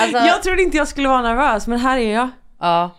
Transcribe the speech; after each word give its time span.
Alltså, 0.00 0.18
Jag 0.18 0.42
trodde 0.42 0.62
inte 0.62 0.76
jag 0.76 0.88
skulle 0.88 1.08
vara 1.08 1.22
nervös, 1.22 1.66
men 1.66 1.78
här 1.80 1.98
är 1.98 2.14
jag. 2.14 2.28
ja. 2.60 2.90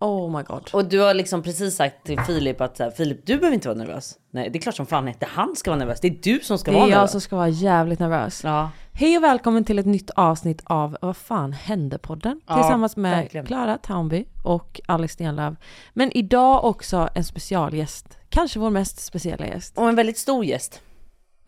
Oh 0.00 0.36
my 0.36 0.42
god. 0.42 0.70
Och 0.72 0.84
du 0.84 1.00
har 1.00 1.14
liksom 1.14 1.42
precis 1.42 1.76
sagt 1.76 2.04
till 2.06 2.20
Filip 2.20 2.60
att 2.60 2.76
så 2.76 2.82
här, 2.82 2.90
Filip 2.90 3.26
du 3.26 3.36
behöver 3.36 3.54
inte 3.54 3.68
vara 3.68 3.78
nervös. 3.78 4.14
Nej 4.32 4.50
det 4.50 4.58
är 4.58 4.60
klart 4.60 4.74
som 4.74 4.86
fan 4.86 5.08
inte 5.08 5.26
han 5.30 5.56
ska 5.56 5.70
vara 5.70 5.78
nervös. 5.78 6.00
Det 6.00 6.08
är 6.08 6.18
du 6.22 6.40
som 6.40 6.58
ska 6.58 6.70
Det 6.70 6.76
vara 6.76 6.86
är 6.86 6.90
jag 6.90 6.96
nervös. 6.96 7.10
som 7.10 7.20
ska 7.20 7.36
vara 7.36 7.48
jävligt 7.48 7.98
nervös. 7.98 8.44
Ja. 8.44 8.70
Hej 8.92 9.16
och 9.16 9.22
välkommen 9.24 9.64
till 9.64 9.78
ett 9.78 9.86
nytt 9.86 10.10
avsnitt 10.10 10.62
av 10.64 10.96
Vad 11.00 11.16
fan 11.16 11.52
hände-podden 11.52 12.40
Ja, 12.46 12.54
tillsammans 12.62 12.96
med. 12.96 13.46
Klara 13.46 13.78
Townby 13.78 14.24
och 14.44 14.80
Alice 14.86 15.14
Stenlöf. 15.14 15.54
Men 15.92 16.16
idag 16.16 16.64
också 16.64 17.08
en 17.14 17.24
specialgäst, 17.24 18.18
kanske 18.28 18.58
vår 18.58 18.70
mest 18.70 19.00
speciella 19.04 19.46
gäst. 19.46 19.78
Och 19.78 19.88
en 19.88 19.94
väldigt 19.94 20.18
stor 20.18 20.44
gäst. 20.44 20.80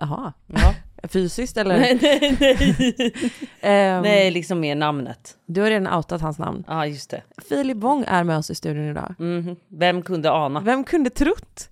Jaha, 0.01 0.32
Ja. 0.46 0.73
Fysiskt 1.09 1.57
eller? 1.57 1.79
nej, 1.79 1.98
nej, 2.03 2.37
nej. 2.41 3.12
Ehm, 3.61 4.02
nej, 4.02 4.30
liksom 4.30 4.61
mer 4.61 4.75
namnet. 4.75 5.37
Du 5.47 5.61
har 5.61 5.70
redan 5.70 5.95
outat 5.95 6.20
hans 6.20 6.38
namn. 6.38 6.65
Ja 6.66 6.87
just 6.87 7.11
det. 7.11 7.23
Filip 7.48 7.77
Wong 7.77 8.05
är 8.06 8.25
med 8.25 8.38
oss 8.38 8.51
i 8.51 8.55
studion 8.55 8.84
idag. 8.91 9.15
Mhm. 9.19 9.56
Vem 9.69 10.02
kunde 10.02 10.30
ana? 10.30 10.61
Vem 10.61 10.84
kunde 10.84 11.11
trott? 11.11 11.69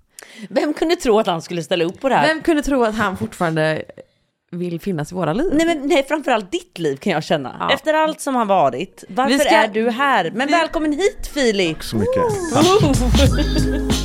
Vem 0.48 0.75
kunde 0.75 0.97
tro 0.97 1.19
att 1.19 1.27
han 1.27 1.43
skulle 1.43 1.62
ställa 1.62 1.84
upp 1.84 2.01
på 2.01 2.09
det 2.09 2.15
här? 2.15 2.27
Vem 2.29 2.43
kunde 2.43 2.62
tro 2.62 2.83
att 2.84 2.95
han 2.95 3.17
fortfarande 3.17 3.83
vill 4.51 4.80
finnas 4.80 5.12
i 5.12 5.15
våra 5.15 5.33
liv? 5.33 5.51
Nej 5.55 5.67
men 5.67 5.87
nej, 5.89 6.05
framförallt 6.09 6.53
ditt 6.53 6.79
liv 6.79 6.97
kan 6.97 7.12
jag 7.12 7.25
känna. 7.25 7.56
Ja. 7.61 7.75
Efter 7.75 7.95
allt 7.95 8.20
som 8.20 8.34
har 8.34 8.45
varit. 8.45 9.05
Varför 9.09 9.39
ska- 9.39 9.48
är 9.55 9.69
du 9.69 9.91
här? 9.91 10.31
Men 10.34 10.47
vi- 10.47 10.53
välkommen 10.53 10.92
hit 10.92 11.31
Filip! 11.34 11.83
så 11.83 11.97
mycket. 11.97 12.23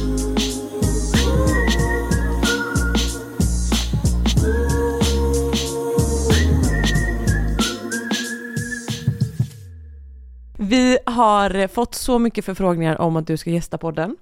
Vi 10.70 10.98
har 11.06 11.68
fått 11.68 11.96
så 11.96 12.20
mycket 12.20 12.46
förfrågningar 12.46 13.02
om 13.02 13.16
att 13.16 13.28
du 13.28 13.38
ska 13.38 13.50
gästa 13.50 13.78
podden. 13.78 14.18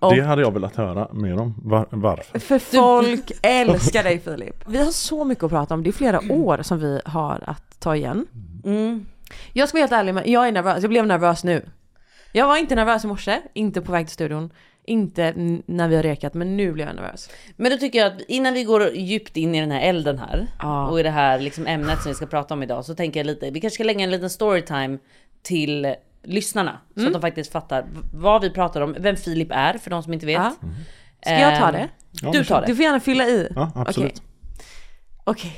Och 0.00 0.16
Det 0.16 0.22
hade 0.22 0.42
jag 0.42 0.52
velat 0.54 0.76
höra 0.76 1.08
mer 1.12 1.40
om. 1.40 1.54
Var, 1.64 1.86
varför? 1.90 2.38
för 2.38 2.58
folk 2.58 3.32
älskar 3.42 4.02
dig 4.02 4.20
Filip. 4.20 4.64
Vi 4.66 4.78
har 4.78 4.90
så 4.90 5.24
mycket 5.24 5.44
att 5.44 5.50
prata 5.50 5.74
om. 5.74 5.82
Det 5.82 5.90
är 5.90 5.92
flera 5.92 6.20
år 6.32 6.62
som 6.62 6.78
vi 6.78 7.00
har 7.04 7.44
att 7.46 7.80
ta 7.80 7.96
igen. 7.96 8.26
Mm. 8.64 9.06
Jag 9.52 9.68
ska 9.68 9.76
vara 9.76 9.82
helt 9.82 9.92
ärlig, 9.92 10.14
men 10.14 10.30
jag 10.30 10.48
är 10.48 10.52
nervös. 10.52 10.82
Jag 10.82 10.90
blev 10.90 11.06
nervös 11.06 11.44
nu. 11.44 11.68
Jag 12.32 12.46
var 12.46 12.56
inte 12.56 12.74
nervös 12.74 13.04
i 13.04 13.06
morse, 13.06 13.40
inte 13.54 13.80
på 13.80 13.92
väg 13.92 14.06
till 14.06 14.14
studion, 14.14 14.50
inte 14.84 15.32
när 15.66 15.88
vi 15.88 15.96
har 15.96 16.02
rekat, 16.02 16.34
men 16.34 16.56
nu 16.56 16.72
blev 16.72 16.86
jag 16.86 16.96
nervös. 16.96 17.30
Men 17.56 17.70
då 17.70 17.76
tycker 17.78 17.98
jag 17.98 18.06
att 18.12 18.20
innan 18.28 18.54
vi 18.54 18.64
går 18.64 18.90
djupt 18.90 19.36
in 19.36 19.54
i 19.54 19.60
den 19.60 19.70
här 19.70 19.80
elden 19.80 20.18
här 20.18 20.46
Ja. 20.58 20.86
och 20.88 21.00
i 21.00 21.02
det 21.02 21.10
här 21.10 21.38
liksom 21.38 21.66
ämnet 21.66 22.02
som 22.02 22.10
vi 22.10 22.14
ska 22.14 22.26
prata 22.26 22.54
om 22.54 22.62
idag 22.62 22.84
så 22.84 22.94
tänker 22.94 23.20
jag 23.20 23.26
lite, 23.26 23.50
vi 23.50 23.60
kanske 23.60 23.74
ska 23.74 23.84
lägga 23.84 24.00
en 24.04 24.10
liten 24.10 24.30
storytime 24.30 24.98
till 25.42 25.94
lyssnarna 26.24 26.80
så 26.94 27.00
Mm. 27.00 27.06
att 27.08 27.12
de 27.12 27.20
faktiskt 27.28 27.52
fattar 27.52 27.86
vad 28.12 28.42
vi 28.42 28.50
pratar 28.50 28.80
om, 28.80 28.96
vem 28.98 29.16
Filip 29.16 29.48
är 29.50 29.78
för 29.78 29.90
de 29.90 30.02
som 30.02 30.12
inte 30.12 30.26
vet. 30.26 30.36
Ja. 30.36 30.54
Ska 31.22 31.32
jag 31.38 31.58
ta 31.60 31.66
Ehm, 31.68 31.72
det? 31.72 31.88
Ja, 32.22 32.30
Du 32.32 32.44
tar 32.44 32.60
det. 32.60 32.66
Du 32.66 32.76
får 32.76 32.82
gärna 32.84 33.00
fylla 33.00 33.24
i. 33.26 33.48
Ja, 33.54 33.72
absolut. 33.74 34.22
Okej. 35.24 35.52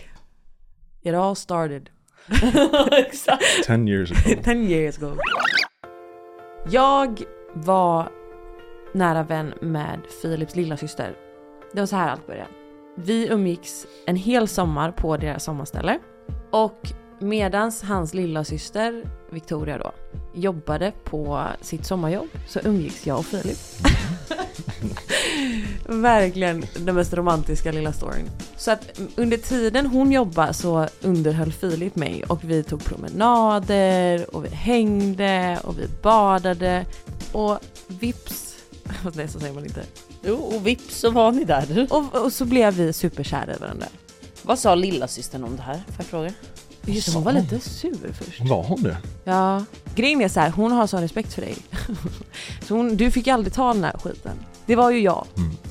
It 1.03 1.15
all 1.15 1.37
started 1.37 1.91
Exakt. 2.93 3.43
10 3.67 3.89
years 3.89 4.11
ago. 4.13 4.41
10 4.45 4.55
years 4.55 4.99
ago. 4.99 5.17
Jag 6.71 7.23
var 7.55 8.09
nära 8.95 9.23
vän 9.23 9.55
med 9.61 10.01
Philips 10.23 10.57
lilla 10.57 10.77
syster. 10.77 11.17
Det 11.73 11.81
var 11.81 11.87
så 11.87 11.97
här 11.97 12.09
allt 12.11 12.27
började. 12.27 12.49
Vi 12.97 13.29
umgicks 13.29 13.87
en 14.07 14.17
hel 14.17 14.49
sommar 14.49 14.91
på 14.93 15.17
deras 15.17 15.45
sommarställe. 15.45 15.99
Och 16.51 16.79
medans 17.19 17.83
hans 17.83 18.15
lilla 18.15 18.45
syster 18.45 19.03
Victoria 19.31 19.79
då 19.79 19.93
jobbade 20.35 20.93
på 21.05 21.47
sitt 21.61 21.87
sommarjobb 21.87 22.29
så 22.49 22.61
umgicks 22.65 23.07
jag 23.07 23.19
och 23.19 23.27
Filip. 23.27 23.59
Verkligen 25.87 26.65
den 26.79 26.95
mest 26.95 27.15
romantiska 27.15 27.73
lilla 27.73 27.93
storyn. 27.93 28.31
Så 28.57 28.71
att 28.71 29.01
under 29.17 29.37
tiden 29.37 29.87
hon 29.87 30.13
jobbade 30.13 30.55
så 30.55 30.89
underhöll 31.03 31.53
Filip 31.53 31.97
mig 31.97 32.25
och 32.25 32.45
vi 32.45 32.63
tog 32.63 32.85
promenader 32.85 34.35
och 34.37 34.45
vi 34.45 34.49
hängde 34.49 35.59
och 35.65 35.79
vi 35.79 35.89
badade 36.03 36.87
och 37.33 37.59
vips, 37.87 38.57
nej 39.15 39.29
så 39.29 39.41
säger 39.41 39.55
man 39.55 39.65
inte. 39.65 39.83
Jo, 40.23 40.35
och 40.35 40.67
vips 40.67 40.99
så 41.01 41.11
var 41.11 41.33
ni 41.33 41.45
där. 41.45 41.87
Och, 41.91 42.25
och 42.25 42.33
så 42.33 42.45
blev 42.45 42.75
vi 42.75 42.93
superkära 42.93 43.55
i 43.55 43.59
varandra. 43.59 43.87
Vad 44.43 44.59
sa 44.59 44.75
lilla 44.75 45.09
systern 45.09 45.45
om 45.45 45.57
det 45.57 45.63
här? 45.63 45.75
Får 45.75 45.95
jag 45.99 46.07
fråga? 46.07 46.33
Just 46.87 47.15
hon 47.15 47.23
var 47.25 47.33
lite 47.33 47.61
sur 47.61 48.13
först. 48.13 48.41
Var 48.41 48.63
hon 48.63 48.83
det? 48.83 48.97
Ja, 49.25 49.65
grejen 49.95 50.21
är 50.21 50.29
så 50.29 50.41
här, 50.41 50.51
hon 50.51 50.73
har 50.73 50.87
sån 50.87 51.01
respekt 51.01 51.35
för 51.35 51.43
dig. 51.43 51.57
Så 52.69 52.75
hon, 52.77 52.97
du 52.97 53.11
fick 53.11 53.27
ju 53.27 53.33
aldrig 53.33 53.55
ta 53.55 53.73
den 53.73 53.85
här 53.85 53.97
skiten. 54.03 54.33
Det 54.67 54.77
var 54.77 54.91
ju 54.91 55.01
jag. 55.01 55.27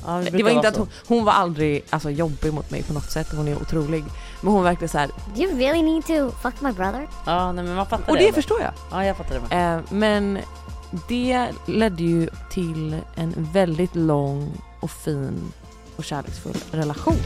Ja, 0.06 0.12
Det 0.12 0.30
brukar 0.30 0.44
var 0.44 0.50
inte 0.50 0.68
att 0.68 0.76
hon, 0.76 0.88
hon 1.06 1.24
var 1.24 1.32
aldrig 1.32 1.84
alltså, 1.90 2.10
jobbig 2.10 2.52
mot 2.52 2.70
mig 2.70 2.82
på 2.82 2.92
något 2.92 3.10
sätt, 3.10 3.28
hon 3.36 3.48
är 3.48 3.56
otrolig. 3.56 4.04
Men 4.40 4.52
hon 4.52 4.62
verkligen 4.62 4.88
så 4.88 4.98
här, 4.98 5.06
Do 5.34 5.42
you 5.42 5.58
really 5.58 5.82
need 5.82 6.06
to 6.06 6.30
fuck 6.42 6.60
my 6.60 6.72
brother? 6.72 7.08
Ja, 7.26 7.52
nej 7.52 7.64
men 7.64 7.74
man 7.74 7.86
fattar 7.86 8.10
och 8.10 8.16
det. 8.16 8.26
det 8.26 8.32
förstår 8.32 8.60
jag. 8.60 8.70
Ja, 8.90 9.04
jag 9.04 9.16
fattar 9.16 9.34
det. 9.34 9.56
Med. 9.56 9.76
Eh, 9.76 9.82
men 9.90 10.38
det 11.08 11.46
ledde 11.66 12.02
ju 12.02 12.28
till 12.50 12.96
en 13.14 13.48
väldigt 13.52 13.94
lång 13.94 14.62
och 14.80 14.90
fin 14.90 15.52
och 15.96 16.04
kärleksfull 16.04 16.56
relation. 16.72 17.16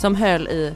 Som 0.00 0.14
höll 0.14 0.48
i 0.48 0.74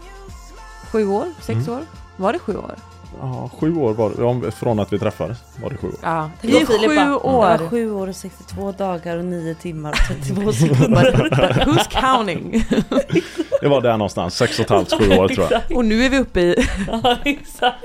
sju 0.93 1.09
år, 1.09 1.27
sex 1.41 1.69
år? 1.69 1.81
Var 2.17 2.33
det 2.33 2.39
sju 2.39 2.57
år? 2.57 2.75
Ja, 3.21 3.51
sju 3.61 3.77
år 3.77 3.95
var 3.95 4.11
det. 4.11 4.47
Ja, 4.47 4.51
från 4.51 4.79
att 4.81 4.93
vi 4.93 4.99
träffades 4.99 5.39
var 5.63 5.71
det 5.71 5.77
sju 5.77 5.87
år. 5.89 5.95
Ja, 6.03 6.31
om 6.43 6.49
i 6.49 6.67
sju 6.67 6.75
bara, 6.87 7.05
Det 7.05 7.15
år. 7.15 7.33
var 7.59 7.69
sju 7.71 7.91
år 7.93 8.09
och 8.09 8.17
62 8.17 8.73
dagar 8.73 9.17
och 9.17 9.25
9 9.25 9.55
timmar 9.55 9.91
och 9.91 9.97
32 10.25 10.53
sekunder. 10.53 11.13
Who's 11.67 12.01
counting? 12.17 12.65
Det 13.61 13.69
var 13.69 13.81
där 13.81 13.93
någonstans, 13.97 14.37
sex 14.37 14.59
och 14.59 14.65
ett 14.65 14.71
halvt, 14.71 14.93
sju 14.93 15.17
år 15.17 15.29
tror 15.29 15.47
jag. 15.51 15.77
och 15.77 15.85
nu 15.85 16.05
är 16.05 16.11
vi 16.11 16.19
uppe 16.19 16.41
i... 16.41 16.69
ja, 16.89 17.17
exakt. 17.25 17.85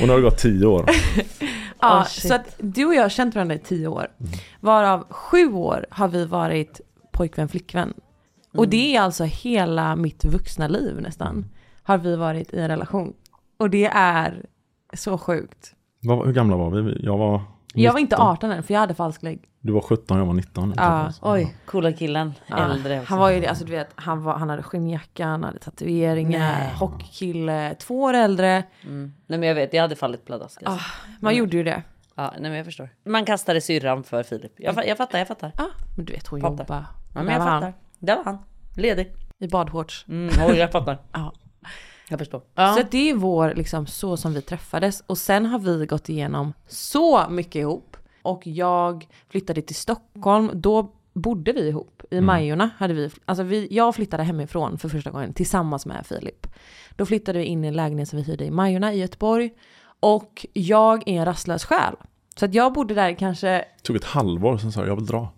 Och 0.00 0.06
nu 0.06 0.08
har 0.08 0.16
det 0.16 0.22
gått 0.22 0.38
tio 0.38 0.66
år. 0.66 0.90
Ja, 1.80 1.98
Oh, 2.00 2.04
så 2.06 2.34
att 2.34 2.54
du 2.58 2.84
och 2.84 2.94
jag 2.94 3.02
har 3.02 3.08
känt 3.08 3.34
varandra 3.34 3.54
i 3.54 3.58
tio 3.58 3.88
år. 3.88 4.06
Varav 4.60 5.06
sju 5.10 5.52
år 5.52 5.86
har 5.90 6.08
vi 6.08 6.24
varit 6.24 6.80
pojkvän 7.12 7.48
flickvän. 7.48 7.94
Och 8.52 8.68
det 8.68 8.96
är 8.96 9.00
alltså 9.00 9.24
hela 9.24 9.96
mitt 9.96 10.24
vuxna 10.24 10.68
liv 10.68 11.00
nästan. 11.00 11.46
Har 11.82 11.98
vi 11.98 12.16
varit 12.16 12.52
i 12.54 12.58
en 12.60 12.68
relation. 12.68 13.12
Och 13.58 13.70
det 13.70 13.84
är 13.86 14.46
så 14.92 15.18
sjukt. 15.18 15.74
Vad- 16.02 16.26
Hur 16.26 16.32
gamla 16.32 16.56
var 16.56 16.70
vi? 16.70 17.00
Jag 17.04 17.18
var 17.18 17.42
Jag 17.74 17.92
var 17.92 18.00
inte 18.00 18.16
19. 18.16 18.26
18 18.28 18.50
än 18.50 18.62
för 18.62 18.74
jag 18.74 18.80
hade 18.80 18.94
falsk 18.94 19.22
lägg. 19.22 19.44
Du 19.60 19.72
var 19.72 19.80
17, 19.80 20.18
jag 20.18 20.26
var 20.26 20.34
19. 20.34 20.74
Ja. 20.76 21.12
Oj, 21.22 21.56
coola 21.66 21.92
killen. 21.92 22.32
Ja, 22.46 22.56
Äldre 22.72 23.00
också. 23.00 23.10
han 23.10 23.18
var 23.18 23.30
ju 23.30 23.40
det, 23.40 23.46
alltså 23.46 23.64
du 23.64 23.72
vet, 23.72 23.88
han, 23.94 24.22
var, 24.22 24.34
han 24.34 24.48
hade 24.50 24.62
skinnjacka, 24.62 25.26
han 25.26 25.44
hade 25.44 25.58
tatueringar, 25.58 26.38
Nej. 26.38 26.72
hockeykille, 26.78 27.74
två 27.74 28.02
år 28.02 28.14
äldre. 28.14 28.62
Mm. 28.84 29.12
Nej 29.26 29.38
men 29.38 29.48
jag 29.48 29.54
vet, 29.54 29.72
jag 29.74 29.82
hade 29.82 29.96
fallit 29.96 30.24
pladask. 30.24 30.62
Alltså. 30.64 30.86
Man 31.20 31.36
gjorde 31.36 31.56
ju 31.56 31.62
det. 31.64 31.82
Ja, 32.14 32.30
nej 32.32 32.42
men 32.50 32.54
jag 32.54 32.64
förstår. 32.64 32.88
Man 33.04 33.24
kastade 33.24 33.60
syrran 33.60 34.04
för 34.04 34.22
Filip. 34.22 34.52
Jag, 34.56 34.86
jag 34.86 34.96
fattar, 34.96 35.18
jag 35.18 35.28
fattar. 35.28 35.52
Ja, 35.58 35.66
men 35.96 36.04
du 36.04 36.12
vet 36.12 36.26
hon 36.26 36.40
Fattar. 36.40 36.52
jobbade. 36.64 36.84
Ja, 37.14 37.22
men 37.22 37.32
jag 37.32 37.38
var 37.38 37.46
han, 37.46 37.62
fattar. 37.62 37.74
Där 37.98 38.16
var 38.16 38.24
han. 38.24 38.38
Ledig. 38.76 39.12
I 39.38 39.48
badshorts. 39.48 40.04
Mm, 40.08 40.34
oj, 40.46 40.56
jag 40.56 40.72
fattar. 40.72 40.98
Ja. 41.12 41.32
Jag 42.10 42.18
förstår. 42.18 42.42
Så 42.54 42.80
att 42.80 42.90
det 42.90 43.10
är 43.10 43.14
vår, 43.14 43.54
liksom 43.54 43.86
så 43.86 44.16
som 44.16 44.34
vi 44.34 44.42
träffades. 44.42 45.02
Och 45.06 45.18
sen 45.18 45.46
har 45.46 45.58
vi 45.58 45.86
gått 45.86 46.08
igenom 46.08 46.52
så 46.66 47.28
mycket 47.30 47.56
ihop. 47.56 47.96
Och 48.22 48.46
jag 48.46 49.08
flyttade 49.28 49.62
till 49.62 49.76
Stockholm, 49.76 50.50
då 50.54 50.92
bodde 51.12 51.52
vi 51.52 51.68
ihop. 51.68 52.02
I 52.10 52.20
Majorna 52.20 52.70
hade 52.78 52.94
vi, 52.94 53.10
alltså 53.24 53.42
vi, 53.42 53.68
jag 53.70 53.94
flyttade 53.94 54.22
hemifrån 54.22 54.78
för 54.78 54.88
första 54.88 55.10
gången 55.10 55.32
tillsammans 55.32 55.86
med 55.86 56.06
Filip. 56.06 56.46
Då 56.96 57.06
flyttade 57.06 57.38
vi 57.38 57.44
in 57.44 57.64
i 57.64 57.68
en 57.68 57.74
lägenhet 57.74 58.08
som 58.08 58.16
vi 58.16 58.22
hyrde 58.22 58.44
i 58.44 58.50
Majorna 58.50 58.92
i 58.94 58.98
Göteborg. 58.98 59.50
Och 60.00 60.46
jag 60.52 61.08
är 61.08 61.18
en 61.18 61.24
rastlös 61.24 61.64
själ. 61.64 61.94
Så 62.38 62.44
att 62.44 62.54
jag 62.54 62.72
bodde 62.72 62.94
där 62.94 63.12
kanske, 63.14 63.46
Det 63.48 63.64
tog 63.82 63.96
ett 63.96 64.04
halvår, 64.04 64.58
sen 64.58 64.72
sa 64.72 64.80
jag 64.80 64.88
jag 64.88 64.96
vill 64.96 65.06
dra. 65.06 65.28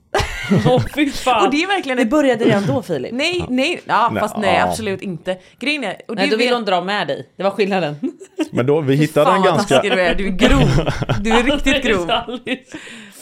Åh 0.66 0.82
fy 0.94 1.10
fan. 1.10 1.44
och 1.46 1.50
det 1.52 1.62
är 1.62 1.66
verkligen 1.66 1.98
Det 1.98 2.04
började 2.04 2.44
redan 2.44 2.66
då 2.66 2.82
Filip. 2.82 3.12
Nej, 3.12 3.46
nej, 3.48 3.80
ja, 3.84 4.08
Nej, 4.12 4.20
fast 4.20 4.36
nej 4.36 4.54
ja. 4.56 4.68
absolut 4.68 5.02
inte. 5.02 5.38
Grejen 5.58 5.84
är, 5.84 5.96
och 6.08 6.14
Nej, 6.16 6.30
då 6.30 6.36
vill 6.36 6.46
vet- 6.48 6.54
hon 6.54 6.64
dra 6.64 6.80
med 6.80 7.06
dig. 7.08 7.28
Det 7.36 7.42
var 7.42 7.50
skillnaden. 7.50 7.96
Men 8.52 8.66
då, 8.66 8.80
vi 8.80 8.94
hittade 8.94 9.26
Fan 9.26 9.36
en 9.36 9.42
vad 9.42 9.50
ganska... 9.50 9.80
du 9.82 9.88
är, 10.00 10.14
du 10.14 10.26
är 10.26 10.30
grov. 10.30 10.90
Du 11.22 11.30
är 11.30 11.42
riktigt 11.52 11.82
grov. 11.82 12.10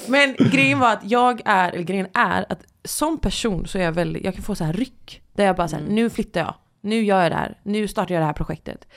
Men 0.09 0.35
grejen 0.39 0.79
var 0.79 0.93
att 0.93 1.01
jag 1.11 1.41
är, 1.45 1.73
eller 1.73 1.83
grejen 1.85 2.07
är 2.15 2.47
att 2.49 2.61
som 2.85 3.19
person 3.19 3.67
så 3.67 3.79
är 3.79 3.83
jag 3.83 3.93
väldigt, 3.93 4.25
jag 4.25 4.35
kan 4.35 4.43
få 4.43 4.55
så 4.55 4.65
här 4.65 4.73
ryck. 4.73 5.23
Där 5.33 5.45
jag 5.45 5.57
bara 5.57 5.69
såhär, 5.69 5.85
nu 5.89 6.11
flyttar 6.11 6.41
jag, 6.41 6.55
nu 6.81 7.05
gör 7.05 7.23
jag 7.23 7.33
det 7.33 7.37
här, 7.37 7.59
nu 7.63 7.89
startar 7.89 8.15
jag 8.15 8.23
det 8.23 8.27
här 8.27 8.33
projektet. 8.33 8.89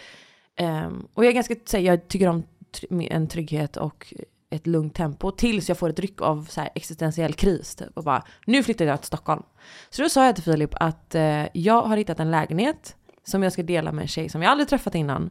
Ehm, 0.57 1.07
och 1.13 1.25
jag 1.25 1.29
är 1.29 1.33
ganska, 1.35 1.55
så 1.65 1.77
här, 1.77 1.83
jag 1.83 2.07
tycker 2.07 2.27
om 2.27 2.43
en 3.09 3.27
trygghet 3.27 3.77
och 3.77 4.13
ett 4.51 4.67
lugnt 4.67 4.95
tempo 4.95 5.31
tills 5.31 5.69
jag 5.69 5.77
får 5.77 5.89
ett 5.89 5.99
ryck 5.99 6.21
av 6.21 6.45
så 6.49 6.61
här, 6.61 6.69
existentiell 6.75 7.33
kris 7.33 7.75
typ, 7.75 7.97
och 7.97 8.03
bara 8.03 8.23
nu 8.45 8.63
flyttar 8.63 8.85
jag 8.85 8.99
till 8.99 9.07
Stockholm. 9.07 9.43
Så 9.89 10.01
då 10.01 10.09
sa 10.09 10.25
jag 10.25 10.35
till 10.35 10.43
Filip 10.43 10.69
att 10.73 11.15
eh, 11.15 11.45
jag 11.53 11.81
har 11.81 11.97
hittat 11.97 12.19
en 12.19 12.31
lägenhet 12.31 12.95
som 13.23 13.43
jag 13.43 13.53
ska 13.53 13.63
dela 13.63 13.91
med 13.91 14.01
en 14.01 14.07
tjej 14.07 14.29
som 14.29 14.41
jag 14.41 14.51
aldrig 14.51 14.69
träffat 14.69 14.95
innan. 14.95 15.29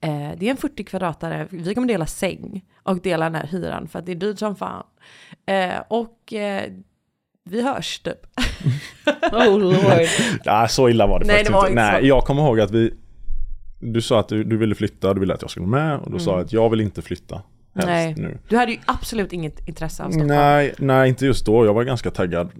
Eh, 0.00 0.30
det 0.36 0.46
är 0.46 0.50
en 0.50 0.56
40 0.56 0.84
kvadratare, 0.84 1.46
vi 1.50 1.74
kommer 1.74 1.88
dela 1.88 2.06
säng 2.06 2.64
och 2.82 3.00
dela 3.00 3.24
den 3.24 3.34
här 3.34 3.46
hyran 3.46 3.88
för 3.88 3.98
att 3.98 4.06
det 4.06 4.12
är 4.12 4.16
dyrt 4.16 4.38
som 4.38 4.56
fan. 4.56 4.84
Eh, 5.46 5.82
och 5.88 6.32
eh, 6.32 6.72
vi 7.44 7.62
hörs 7.62 7.98
typ. 7.98 8.18
Oh 9.32 9.58
lord. 9.58 9.76
Nej, 10.44 10.68
så 10.68 10.88
illa 10.88 11.06
var 11.06 11.20
det 11.20 11.26
Nej, 11.26 11.36
faktiskt 11.36 11.50
det 11.50 11.56
var 11.56 11.68
inte. 11.68 11.82
Nej, 11.82 12.06
jag 12.06 12.24
kommer 12.24 12.42
ihåg 12.42 12.60
att 12.60 12.70
vi... 12.70 12.94
Du 13.80 14.02
sa 14.02 14.20
att 14.20 14.28
du, 14.28 14.44
du 14.44 14.56
ville 14.56 14.74
flytta, 14.74 15.14
du 15.14 15.20
ville 15.20 15.34
att 15.34 15.42
jag 15.42 15.50
skulle 15.50 15.66
med 15.66 15.98
och 15.98 16.10
då 16.10 16.18
sa 16.18 16.30
jag 16.30 16.40
att 16.40 16.52
jag 16.52 16.70
vill 16.70 16.80
inte 16.80 17.02
flytta. 17.02 17.42
Nej. 17.86 18.14
nu. 18.16 18.38
Du 18.48 18.56
hade 18.56 18.72
ju 18.72 18.78
absolut 18.86 19.32
inget 19.32 19.68
intresse 19.68 20.02
av 20.04 20.08
Stockholm. 20.10 20.28
Nej, 20.28 20.74
nej, 20.78 21.08
inte 21.08 21.26
just 21.26 21.46
då. 21.46 21.66
Jag 21.66 21.74
var 21.74 21.84
ganska 21.84 22.10
taggad 22.10 22.50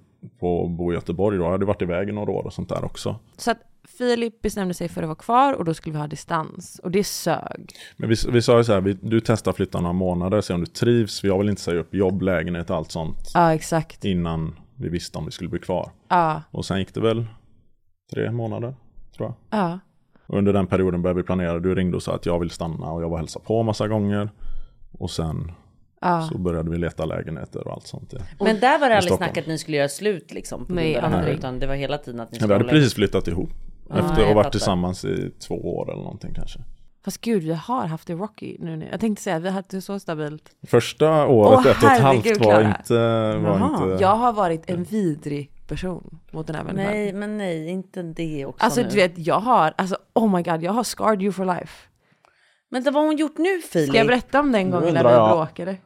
på 0.41 0.65
att 0.65 0.71
bo 0.71 0.93
i 0.93 0.95
Göteborg 0.95 1.39
då. 1.39 1.45
Jag 1.45 1.51
hade 1.51 1.65
varit 1.67 1.83
iväg 1.83 2.09
i 2.09 2.13
några 2.13 2.31
år 2.33 2.43
och 2.47 2.53
sånt 2.53 2.69
där 2.69 2.85
också. 2.85 3.17
Så 3.37 3.51
att 3.51 3.59
Filip 3.99 4.43
bestämde 4.43 4.75
sig 4.75 4.89
för 4.89 5.03
att 5.03 5.09
vara 5.09 5.17
kvar 5.17 5.55
och 5.55 5.65
då 5.65 5.75
skulle 5.75 5.93
vi 5.93 5.99
ha 5.99 6.07
distans. 6.07 6.81
Och 6.85 6.91
det 6.91 7.05
sög. 7.05 7.73
Men 7.97 8.09
vi, 8.09 8.17
vi 8.33 8.43
sa 8.43 8.59
ju 8.59 8.65
så 8.65 8.73
här, 8.73 8.81
vi, 8.81 8.93
du 9.03 9.21
testar 9.21 9.53
flytta 9.53 9.81
några 9.81 9.93
månader, 9.93 10.41
se 10.41 10.55
om 10.55 10.61
du 10.61 10.67
trivs. 10.67 11.25
Jag 11.25 11.39
vill 11.39 11.49
inte 11.49 11.63
säga 11.63 11.81
upp 11.81 11.95
jobb, 11.95 12.23
lägenhet 12.23 12.71
och 12.71 12.77
allt 12.77 12.91
sånt 12.93 13.31
Ja, 13.35 13.55
exakt. 13.55 14.05
innan 14.05 14.55
vi 14.77 14.89
visste 14.89 15.19
om 15.19 15.25
vi 15.25 15.31
skulle 15.31 15.51
bli 15.51 15.59
kvar. 15.59 15.91
Ja, 16.09 16.43
Och 16.51 16.65
sen 16.65 16.79
gick 16.79 16.95
det 16.95 17.01
väl 17.01 17.27
tre 18.15 18.31
månader, 18.31 18.75
tror 19.17 19.29
jag. 19.29 19.61
ja. 19.61 19.79
Och 20.27 20.39
under 20.39 20.53
den 20.53 20.67
perioden 20.67 21.03
började 21.03 21.21
vi 21.21 21.25
planera. 21.27 21.59
Du 21.59 21.75
ringde 21.75 21.97
och 21.97 22.03
sa 22.03 22.15
att 22.15 22.27
jag 22.27 22.39
vill 22.41 22.51
stanna 22.51 22.93
och 22.93 23.03
jag 23.03 23.07
var 23.09 23.13
och 23.13 23.19
hälsade 23.19 23.45
på 23.45 23.63
massa 23.63 23.89
gånger. 23.89 24.31
Och 24.99 25.11
sen 25.11 25.53
ja. 26.01 26.29
så 26.33 26.39
började 26.39 26.71
vi 26.71 26.79
leta 26.79 27.05
lägenheter 27.05 27.67
och 27.67 27.73
allt 27.73 27.87
sånt. 27.87 28.13
Ja. 28.13 28.45
Men 28.45 28.61
där 28.61 28.79
var 28.79 28.89
det 28.89 28.97
aldrig 28.97 29.15
snack 29.17 29.37
att 29.39 29.47
ni 29.47 29.59
skulle 29.59 29.77
göra 29.77 29.89
slut 29.89 30.33
liksom? 30.33 30.67
På 30.67 30.73
Nej, 30.75 30.97
aldrig. 30.97 31.35
utan 31.35 31.59
det 31.59 31.67
var 31.67 31.75
hela 31.75 31.99
tiden 31.99 32.21
att 32.21 32.31
ni 32.31 32.37
Vi 32.37 32.41
skulle 32.41 32.55
hade 32.55 32.65
hålla- 32.65 32.73
precis 32.73 32.95
flyttat 32.95 33.29
ihop. 33.29 33.51
Efter 33.91 34.01
att 34.23 34.27
ha 34.29 34.35
varit 34.35 34.53
tillsammans 34.53 35.05
i 35.05 35.31
två 35.49 35.55
år 35.79 35.93
eller 35.93 36.03
någonting 36.03 36.35
kanske. 36.35 36.61
Fast 37.05 37.21
gud, 37.21 37.43
vi 37.43 37.53
har 37.55 37.87
haft 37.87 38.07
det 38.07 38.15
rocky 38.15 38.57
nu. 38.59 38.77
nu. 38.77 38.89
Jag 38.91 39.01
tänkte 39.01 39.23
säga, 39.23 39.39
vi 39.39 39.49
har 39.49 39.55
haft 39.55 39.69
det 39.69 39.81
så 39.81 39.99
stabilt. 40.01 40.51
Första 40.67 41.27
året, 41.27 41.59
Åh, 41.59 41.67
ett 41.71 41.83
och 41.85 41.91
ett 41.91 42.01
halvt, 42.01 42.41
var 42.41 42.61
inte... 42.61 42.95
Var 43.39 43.59
Jaha. 43.59 43.85
inte 43.91 44.03
Jag 44.05 44.17
har 44.17 44.33
varit 44.33 44.71
en 44.71 44.85
vidrig 44.85 45.51
person 45.67 46.19
mot 46.33 46.47
den 46.47 46.57
här 46.57 46.65
människan. 46.65 46.93
Nej, 46.93 47.13
men 47.13 47.39
nej, 47.39 47.69
inte 47.69 48.03
det 48.03 48.47
också 48.47 48.65
Alltså 48.65 48.83
nu. 48.83 48.89
du 48.89 48.95
vet, 48.97 49.13
jag 49.19 49.41
har, 49.41 49.75
alltså 49.79 49.97
oh 50.15 50.37
my 50.37 50.43
god, 50.43 50.63
jag 50.63 50.73
har 50.73 50.85
scarred 50.85 51.23
you 51.23 51.33
for 51.33 51.45
life. 51.45 51.89
Men 52.71 52.83
vad 52.85 52.95
har 52.95 53.03
hon 53.07 53.17
gjort 53.17 53.39
nu 53.39 53.61
Filip? 53.61 53.89
Ska 53.89 53.99
jag 53.99 54.07
berätta 54.07 54.41
om 54.41 54.53
den 54.53 54.71
gången 54.71 54.95
när 54.95 55.05
vi 55.05 55.11
jag. 55.11 55.37
bråkade 55.39 55.77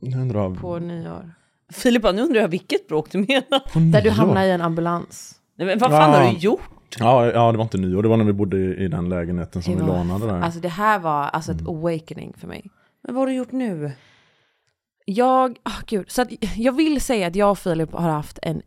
Jag 0.00 0.20
undrar, 0.20 0.54
på 0.54 0.78
nyår? 0.78 1.34
Filip 1.72 2.02
bara, 2.02 2.12
nu 2.12 2.22
undrar 2.22 2.40
jag 2.40 2.48
vilket 2.48 2.88
bråk 2.88 3.10
du 3.10 3.18
menar. 3.18 3.90
Där 3.92 4.02
du 4.02 4.10
hamnade 4.10 4.46
i 4.46 4.50
en 4.50 4.60
ambulans. 4.60 5.40
Nej, 5.58 5.66
men 5.66 5.78
vad 5.78 5.90
fan 5.90 6.12
Ja. 6.12 6.18
har 6.18 6.32
du 6.32 6.38
gjort? 6.38 6.60
Ja, 6.98 7.26
ja, 7.26 7.52
det 7.52 7.58
var 7.58 7.62
inte 7.64 7.78
nyår. 7.78 8.02
Det 8.02 8.08
var 8.08 8.16
när 8.16 8.24
vi 8.24 8.32
bodde 8.32 8.56
i, 8.58 8.84
i 8.84 8.88
den 8.88 9.08
lägenheten 9.08 9.62
som 9.62 9.74
Det 9.74 9.80
vi 9.82 9.88
var- 9.88 9.96
lånade 9.98 10.26
där. 10.26 10.40
Alltså 10.40 10.60
det 10.60 10.68
här 10.68 10.98
var 10.98 11.22
alltså 11.24 11.52
ett 11.52 11.68
awakening 11.68 12.34
för 12.38 12.46
mig. 12.48 12.70
Men 13.02 13.14
vad 13.14 13.22
har 13.22 13.26
du 13.26 13.34
gjort 13.34 13.52
nu? 13.52 13.92
Jag, 15.04 15.50
oh 15.50 15.80
gud, 15.86 16.10
så 16.10 16.22
att 16.22 16.28
jag 16.56 16.72
vill 16.72 17.00
säga 17.00 17.26
att 17.26 17.36
jag 17.36 17.50
och 17.50 17.58
Filip 17.58 17.92
har 17.92 18.10
haft 18.10 18.38
en 18.42 18.62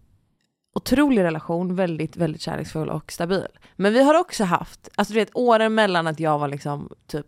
otrolig 0.75 1.23
relation, 1.23 1.75
väldigt, 1.75 2.17
väldigt 2.17 2.41
kärleksfull 2.41 2.89
och 2.89 3.11
stabil. 3.11 3.47
Men 3.75 3.93
vi 3.93 4.03
har 4.03 4.19
också 4.19 4.43
haft, 4.43 4.89
alltså 4.95 5.13
du 5.13 5.19
vet 5.19 5.29
åren 5.33 5.75
mellan 5.75 6.07
att 6.07 6.19
jag 6.19 6.39
var 6.39 6.47
liksom 6.47 6.89
typ 7.07 7.25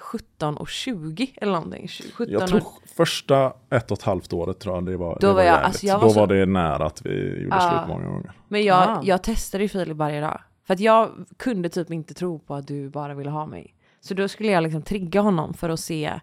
17 0.00 0.56
och 0.56 0.68
20 0.68 1.32
eller 1.36 1.52
någonting. 1.52 1.88
17 2.14 2.32
jag 2.32 2.48
tror 2.48 2.62
första 2.96 3.52
ett 3.70 3.90
och 3.90 3.98
ett 3.98 4.04
halvt 4.04 4.32
året 4.32 4.58
tror 4.60 4.74
jag 4.74 4.86
det 4.86 4.96
var, 4.96 5.18
Då 5.20 5.26
det 5.28 5.32
var 5.32 5.42
jag- 5.42 5.60
alltså 5.62 5.86
jag 5.86 5.98
var 5.98 6.02
Då 6.02 6.10
så- 6.10 6.20
var 6.20 6.26
det 6.26 6.46
nära 6.46 6.86
att 6.86 7.06
vi 7.06 7.42
gjorde 7.42 7.56
Ja. 7.56 7.70
slut 7.70 7.88
många 7.96 8.06
gånger. 8.10 8.32
Men 8.48 8.64
jag, 8.64 8.82
Ah. 8.88 9.00
jag 9.04 9.22
testade 9.22 9.64
ju 9.64 9.68
Filip 9.68 9.96
varje 9.96 10.20
dag. 10.20 10.40
För 10.66 10.74
att 10.74 10.80
jag 10.80 11.10
kunde 11.36 11.68
typ 11.68 11.90
inte 11.90 12.14
tro 12.14 12.38
på 12.38 12.54
att 12.54 12.66
du 12.66 12.88
bara 12.88 13.14
ville 13.14 13.30
ha 13.30 13.46
mig. 13.46 13.74
Så 14.00 14.14
då 14.14 14.28
skulle 14.28 14.50
jag 14.52 14.62
liksom 14.62 14.82
trigga 14.82 15.20
honom 15.20 15.54
för 15.54 15.68
att 15.70 15.80
se, 15.80 16.20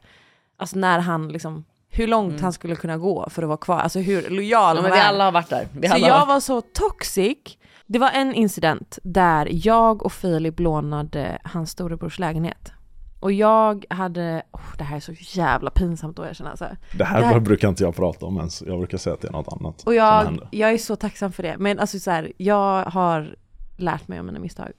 alltså 0.57 0.79
när 0.79 0.99
han 0.99 1.27
liksom, 1.29 1.65
hur 1.89 2.07
långt 2.07 2.41
han 2.41 2.53
skulle 2.53 2.75
kunna 2.75 2.97
gå 2.97 3.29
för 3.29 3.41
att 3.43 3.47
vara 3.47 3.57
kvar. 3.57 3.79
Alltså 3.79 3.99
hur 3.99 4.29
lojal 4.29 4.37
Mm. 4.39 4.49
Ja, 4.49 4.59
han 4.65 4.81
men 4.83 4.91
vi 4.91 4.99
alla 4.99 5.23
har 5.23 5.31
varit 5.31 5.49
där. 5.49 5.67
Vi 5.71 5.87
Så 5.87 5.93
alla 5.93 6.07
jag 6.07 6.25
var 6.25 6.39
så 6.39 6.61
toxic. 6.61 7.37
Det 7.85 7.99
var 7.99 8.09
en 8.11 8.33
incident 8.33 8.99
där 9.03 9.49
jag 9.51 10.03
och 10.05 10.11
Filip 10.13 10.59
lånade 10.59 11.37
hans 11.43 11.71
storebrors 11.71 12.19
lägenhet. 12.19 12.71
Och 13.19 13.31
jag 13.31 13.85
hade, 13.89 14.43
oh, 14.51 14.77
det 14.77 14.83
här 14.83 14.95
är 14.95 14.99
så 14.99 15.13
jävla 15.19 15.69
pinsamt 15.69 16.19
att 16.19 16.29
erkänna. 16.29 16.49
Alltså. 16.49 16.67
Det 16.97 17.03
här, 17.03 17.19
Det 17.19 17.25
här- 17.25 17.39
brukar 17.39 17.69
inte 17.69 17.83
jag 17.83 17.95
prata 17.95 18.25
om 18.25 18.37
ens. 18.37 18.61
Jag 18.61 18.77
brukar 18.77 18.97
säga 18.97 19.13
att 19.13 19.21
det 19.21 19.27
är 19.27 19.31
något 19.31 19.53
annat 19.53 19.83
Och 19.83 19.95
jag, 19.95 20.47
jag 20.51 20.73
är 20.73 20.77
så 20.77 20.95
tacksam 20.95 21.31
för 21.31 21.43
det. 21.43 21.55
Men 21.57 21.79
alltså 21.79 21.99
så 21.99 22.11
här, 22.11 22.31
jag 22.37 22.83
har 22.83 23.35
lärt 23.77 24.07
mig 24.07 24.19
om 24.19 24.25
mina 24.25 24.39
misstag. 24.39 24.71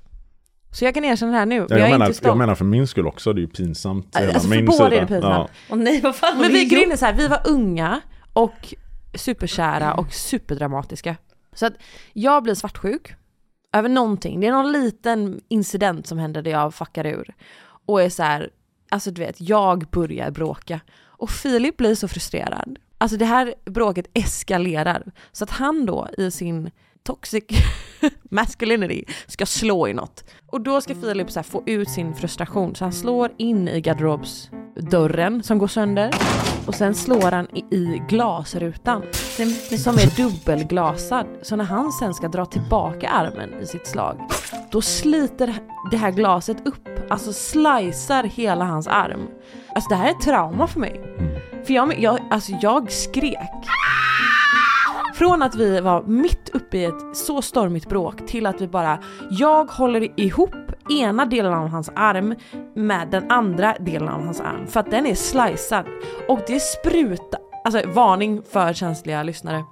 Så 0.70 0.84
jag 0.84 0.94
kan 0.94 1.04
erkänna 1.04 1.32
det 1.32 1.38
här 1.38 1.46
nu. 1.46 1.56
Ja, 1.56 1.66
jag, 1.68 1.80
jag, 1.80 1.90
menar, 1.90 2.14
jag 2.22 2.38
menar 2.38 2.54
för 2.54 2.64
min 2.64 2.86
skull 2.86 3.06
också, 3.06 3.32
det 3.32 3.38
är 3.38 3.42
ju 3.42 3.48
pinsamt. 3.48 4.16
Alltså, 4.16 4.20
hela 4.28 4.40
för 4.40 4.48
min 4.48 4.66
båda 4.66 4.78
sida. 4.78 4.96
är 4.96 5.00
det 5.00 5.06
pinsamt. 5.06 5.50
Åh 5.70 5.76
nej, 5.78 6.00
vad 6.00 6.16
fan 6.16 6.38
Men 6.40 6.52
vi, 6.52 6.64
grejen 6.64 6.92
är 6.92 6.96
så 6.96 7.06
här, 7.06 7.14
vi 7.14 7.28
var 7.28 7.40
unga 7.44 8.00
och 8.32 8.74
superkära 9.14 9.94
och 9.94 10.12
superdramatiska. 10.12 11.16
Så 11.52 11.66
att 11.66 11.72
jag 12.12 12.42
blir 12.42 12.54
svartsjuk 12.54 13.14
över 13.72 13.88
någonting. 13.88 14.40
Det 14.40 14.46
är 14.46 14.52
någon 14.52 14.72
liten 14.72 15.40
incident 15.48 16.06
som 16.06 16.18
händer 16.18 16.42
där 16.42 16.50
jag 16.50 16.74
fuckar 16.74 17.06
ur. 17.06 17.34
Och 17.88 18.02
är 18.02 18.08
så 18.08 18.22
här, 18.22 18.50
alltså 18.88 19.10
du 19.10 19.20
vet, 19.20 19.40
jag 19.40 19.86
börjar 19.90 20.30
bråka. 20.30 20.80
Och 21.00 21.30
Filip 21.30 21.76
blir 21.76 21.94
så 21.94 22.08
frustrerad. 22.08 22.78
Alltså 22.98 23.16
det 23.16 23.24
här 23.24 23.54
bråket 23.64 24.06
eskalerar. 24.14 25.12
Så 25.32 25.44
att 25.44 25.50
han 25.50 25.86
då 25.86 26.08
i 26.18 26.30
sin 26.30 26.70
toxic 27.08 27.44
masculinity 28.30 29.04
ska 29.26 29.46
slå 29.46 29.88
i 29.88 29.94
något. 29.94 30.24
Och 30.46 30.60
då 30.60 30.80
ska 30.80 30.94
Filip 30.94 31.30
så 31.30 31.42
få 31.42 31.62
ut 31.66 31.90
sin 31.90 32.14
frustration 32.14 32.74
så 32.74 32.84
han 32.84 32.92
slår 32.92 33.30
in 33.36 33.68
i 33.68 33.80
garderobsdörren 33.80 35.42
som 35.42 35.58
går 35.58 35.66
sönder 35.66 36.14
och 36.66 36.74
sen 36.74 36.94
slår 36.94 37.30
han 37.30 37.46
i, 37.56 37.76
i 37.76 38.02
glasrutan 38.08 39.02
som 39.78 39.94
är 39.94 40.16
dubbelglasad. 40.16 41.26
Så 41.42 41.56
när 41.56 41.64
han 41.64 41.92
sen 41.92 42.14
ska 42.14 42.28
dra 42.28 42.46
tillbaka 42.46 43.08
armen 43.08 43.62
i 43.62 43.66
sitt 43.66 43.86
slag 43.86 44.20
då 44.70 44.82
sliter 44.82 45.54
det 45.90 45.96
här 45.96 46.10
glaset 46.10 46.66
upp, 46.66 46.88
alltså 47.10 47.32
slicear 47.32 48.24
hela 48.24 48.64
hans 48.64 48.86
arm. 48.86 49.28
Alltså 49.74 49.88
det 49.88 49.96
här 49.96 50.06
är 50.06 50.10
ett 50.10 50.20
trauma 50.20 50.66
för 50.66 50.80
mig. 50.80 51.00
För 51.66 51.74
jag, 51.74 52.00
jag, 52.00 52.18
alltså 52.30 52.52
jag 52.62 52.92
skrek. 52.92 53.68
Från 55.18 55.42
att 55.42 55.54
vi 55.54 55.80
var 55.80 56.02
mitt 56.02 56.48
uppe 56.52 56.78
i 56.78 56.84
ett 56.84 57.16
så 57.16 57.42
stormigt 57.42 57.88
bråk 57.88 58.26
till 58.26 58.46
att 58.46 58.60
vi 58.60 58.68
bara, 58.68 58.98
jag 59.30 59.64
håller 59.64 60.20
ihop 60.20 60.54
ena 60.90 61.26
delen 61.26 61.54
av 61.54 61.68
hans 61.68 61.90
arm 61.94 62.34
med 62.74 63.08
den 63.10 63.30
andra 63.30 63.74
delen 63.80 64.08
av 64.08 64.24
hans 64.24 64.40
arm 64.40 64.66
för 64.66 64.80
att 64.80 64.90
den 64.90 65.06
är 65.06 65.14
slicead 65.14 65.84
och 66.28 66.40
det 66.46 66.60
sprutar, 66.60 67.40
alltså 67.64 67.82
varning 67.88 68.42
för 68.52 68.72
känsliga 68.72 69.22
lyssnare. 69.22 69.64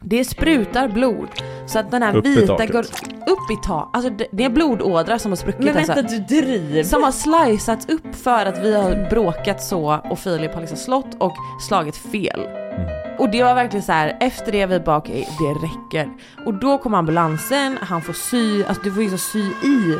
Det 0.00 0.24
sprutar 0.24 0.88
blod 0.88 1.28
så 1.66 1.78
att 1.78 1.90
den 1.90 2.02
här 2.02 2.16
Upp 2.16 2.26
vita 2.26 2.46
taket. 2.46 2.72
går 2.72 2.84
upp 3.32 3.50
i 3.52 3.66
tak, 3.66 3.90
alltså 3.92 4.10
det, 4.10 4.26
det 4.32 4.44
är 4.44 4.50
blodådra 4.50 5.18
som 5.18 5.30
har 5.30 5.36
spruckit 5.36 5.64
Men 5.64 5.76
alltså. 5.76 5.92
vänta, 5.94 6.14
du 6.28 6.40
driver. 6.40 6.82
Som 6.82 7.02
har 7.02 7.12
sliceats 7.12 7.88
upp 7.88 8.14
för 8.14 8.46
att 8.46 8.64
vi 8.64 8.74
har 8.74 9.10
bråkat 9.10 9.62
så 9.62 10.00
och 10.10 10.18
Filip 10.18 10.54
har 10.54 10.60
liksom 10.60 10.78
slått 10.78 11.14
och 11.18 11.34
slagit 11.68 11.96
fel. 11.96 12.59
Och 13.20 13.30
det 13.30 13.42
var 13.42 13.54
verkligen 13.54 13.82
så 13.82 13.92
här, 13.92 14.16
efter 14.20 14.52
det 14.52 14.66
vi 14.66 14.80
bara 14.80 14.96
okej, 14.96 15.28
det 15.38 15.66
räcker. 15.66 16.10
Och 16.46 16.54
då 16.54 16.78
kom 16.78 16.94
ambulansen, 16.94 17.78
han 17.80 18.02
får 18.02 18.12
sy, 18.12 18.64
alltså 18.64 18.82
du 18.82 18.92
får 18.92 19.08
så 19.10 19.18
sy 19.18 19.38
i 19.38 19.98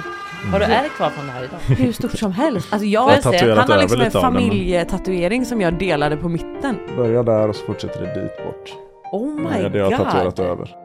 Har 0.53 0.59
du 0.59 0.65
ärr 0.65 0.89
kvar 0.89 1.11
från 1.11 1.27
det 1.27 1.33
här 1.33 1.45
idag? 1.45 1.59
hur 1.59 1.93
stort 1.93 2.19
som 2.19 2.33
helst. 2.33 2.73
Alltså 2.73 2.87
jag, 2.87 3.13
jag 3.13 3.17
se? 3.17 3.23
tatuerat 3.23 3.59
han 3.59 3.71
har 3.71 3.79
liksom 3.79 4.01
en 4.01 4.11
familjetatuering 4.11 5.45
som 5.47 5.61
jag 5.61 5.79
delade 5.79 6.17
på 6.17 6.29
mitten. 6.29 6.79
Börja 6.97 7.23
där 7.23 7.49
och 7.49 7.57
så 7.57 7.67
fortsätter 7.67 8.01
det 8.01 8.23
dit 8.23 8.37
bort. 8.45 8.71
Oh 9.13 9.35
my 9.35 9.43
Nej, 9.43 9.71
det 9.71 9.79
har 9.81 9.91
jag 9.91 10.01
tatuerat 10.01 10.37
god. 10.37 10.47
över. 10.47 10.77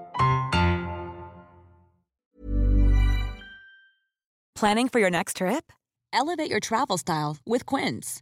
Planning 4.60 4.90
for 4.90 5.02
your 5.02 5.12
next 5.12 5.38
trip? 5.38 5.72
Elevate 6.22 6.50
your 6.52 6.60
travel 6.60 6.98
style 6.98 7.36
with 7.46 7.66
Quince. 7.76 8.22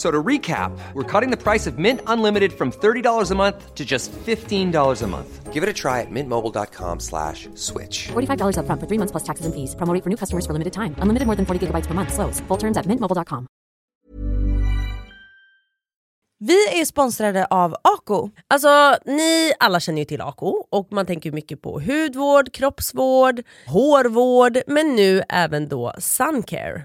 F- 0.00 0.06
So 0.06 0.10
to 0.10 0.22
recap, 0.28 0.72
we're 0.94 1.20
cutting 1.20 1.30
the 1.30 1.42
price 1.50 1.70
of 1.70 1.78
Mint 1.78 2.00
Unlimited 2.06 2.52
from 2.52 2.70
$30 2.70 3.30
a 3.30 3.34
month 3.34 3.74
to 3.74 3.84
just 3.84 4.10
$15 4.26 5.02
a 5.02 5.06
month. 5.06 5.52
Give 5.52 5.62
it 5.62 5.68
a 5.68 5.72
try 5.72 6.00
at 6.00 6.10
mintmobile.com 6.10 7.00
slash 7.00 7.48
switch. 7.54 8.08
$45 8.08 8.56
upfront 8.56 8.80
for 8.80 8.86
three 8.88 8.98
months 8.98 9.12
plus 9.12 9.24
taxes 9.24 9.44
and 9.46 9.54
fees. 9.54 9.74
Promo 9.76 9.92
rate 9.94 10.02
for 10.02 10.08
new 10.10 10.16
customers 10.16 10.46
for 10.46 10.52
limited 10.54 10.72
time. 10.72 10.94
Unlimited 11.02 11.26
more 11.26 11.36
than 11.36 11.44
40 11.46 11.58
gigabytes 11.66 11.86
per 11.86 11.94
month. 11.94 12.12
Slows. 12.14 12.40
Full 12.48 12.58
terms 12.58 12.76
at 12.78 12.86
mintmobile.com. 12.86 13.46
Vi 16.44 16.80
är 16.80 16.84
sponsrade 16.84 17.46
av 17.50 17.74
Ako. 17.82 18.30
Alltså 18.48 18.96
ni 19.04 19.52
alla 19.58 19.80
känner 19.80 19.98
ju 19.98 20.04
till 20.04 20.20
Ako 20.20 20.66
och 20.70 20.92
man 20.92 21.06
tänker 21.06 21.32
mycket 21.32 21.62
på 21.62 21.80
hudvård, 21.80 22.52
kroppsvård, 22.52 23.40
hårvård 23.66 24.58
men 24.66 24.96
nu 24.96 25.22
även 25.28 25.68
då 25.68 25.92
suncare. 25.98 26.84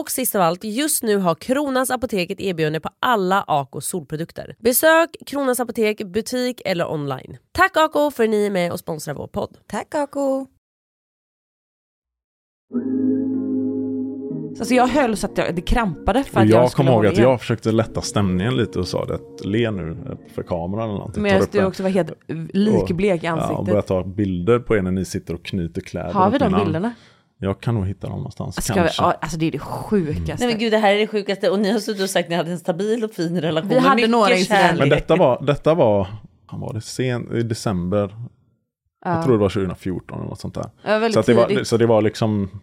Och 0.00 0.10
sist 0.10 0.34
av 0.34 0.42
allt, 0.42 0.64
just 0.64 1.02
nu 1.02 1.16
har 1.16 1.34
Kronans 1.34 1.90
Apotek 1.90 2.30
ett 2.30 2.40
erbjudande 2.40 2.80
på 2.80 2.88
alla 3.00 3.44
Acos 3.46 3.86
solprodukter. 3.86 4.56
Besök 4.58 5.16
Kronans 5.26 5.60
Apotek, 5.60 6.02
butik 6.04 6.62
eller 6.64 6.92
online. 6.92 7.36
Tack 7.52 7.76
Aco 7.76 8.10
för 8.10 8.24
att 8.24 8.30
ni 8.30 8.46
är 8.46 8.50
med 8.50 8.72
och 8.72 8.78
sponsrar 8.78 9.14
vår 9.14 9.26
podd. 9.26 9.56
Tack 9.66 9.94
Ako! 9.94 10.46
Alltså 14.58 14.74
jag 14.74 14.86
höll 14.86 15.16
så 15.16 15.26
att 15.26 15.38
jag, 15.38 15.54
det 15.54 15.62
krampade 15.62 16.24
för 16.24 16.40
att 16.40 16.48
jag, 16.48 16.62
jag 16.62 16.70
skulle 16.70 16.88
kommer 16.88 17.04
ihåg 17.04 17.12
att 17.12 17.18
jag 17.18 17.40
försökte 17.40 17.72
lätta 17.72 18.00
stämningen 18.00 18.56
lite 18.56 18.78
och 18.78 18.88
sa 18.88 19.04
det 19.04 19.14
att 19.14 19.44
le 19.44 19.70
nu 19.70 19.96
för 20.34 20.42
kameran 20.42 20.84
eller 20.84 20.98
någonting. 20.98 21.36
Upp 21.36 21.52
du 21.52 21.64
också 21.64 21.82
var 21.82 21.90
helt 21.90 22.12
likblek 22.52 23.22
i 23.22 23.26
Ja, 23.26 23.32
och 23.32 23.42
ansiktet. 23.42 23.66
börjar 23.66 23.82
ta 23.82 24.04
bilder 24.04 24.58
på 24.58 24.76
er 24.76 24.82
när 24.82 24.90
ni 24.90 25.04
sitter 25.04 25.34
och 25.34 25.44
knyter 25.44 25.80
kläder. 25.80 26.12
har 26.12 26.30
vi 26.30 26.38
de 26.38 26.52
bilderna? 26.52 26.94
Jag 27.44 27.60
kan 27.60 27.74
nog 27.74 27.86
hitta 27.86 28.06
dem 28.06 28.16
någonstans. 28.16 28.64
Ska 28.64 28.74
vi, 28.74 28.80
kanske. 28.80 29.02
ja, 29.02 29.14
alltså 29.20 29.38
det 29.38 29.46
är 29.46 29.50
det 29.50 29.58
sjukaste. 29.58 30.36
Nej 30.38 30.48
men 30.48 30.58
gud 30.58 30.72
det 30.72 30.78
här 30.78 30.94
är 30.94 30.98
det 30.98 31.06
sjukaste 31.06 31.50
och 31.50 31.58
ni 31.58 31.72
har 31.72 31.78
suttit 31.78 32.02
och 32.02 32.10
sagt 32.10 32.26
att 32.26 32.30
ni 32.30 32.36
hade 32.36 32.50
en 32.50 32.58
stabil 32.58 33.04
och 33.04 33.10
fin 33.10 33.40
relation. 33.40 33.68
Vi 33.68 33.78
hade 33.78 34.08
några 34.08 34.34
incidenter. 34.34 34.76
Men 34.78 34.88
detta 34.88 35.16
var, 35.16 35.42
detta 35.42 35.74
var, 35.74 36.06
han 36.46 36.60
var 36.60 36.72
det 36.72 36.80
sen, 36.80 37.36
i 37.36 37.42
december, 37.42 38.16
jag 39.04 39.24
tror 39.24 39.32
det 39.32 39.38
var 39.38 39.48
2014 39.48 40.18
eller 40.18 40.28
något 40.28 40.40
sånt 40.40 40.54
där. 40.54 40.70
Ja, 40.82 41.12
så, 41.12 41.20
att 41.20 41.26
det 41.26 41.34
var, 41.34 41.64
så 41.64 41.76
det 41.76 41.86
var 41.86 42.02
liksom, 42.02 42.60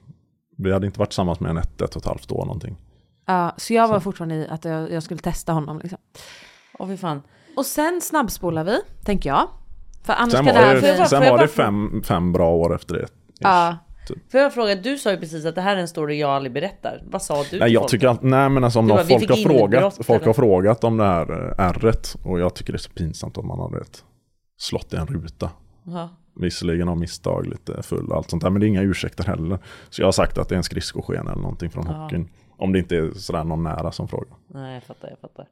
vi 0.58 0.74
hade 0.74 0.86
inte 0.86 1.00
varit 1.00 1.10
tillsammans 1.10 1.40
med 1.40 1.50
en 1.50 1.58
ett, 1.58 1.82
ett 1.82 1.96
och 1.96 2.02
ett 2.02 2.08
halvt 2.08 2.32
år 2.32 2.46
någonting. 2.46 2.78
Ja, 3.26 3.54
så 3.58 3.74
jag 3.74 3.88
var 3.88 4.00
fortfarande 4.00 4.36
i 4.36 4.48
att 4.48 4.66
jag, 4.66 4.92
jag 4.92 5.04
skulle 5.04 5.20
testa 5.20 5.54
honom. 5.54 5.80
Liksom. 5.80 6.00
Åh 6.80 6.88
fy 6.88 6.98
fan. 6.98 7.22
Och 7.56 7.66
sen 7.66 8.02
snabbspolar 8.02 8.64
vi, 8.64 8.82
tänker 9.06 9.30
jag. 9.30 9.48
För 10.04 10.14
annars 10.14 10.32
Sen 10.32 10.46
var 10.46 10.54
det 10.54 10.82
det, 10.82 11.06
sen 11.06 11.30
var 11.30 11.38
det 11.38 11.48
fem, 11.48 12.02
fem 12.06 12.32
bra 12.32 12.50
år 12.50 12.76
efter 12.76 12.96
det. 12.96 13.08
Ja, 13.40 13.78
Får 14.32 14.40
jag 14.40 14.54
fråga, 14.54 14.76
du 14.76 14.98
sa 14.98 15.12
ju 15.12 15.18
precis 15.18 15.46
att 15.46 15.56
det 15.56 15.62
här 15.62 15.76
är 15.76 15.80
en 15.82 15.88
story 15.88 16.20
jag 16.20 16.30
aldrig 16.30 16.54
berättar. 16.54 17.04
Vad 17.06 17.22
sa 17.22 17.34
du 17.34 17.40
Nej 17.40 17.50
till 17.50 17.74
jag 17.74 17.82
folk? 17.82 17.92
tycker 17.92 18.08
att, 18.08 18.24
nej 18.24 18.50
men 18.50 18.64
alltså 18.64 18.80
om 18.80 18.88
bara, 18.88 19.04
folk, 19.04 19.30
har 19.30 19.36
frågat, 19.36 19.96
folk 19.96 20.10
eller? 20.10 20.26
har 20.26 20.34
frågat 20.34 20.84
om 20.84 20.98
det 20.98 21.04
här 21.04 21.32
eh, 21.60 21.66
ärret 21.66 22.16
och 22.24 22.40
jag 22.40 22.54
tycker 22.54 22.74
det 22.74 22.78
är 22.78 22.80
så 22.80 22.92
pinsamt 22.92 23.38
om 23.38 23.48
man 23.48 23.60
har 23.60 23.82
ett 23.82 24.04
slått 24.58 24.94
i 24.94 24.96
en 24.96 25.08
ruta. 25.08 25.50
Ja. 25.84 26.10
Visserligen 26.36 26.90
av 26.90 26.98
misstag 26.98 27.48
lite 27.48 27.84
full 27.84 28.10
och 28.10 28.18
allt 28.18 28.30
sånt 28.30 28.44
där 28.44 28.50
men 28.50 28.60
det 28.60 28.66
är 28.66 28.68
inga 28.68 28.82
ursäkter 28.82 29.24
heller. 29.24 29.60
Så 29.90 30.02
jag 30.02 30.08
har 30.08 30.12
sagt 30.12 30.38
att 30.38 30.50
det 30.50 30.56
är 30.56 30.58
en 30.58 30.64
skridskosken 30.64 31.28
eller 31.28 31.42
någonting 31.42 31.70
från 31.70 31.88
hockeyn. 31.88 32.30
Om 32.58 32.74
det 32.74 32.80
inte 32.80 32.98
är 32.98 33.12
sådär 33.12 33.44
någon 33.44 33.64
nära 33.64 33.92
som 33.92 34.08
frågar. 34.08 34.36
Nej 34.48 34.74
jag 34.74 34.84
fattar, 34.84 35.10
jag 35.10 35.20
fattar. 35.20 35.46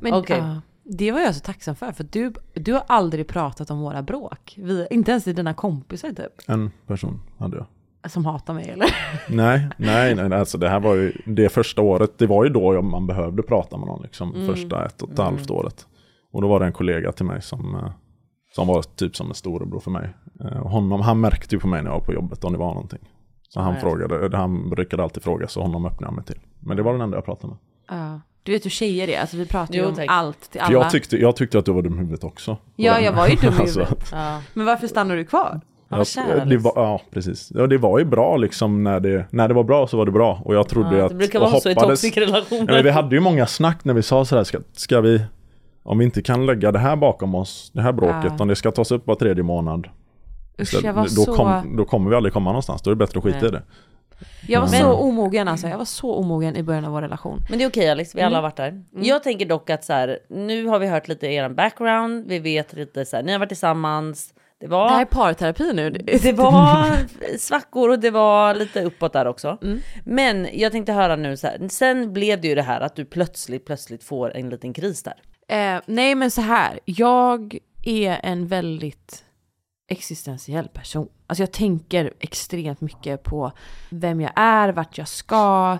men 0.00 0.14
Okej. 0.14 0.38
ja, 0.38 0.60
det 0.84 1.12
var 1.12 1.20
jag 1.20 1.34
så 1.34 1.40
tacksam 1.40 1.76
för. 1.76 1.92
För 1.92 2.04
du, 2.04 2.32
du 2.54 2.72
har 2.72 2.82
aldrig 2.86 3.28
pratat 3.28 3.70
om 3.70 3.80
våra 3.80 4.02
bråk. 4.02 4.54
Vi, 4.58 4.86
inte 4.90 5.10
ens 5.10 5.26
i 5.26 5.32
dina 5.32 5.54
kompisar 5.54 6.08
typ. 6.08 6.32
En 6.48 6.70
person 6.86 7.20
hade 7.38 7.56
jag. 7.56 7.66
Som 8.08 8.24
hatar 8.24 8.54
mig 8.54 8.68
eller? 8.70 8.88
Nej, 9.28 9.68
nej, 9.76 10.14
nej, 10.14 10.38
alltså 10.38 10.58
det 10.58 10.68
här 10.68 10.80
var 10.80 10.94
ju 10.94 11.12
det 11.26 11.48
första 11.48 11.82
året, 11.82 12.18
det 12.18 12.26
var 12.26 12.44
ju 12.44 12.50
då 12.50 12.82
man 12.82 13.06
behövde 13.06 13.42
prata 13.42 13.76
med 13.76 13.86
någon 13.86 14.02
liksom, 14.02 14.34
Mm. 14.34 14.46
första 14.46 14.86
ett 14.86 15.02
och 15.02 15.10
ett 15.12 15.18
halvt 15.18 15.50
året. 15.50 15.86
Och 16.32 16.42
då 16.42 16.48
var 16.48 16.60
det 16.60 16.66
en 16.66 16.72
kollega 16.72 17.12
till 17.12 17.26
mig 17.26 17.42
som, 17.42 17.74
eh, 17.74 17.90
som 18.54 18.66
var 18.66 18.82
typ 18.82 19.16
som 19.16 19.28
en 19.28 19.34
storebror 19.34 19.80
för 19.80 19.90
mig. 19.90 20.14
Eh, 20.44 20.60
Och 20.60 20.70
honom, 20.70 21.00
han 21.00 21.20
märkte 21.20 21.54
ju 21.54 21.60
på 21.60 21.68
mig 21.68 21.82
när 21.82 21.90
jag 21.90 21.98
var 21.98 22.04
på 22.06 22.12
jobbet 22.12 22.44
om 22.44 22.52
det 22.52 22.58
var 22.58 22.74
någonting. 22.74 23.08
Så 23.48 23.60
han 23.60 23.74
Ja, 23.74 23.80
frågade, 23.80 24.36
han 24.36 24.70
brukade 24.70 25.02
alltid 25.02 25.22
fråga 25.22 25.48
så 25.48 25.62
honom 25.62 25.86
öppnade 25.86 26.06
jag 26.06 26.14
mig 26.16 26.24
till. 26.24 26.38
Men 26.60 26.76
det 26.76 26.82
var 26.82 26.92
den 26.92 27.00
enda 27.00 27.16
jag 27.16 27.24
pratade 27.24 27.48
med. 27.48 27.58
Ja. 28.00 28.20
Du 28.42 28.52
vet 28.52 28.64
hur 28.64 28.70
tjejer 28.70 29.08
är, 29.08 29.20
alltså 29.20 29.36
vi 29.36 29.46
pratar 29.46 29.74
ju 29.74 29.80
Jo, 29.80 29.88
om 29.88 29.94
tack. 29.94 30.06
allt 30.08 30.50
till 30.50 30.60
För 30.60 30.66
alla. 30.66 30.74
jag 30.78 30.90
tyckte, 30.90 31.16
jag 31.16 31.36
tyckte 31.36 31.58
att 31.58 31.64
du 31.64 31.72
var 31.72 31.82
dum 31.82 31.94
i 31.94 31.98
huvudet 31.98 32.24
också. 32.24 32.56
Ja, 32.76 33.00
jag 33.00 33.12
var 33.12 33.28
ju 33.28 33.36
dum 33.36 33.54
i 33.54 33.56
Alltså, 33.60 33.80
huvudet. 33.80 34.08
Ja. 34.12 34.40
Men 34.54 34.66
varför 34.66 34.86
stannar 34.86 35.16
du 35.16 35.24
kvar? 35.24 35.60
Ja, 36.16 36.44
det 36.44 36.56
var, 36.56 36.72
ja, 36.76 37.00
precis. 37.10 37.52
Ja, 37.54 37.66
det 37.66 37.78
var 37.78 37.98
ju 37.98 38.04
bra 38.04 38.36
liksom 38.36 38.84
när 38.84 39.00
det, 39.00 39.26
när 39.30 39.48
det 39.48 39.54
var 39.54 39.64
bra 39.64 39.86
så 39.86 39.96
var 39.96 40.06
det 40.06 40.12
bra. 40.12 40.42
Och 40.44 40.54
jag 40.54 40.68
trodde 40.68 40.96
Ja, 40.98 41.04
att... 41.04 41.10
det 41.10 41.16
brukar 41.16 41.40
och 41.40 41.50
vara 41.50 41.60
så 41.60 41.68
i 41.70 41.74
hoppades- 41.74 42.00
toxic 42.00 42.16
relationer. 42.16 42.64
Ja, 42.68 42.74
men 42.74 42.84
vi 42.84 42.90
hade 42.90 43.14
ju 43.16 43.20
många 43.20 43.46
snack 43.46 43.84
när 43.84 43.94
vi 43.94 44.02
sa 44.02 44.24
sådär, 44.24 44.44
ska, 44.44 44.58
ska 44.72 45.00
vi 45.00 45.22
om 45.82 45.98
vi 45.98 46.04
inte 46.04 46.22
kan 46.22 46.46
lägga 46.46 46.72
det 46.72 46.78
här 46.78 46.96
bakom 46.96 47.34
oss, 47.34 47.70
det 47.74 47.82
här 47.82 47.92
bråket, 47.92 48.32
Ja. 48.38 48.42
om 48.42 48.48
det 48.48 48.56
ska 48.56 48.70
tas 48.70 48.90
upp 48.92 49.06
var 49.06 49.14
tredje 49.14 49.42
månad. 49.42 49.88
Usch, 50.60 50.84
jag 50.84 50.92
var 50.92 51.02
då, 51.02 51.08
så... 51.08 51.34
kom, 51.34 51.76
då 51.76 51.84
kommer 51.84 52.10
vi 52.10 52.16
aldrig 52.16 52.32
komma 52.32 52.50
någonstans, 52.50 52.82
då 52.82 52.90
är 52.90 52.94
det 52.94 52.98
bättre 52.98 53.18
att 53.18 53.24
skita 53.24 53.38
Nej. 53.38 53.48
i 53.48 53.50
det. 53.50 53.62
Jag 54.48 54.60
var 54.60 54.68
Men- 54.70 54.80
så 54.80 54.92
omogen 54.92 55.48
alltså, 55.48 55.68
jag 55.68 55.78
var 55.78 55.84
så 55.84 56.14
omogen 56.14 56.56
i 56.56 56.62
början 56.62 56.84
av 56.84 56.92
vår 56.92 57.02
relation. 57.02 57.40
Men 57.50 57.58
det 57.58 57.64
är 57.64 57.68
okej 57.68 57.90
Alex, 57.90 58.14
vi 58.14 58.20
alla 58.20 58.36
har 58.36 58.42
Mm. 58.42 58.42
varit 58.42 58.56
där. 58.56 58.82
Jag 59.08 59.22
tänker 59.22 59.46
dock 59.46 59.70
att 59.70 59.84
så 59.84 59.92
här, 59.92 60.18
nu 60.28 60.66
har 60.66 60.78
vi 60.78 60.86
hört 60.88 61.08
lite 61.08 61.26
er 61.26 61.48
background, 61.48 62.24
vi 62.28 62.38
vet 62.38 62.72
lite 62.72 63.04
så 63.04 63.16
här, 63.16 63.22
ni 63.22 63.32
har 63.32 63.38
varit 63.38 63.48
tillsammans. 63.48 64.34
Det 64.62 64.68
var, 64.68 64.88
Det 64.88 64.94
här 64.94 65.00
är 65.00 65.04
parterapi 65.04 65.72
nu. 65.72 65.90
det 66.22 66.32
var 66.32 66.96
svackor 67.38 67.88
och 67.90 67.98
det 67.98 68.10
var 68.10 68.54
lite 68.54 68.82
uppåt 68.82 69.12
där 69.12 69.26
också. 69.26 69.58
Mm. 69.62 69.80
Men 70.04 70.48
jag 70.52 70.72
tänkte 70.72 70.92
höra 70.92 71.16
nu 71.16 71.36
så 71.36 71.46
här, 71.46 71.68
sen 71.68 72.12
blev 72.12 72.40
det 72.40 72.48
ju 72.48 72.54
det 72.54 72.62
här 72.62 72.80
att 72.80 72.96
du 72.96 73.04
plötsligt, 73.04 73.64
plötsligt 73.66 74.04
får 74.04 74.36
en 74.36 74.50
liten 74.50 74.72
kris 74.72 75.02
där. 75.02 75.14
Eh, 75.48 75.80
nej 75.86 76.14
men 76.14 76.30
så 76.30 76.40
här, 76.40 76.80
jag 76.84 77.58
är 77.82 78.20
en 78.22 78.46
väldigt 78.46 79.24
existentiell 79.88 80.68
person. 80.68 81.08
Alltså 81.26 81.42
jag 81.42 81.52
tänker 81.52 82.12
extremt 82.20 82.80
mycket 82.80 83.22
på 83.22 83.52
vem 83.90 84.20
jag 84.20 84.32
är, 84.36 84.68
vart 84.68 84.98
jag 84.98 85.08
ska. 85.08 85.78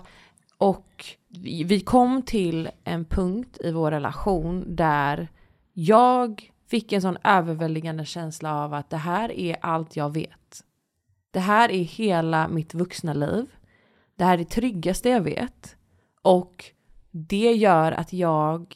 Och 0.57 1.05
vi 1.29 1.63
vi 1.63 1.79
kom 1.79 2.21
till 2.21 2.69
en 2.83 3.05
punkt 3.05 3.57
i 3.63 3.71
vår 3.71 3.91
relation 3.91 4.75
där 4.75 5.27
jag 5.73 6.52
fick 6.73 6.91
en 6.91 7.01
sån 7.01 7.17
överväldigande 7.23 8.05
känsla 8.05 8.63
av 8.63 8.73
att 8.73 8.89
det 8.89 8.97
här 8.97 9.31
är 9.31 9.57
allt 9.61 9.95
jag 9.95 10.13
vet. 10.13 10.63
Det 11.31 11.39
här 11.39 11.71
är 11.71 11.83
hela 11.83 12.47
mitt 12.47 12.73
vuxna 12.73 13.13
liv. 13.13 13.45
Det 14.15 14.23
här 14.23 14.33
är 14.33 14.37
det 14.37 14.45
tryggaste 14.45 15.09
jag 15.09 15.21
vet. 15.21 15.75
Och 16.21 16.65
det 17.11 17.53
gör 17.53 17.91
att 17.91 18.13
jag 18.13 18.75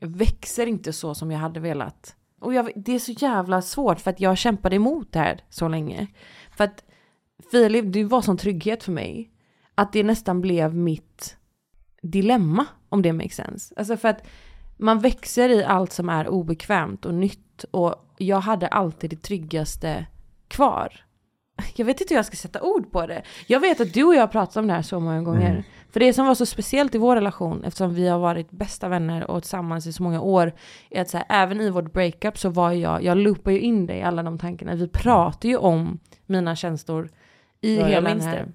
växer 0.00 0.66
inte 0.66 0.92
så 0.92 1.14
som 1.14 1.30
jag 1.30 1.38
hade 1.38 1.60
velat. 1.60 2.16
Och 2.40 2.54
jag, 2.54 2.70
det 2.76 2.94
är 2.94 2.98
så 2.98 3.12
jävla 3.12 3.62
svårt 3.62 4.00
för 4.00 4.10
att 4.10 4.20
jag 4.20 4.38
kämpade 4.38 4.76
emot 4.76 5.12
det 5.12 5.18
här 5.18 5.40
så 5.48 5.68
länge. 5.68 6.06
För 6.56 6.64
att 6.64 6.84
Filip, 7.50 7.92
du 7.92 8.04
var 8.04 8.22
sån 8.22 8.36
trygghet 8.36 8.84
för 8.84 8.92
mig. 8.92 9.30
Att 9.74 9.92
det 9.92 10.02
nästan 10.02 10.40
blev 10.40 10.74
mitt 10.74 11.36
dilemma, 12.02 12.66
om 12.88 13.02
det 13.02 13.12
makes 13.12 13.34
sense. 13.34 13.74
Alltså 13.76 13.96
för 13.96 14.08
att 14.08 14.26
man 14.78 14.98
växer 14.98 15.48
i 15.48 15.64
allt 15.64 15.92
som 15.92 16.08
är 16.08 16.28
obekvämt 16.28 17.04
och 17.04 17.14
nytt. 17.14 17.64
Och 17.70 17.94
jag 18.18 18.40
hade 18.40 18.68
alltid 18.68 19.10
det 19.10 19.22
tryggaste 19.22 20.06
kvar. 20.48 21.04
Jag 21.76 21.86
vet 21.86 22.00
inte 22.00 22.14
hur 22.14 22.18
jag 22.18 22.26
ska 22.26 22.36
sätta 22.36 22.62
ord 22.62 22.92
på 22.92 23.06
det. 23.06 23.22
Jag 23.46 23.60
vet 23.60 23.80
att 23.80 23.94
du 23.94 24.04
och 24.04 24.14
jag 24.14 24.20
har 24.20 24.26
pratat 24.26 24.56
om 24.56 24.66
det 24.66 24.72
här 24.72 24.82
så 24.82 25.00
många 25.00 25.22
gånger. 25.22 25.50
Mm. 25.50 25.62
För 25.90 26.00
det 26.00 26.12
som 26.12 26.26
var 26.26 26.34
så 26.34 26.46
speciellt 26.46 26.94
i 26.94 26.98
vår 26.98 27.16
relation, 27.16 27.64
eftersom 27.64 27.94
vi 27.94 28.08
har 28.08 28.18
varit 28.18 28.50
bästa 28.50 28.88
vänner 28.88 29.30
och 29.30 29.42
tillsammans 29.42 29.86
i 29.86 29.92
så 29.92 30.02
många 30.02 30.20
år, 30.20 30.52
är 30.90 31.00
att 31.00 31.08
så 31.08 31.16
här, 31.16 31.26
även 31.28 31.60
i 31.60 31.70
vårt 31.70 31.92
breakup 31.92 32.38
så 32.38 32.48
var 32.48 32.72
jag, 32.72 33.04
jag 33.04 33.16
loopar 33.16 33.50
ju 33.50 33.60
in 33.60 33.86
dig 33.86 33.98
i 33.98 34.02
alla 34.02 34.22
de 34.22 34.38
tankarna. 34.38 34.74
Vi 34.74 34.88
pratar 34.88 35.48
ju 35.48 35.56
om 35.56 35.98
mina 36.26 36.56
känslor 36.56 37.10
i 37.60 37.76
Ja, 37.76 37.86
hela 37.86 38.08
den 38.08 38.20
här... 38.20 38.48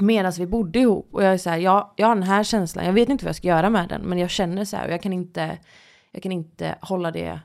Medan 0.00 0.32
vi 0.38 0.46
bodde 0.46 0.78
ihop. 0.78 1.08
Och 1.12 1.22
jag 1.22 1.32
är 1.32 1.38
så 1.38 1.50
här, 1.50 1.58
jag, 1.58 1.90
jag 1.96 2.06
har 2.06 2.14
den 2.14 2.22
här 2.22 2.44
känslan, 2.44 2.84
jag 2.84 2.92
vet 2.92 3.08
inte 3.08 3.24
vad 3.24 3.28
jag 3.28 3.36
ska 3.36 3.48
göra 3.48 3.70
med 3.70 3.88
den, 3.88 4.02
men 4.02 4.18
jag 4.18 4.30
känner 4.30 4.64
så 4.64 4.76
här, 4.76 4.86
och 4.86 4.92
jag 4.92 5.02
kan 5.02 5.12
inte, 5.12 5.58
jag 6.12 6.22
kan 6.22 6.32
inte 6.32 6.78
hålla 6.80 7.10
det 7.10 7.40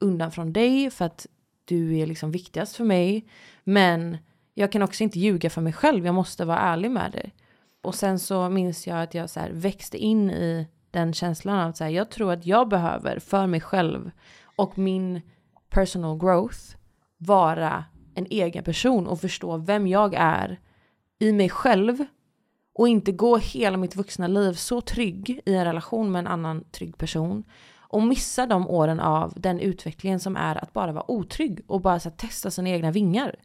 undan 0.00 0.30
från 0.32 0.52
dig 0.52 0.90
för 0.90 1.04
att 1.04 1.26
du 1.64 1.98
är 1.98 2.06
liksom 2.06 2.30
viktigast 2.30 2.76
för 2.76 2.84
mig. 2.84 3.28
Men 3.64 4.16
jag 4.54 4.72
kan 4.72 4.82
också 4.82 5.02
inte 5.02 5.18
ljuga 5.18 5.50
för 5.50 5.60
mig 5.60 5.72
själv, 5.72 6.06
jag 6.06 6.14
måste 6.14 6.44
vara 6.44 6.58
ärlig 6.58 6.90
med 6.90 7.12
dig. 7.12 7.34
Och 7.82 7.94
sen 7.94 8.18
så 8.18 8.48
minns 8.48 8.86
jag 8.86 9.02
att 9.02 9.14
jag 9.14 9.30
så 9.30 9.40
här 9.40 9.50
växte 9.52 9.98
in 9.98 10.30
i 10.30 10.68
den 10.90 11.12
känslan 11.12 11.58
av 11.58 11.68
att 11.68 11.76
så 11.76 11.84
här, 11.84 11.90
jag 11.90 12.10
tror 12.10 12.32
att 12.32 12.46
jag 12.46 12.68
behöver 12.68 13.18
för 13.18 13.46
mig 13.46 13.60
själv 13.60 14.10
och 14.56 14.78
min 14.78 15.20
personal 15.70 16.18
growth 16.18 16.76
vara 17.18 17.84
en 18.14 18.26
egen 18.30 18.64
person 18.64 19.06
och 19.06 19.20
förstå 19.20 19.56
vem 19.56 19.86
jag 19.86 20.14
är 20.14 20.60
i 21.18 21.32
mig 21.32 21.48
själv 21.48 22.04
och 22.74 22.88
inte 22.88 23.12
gå 23.12 23.36
hela 23.36 23.76
mitt 23.76 23.96
vuxna 23.96 24.26
liv 24.26 24.52
så 24.52 24.80
trygg 24.80 25.40
i 25.46 25.54
en 25.54 25.64
relation 25.64 26.12
med 26.12 26.18
en 26.18 26.26
annan 26.26 26.64
trygg 26.64 26.98
person 26.98 27.44
och 27.88 28.02
missa 28.02 28.46
de 28.46 28.68
åren 28.68 29.00
av 29.00 29.32
den 29.36 29.60
utvecklingen 29.60 30.20
som 30.20 30.36
är 30.36 30.62
att 30.64 30.72
bara 30.72 30.92
vara 30.92 31.10
otrygg 31.10 31.60
och 31.66 31.80
bara 31.80 32.00
så 32.00 32.10
testa 32.10 32.50
sina 32.50 32.68
egna 32.68 32.90
vingar. 32.90 33.36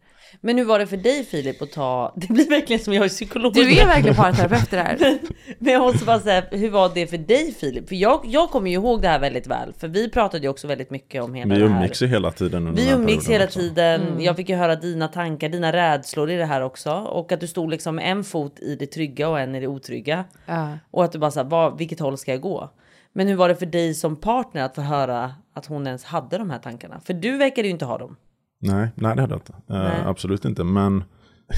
Men 0.42 0.58
hur 0.58 0.66
var 0.66 0.80
det 0.80 0.88
för 0.88 0.98
dig 0.98 1.24
Filip 1.26 1.62
att 1.62 1.72
ta, 1.72 2.14
det 2.18 2.34
blir 2.34 2.50
verkligen 2.50 2.84
som 2.84 2.94
jag 2.94 3.06
är 3.06 3.10
psykolog. 3.10 3.54
Du 3.54 3.80
är 3.80 3.86
verkligen 3.86 4.16
parterapeut 4.16 4.70
det 4.72 4.78
här. 4.78 4.98
Men 5.60 5.74
jag 5.74 5.82
måste 5.82 6.06
bara 6.06 6.20
säga, 6.20 6.44
hur 6.52 6.70
var 6.70 6.92
det 6.94 7.08
för 7.08 7.18
dig 7.18 7.54
Filip? 7.54 7.88
För 7.88 7.96
jag, 7.96 8.22
jag 8.26 8.50
kommer 8.50 8.70
ju 8.70 8.74
ihåg 8.76 9.02
det 9.02 9.08
här 9.08 9.20
väldigt 9.20 9.48
väl, 9.48 9.74
för 9.78 9.88
vi 9.88 10.10
pratade 10.10 10.44
ju 10.44 10.50
också 10.50 10.68
väldigt 10.68 10.90
mycket 10.90 11.24
om 11.24 11.34
hela 11.34 11.56
Vi 11.56 11.62
det 11.62 11.68
här. 11.70 11.76
umgicks 11.78 12.02
ju 12.02 12.08
hela 12.08 12.32
tiden 12.32 12.68
under 12.68 12.82
Vi 12.82 12.88
den 12.88 12.96
här 12.96 13.02
umgicks 13.04 13.30
hela 13.30 13.46
också. 13.46 13.60
tiden. 13.60 14.02
Mm. 14.02 14.20
Jag 14.22 14.36
fick 14.36 14.50
ju 14.50 14.56
höra 14.56 14.76
dina 14.76 15.08
tankar, 15.08 15.50
dina 15.50 15.74
rädslor 15.74 16.30
i 16.30 16.36
det 16.38 16.46
här 16.46 16.62
också. 16.62 16.92
Och 16.92 17.32
att 17.32 17.40
du 17.40 17.48
stod 17.48 17.70
liksom 17.70 18.00
en 18.00 18.24
fot 18.24 18.60
i 18.60 18.76
det 18.76 18.86
trygga 18.86 19.30
och 19.30 19.40
en 19.40 19.56
i 19.56 19.60
det 19.60 19.68
otrygga. 19.68 20.26
Ja. 20.46 20.78
Och 20.92 21.04
att 21.04 21.12
du 21.12 21.20
bara 21.20 21.32
såhär, 21.32 21.78
vilket 21.78 22.00
håll 22.00 22.18
ska 22.18 22.32
jag 22.32 22.42
gå? 22.42 22.70
Men 23.14 23.28
hur 23.28 23.36
var 23.36 23.50
det 23.50 23.56
för 23.56 23.66
dig 23.66 23.94
som 23.94 24.16
partner 24.16 24.64
att 24.64 24.76
få 24.76 24.82
höra 24.82 25.34
att 25.56 25.66
hon 25.66 25.88
ens 25.88 26.04
hade 26.04 26.38
de 26.38 26.50
här 26.50 26.60
tankarna? 26.60 27.00
För 27.06 27.14
du 27.14 27.38
verkade 27.38 27.68
ju 27.68 27.72
inte 27.72 27.86
ha 27.86 27.98
dem. 27.98 28.16
Nej, 28.62 28.88
nej 28.96 29.16
det 29.16 29.22
hade 29.22 29.34
jag 29.34 29.40
inte. 29.40 29.54
Nej. 29.68 30.02
absolut 30.06 30.46
inte. 30.46 30.64
Men 30.64 31.04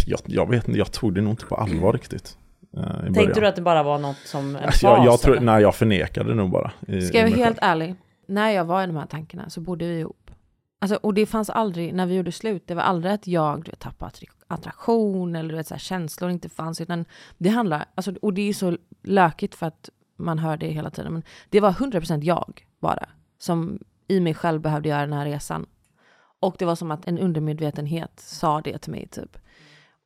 jag, 0.06 0.20
jag 0.26 0.50
vet 0.50 0.68
inte, 0.68 0.78
jag 0.80 0.92
tog 0.92 1.14
det 1.16 1.22
nog 1.22 1.34
inte 1.34 1.46
på 1.46 1.56
allvar 1.56 1.94
riktigt. 1.94 2.38
eh, 2.78 2.82
i 2.82 2.84
Tänkte 2.86 3.12
början. 3.22 3.34
du 3.42 3.48
att 3.48 3.56
det 3.56 3.62
bara 3.62 3.84
var 3.84 3.98
något 4.00 4.18
som 4.26 4.56
en 4.56 4.64
Alltså, 4.64 4.86
jag, 4.88 4.98
jag 5.06 5.14
fas, 5.14 5.22
tror, 5.22 5.40
nej, 5.40 5.62
jag 5.62 5.76
förnekade 5.76 6.30
det 6.30 6.36
nog 6.36 6.52
bara. 6.52 6.72
I, 6.88 7.02
Ska 7.02 7.18
jag 7.18 7.26
vara 7.30 7.36
helt 7.36 7.60
själv. 7.60 7.72
ärlig? 7.72 7.96
När 8.28 8.50
jag 8.50 8.66
var 8.66 8.84
i 8.84 8.88
de 8.88 8.96
här 8.96 9.06
tankarna 9.06 9.50
så 9.50 9.62
bodde 9.62 9.86
vi 9.88 10.00
ihop. 10.00 10.32
Alltså, 10.82 10.96
och 10.96 11.14
det 11.14 11.26
fanns 11.26 11.50
aldrig, 11.50 11.94
när 11.94 12.06
vi 12.06 12.16
gjorde 12.16 12.32
slut, 12.32 12.64
det 12.68 12.76
var 12.76 12.84
aldrig 12.84 13.14
att 13.14 13.28
jag 13.28 13.64
du 13.64 13.72
vet, 13.72 13.80
tappade 13.80 14.12
attraktion 14.48 15.36
eller 15.36 15.50
du 15.50 15.56
vet, 15.56 15.68
så 15.68 15.74
här, 15.74 15.80
känslor 15.80 16.32
inte 16.32 16.50
fanns. 16.50 16.82
Utan 16.82 17.06
det 17.38 17.50
handlar, 17.50 17.86
alltså, 17.96 18.14
och 18.22 18.34
det 18.34 18.50
är 18.50 18.54
så 18.54 18.78
lökigt 19.04 19.56
för 19.56 19.66
att 19.66 19.90
man 20.18 20.40
hör 20.40 20.58
det 20.58 20.68
hela 20.68 20.90
tiden. 20.90 21.14
Men 21.14 21.24
det 21.50 21.60
var 21.60 21.72
100% 21.72 22.22
jag 22.24 22.66
bara. 22.80 23.06
Som 23.38 23.80
i 24.08 24.20
mig 24.20 24.34
själv 24.34 24.62
behövde 24.62 24.90
göra 24.90 25.02
den 25.02 25.14
här 25.14 25.26
resan. 25.26 25.66
Och 26.44 26.56
det 26.60 26.66
var 26.66 26.76
som 26.76 26.92
att 26.92 27.08
en 27.08 27.20
undermedvetenhet 27.20 28.20
sa 28.20 28.62
det 28.62 28.78
till 28.78 28.92
mig 28.92 29.08
typ. 29.08 29.38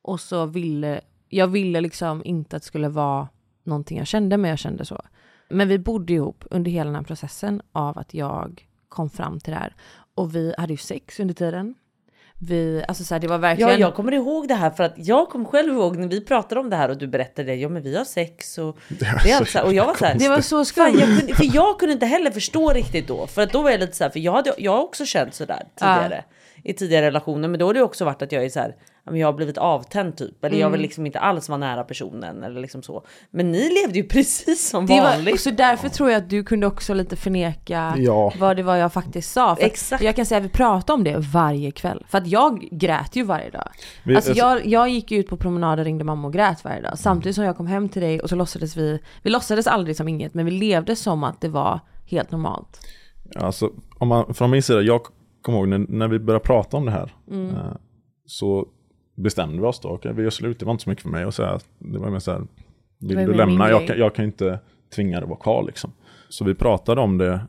Och 0.02 0.20
så 0.20 0.46
ville, 0.46 1.00
jag 1.28 1.46
ville 1.46 1.80
liksom 1.80 2.22
inte 2.24 2.56
att 2.56 2.62
det 2.62 2.66
skulle 2.66 2.88
vara 2.88 3.28
någonting 3.62 3.98
jag 3.98 4.06
kände, 4.06 4.36
men 4.36 4.50
jag 4.50 4.58
kände 4.58 4.84
så. 4.84 5.02
Men 5.48 5.68
vi 5.68 5.78
bodde 5.78 6.12
ihop 6.12 6.44
under 6.50 6.70
hela 6.70 6.84
den 6.84 6.94
här 6.94 7.02
processen 7.02 7.62
av 7.72 7.98
att 7.98 8.14
jag 8.14 8.66
kom 8.88 9.10
fram 9.10 9.40
till 9.40 9.52
det 9.52 9.58
här. 9.58 9.74
Och 10.14 10.34
vi 10.34 10.54
hade 10.58 10.72
ju 10.72 10.76
sex 10.76 11.20
under 11.20 11.34
tiden. 11.34 11.74
Vi, 12.40 12.84
alltså 12.88 13.04
så 13.04 13.14
här, 13.14 13.20
det 13.20 13.28
var 13.28 13.38
verkligen... 13.38 13.70
Ja, 13.70 13.76
jag 13.78 13.94
kommer 13.94 14.12
ihåg 14.12 14.48
det 14.48 14.54
här 14.54 14.70
för 14.70 14.84
att 14.84 14.94
jag 14.96 15.28
kom 15.28 15.44
själv 15.44 15.72
ihåg 15.72 15.96
när 15.96 16.08
vi 16.08 16.24
pratade 16.24 16.60
om 16.60 16.70
det 16.70 16.76
här 16.76 16.88
och 16.88 16.98
du 16.98 17.06
berättade 17.06 17.54
ja 17.54 17.68
men 17.68 17.82
vi 17.82 17.96
har 17.96 18.04
sex 18.04 18.58
och 18.58 18.78
det 18.88 19.30
är 19.30 19.36
allt 19.36 19.48
så 19.48 19.58
här, 19.58 19.64
och 19.64 19.74
jag 19.74 19.86
var 19.86 19.94
så 19.94 20.04
här, 20.04 20.18
Det 20.18 20.28
var 20.28 20.40
så 20.40 20.64
skumt. 20.64 20.98
jag 20.98 21.18
kunde, 21.18 21.34
för 21.34 21.54
jag 21.54 21.78
kunde 21.78 21.92
inte 21.92 22.06
heller 22.06 22.30
förstå 22.30 22.72
riktigt 22.72 23.08
då. 23.08 23.26
För 23.26 23.42
att 23.42 23.52
då 23.52 23.62
var 23.62 23.70
jag 23.70 23.80
lite 23.80 23.96
så 23.96 24.04
här, 24.04 24.10
för 24.10 24.20
jag, 24.20 24.32
hade, 24.32 24.54
jag 24.58 24.72
har 24.72 24.82
också 24.82 25.04
känt 25.04 25.34
sådär 25.34 25.62
tidigare. 25.78 26.24
I 26.64 26.72
tidigare 26.72 27.06
relationer. 27.06 27.48
Men 27.48 27.60
då 27.60 27.66
har 27.66 27.74
det 27.74 27.82
också 27.82 28.04
varit 28.04 28.22
att 28.22 28.32
jag 28.32 28.44
är 28.44 28.48
så 28.48 28.60
här, 28.60 28.68
ja, 28.68 28.76
jag 29.16 29.28
har 29.28 29.32
blivit 29.32 29.58
avtänd 29.58 30.16
typ. 30.16 30.44
Eller 30.44 30.48
Mm. 30.56 30.60
jag 30.60 30.70
vill 30.70 30.80
liksom 30.80 31.06
inte 31.06 31.18
alls 31.20 31.48
vara 31.48 31.58
nära 31.58 31.84
personen. 31.84 32.42
Eller 32.42 32.60
liksom 32.60 32.82
så. 32.82 33.02
Men 33.30 33.52
ni 33.52 33.58
levde 33.82 33.98
ju 33.98 34.04
precis 34.08 34.68
som 34.68 34.86
Det 34.86 35.00
var, 35.00 35.10
vanligt. 35.10 35.34
och 35.34 35.40
så 35.40 35.50
därför 35.50 35.88
tror 35.88 36.10
jag 36.10 36.18
att 36.22 36.30
du 36.30 36.44
kunde 36.44 36.66
också 36.66 36.94
lite 36.94 37.16
förneka 37.16 37.94
Ja. 37.96 38.32
vad 38.38 38.56
det 38.56 38.62
var 38.62 38.76
jag 38.76 38.92
faktiskt 38.92 39.32
sa. 39.32 39.56
För 39.56 39.62
Exakt. 39.64 40.02
Jag 40.02 40.16
kan 40.16 40.26
säga 40.26 40.38
att 40.38 40.44
vi 40.44 40.48
pratade 40.48 40.92
om 40.94 41.04
det 41.04 41.16
varje 41.18 41.70
kväll. 41.70 42.04
För 42.08 42.18
att 42.18 42.26
jag 42.26 42.68
grät 42.70 43.16
ju 43.16 43.22
varje 43.22 43.50
dag. 43.50 43.68
Vi- 44.04 44.16
alltså 44.16 44.30
alltså- 44.30 44.44
jag, 44.46 44.66
jag 44.66 44.88
gick 44.88 45.10
ju 45.10 45.18
ut 45.18 45.28
på 45.28 45.36
promenad 45.36 45.78
och 45.78 45.84
ringde 45.84 46.04
mamma 46.04 46.26
och 46.26 46.32
grät 46.32 46.64
varje 46.64 46.80
dag. 46.80 46.98
Samtidigt 46.98 47.34
som 47.34 47.44
jag 47.44 47.56
kom 47.56 47.66
hem 47.66 47.88
till 47.88 48.02
dig 48.02 48.20
och 48.20 48.28
så 48.28 48.36
låtsades 48.36 48.76
vi, 48.76 48.98
vi 49.22 49.30
låtsades 49.30 49.66
aldrig 49.66 49.96
som 49.96 50.08
inget 50.08 50.34
men 50.34 50.44
vi 50.44 50.50
levde 50.50 50.96
som 50.96 51.24
att 51.24 51.40
det 51.40 51.48
var 51.48 51.80
helt 52.06 52.30
normalt. 52.30 52.80
Alltså, 53.36 53.70
om 53.98 54.08
man, 54.08 54.34
från 54.34 54.50
min 54.50 54.62
sida, 54.62 54.80
jag 54.82 55.00
kommer 55.42 55.58
ihåg 55.58 55.68
när, 55.68 55.78
när 55.78 56.08
vi 56.08 56.18
började 56.18 56.44
prata 56.44 56.76
om 56.76 56.84
det 56.84 56.90
här. 56.92 57.14
Mm. 57.30 57.50
eh, 57.56 57.72
så 58.26 58.66
bestämde 59.18 59.62
vi 59.62 59.66
oss 59.66 59.80
då, 59.80 59.88
okej 59.88 60.12
vi 60.14 60.22
gör 60.22 60.30
slut, 60.30 60.58
det 60.58 60.64
var 60.64 60.72
inte 60.72 60.84
så 60.84 60.90
mycket 60.90 61.02
för 61.02 61.10
mig 61.10 61.24
att 61.24 61.34
säga. 61.34 61.58
Det 61.78 61.98
var 61.98 62.10
mer 62.10 62.18
så 62.18 62.32
här, 62.32 62.42
vill 62.98 63.16
du 63.16 63.34
lämna? 63.34 63.70
Jag 63.70 63.86
kan, 63.86 63.98
jag 63.98 64.14
kan 64.14 64.24
inte 64.24 64.58
tvinga 64.94 65.16
dig 65.16 65.22
att 65.22 65.28
vara 65.28 65.40
kvar 65.40 65.62
liksom. 65.62 65.92
Så 66.28 66.44
vi 66.44 66.54
pratade 66.54 67.00
om 67.00 67.18
det, 67.18 67.40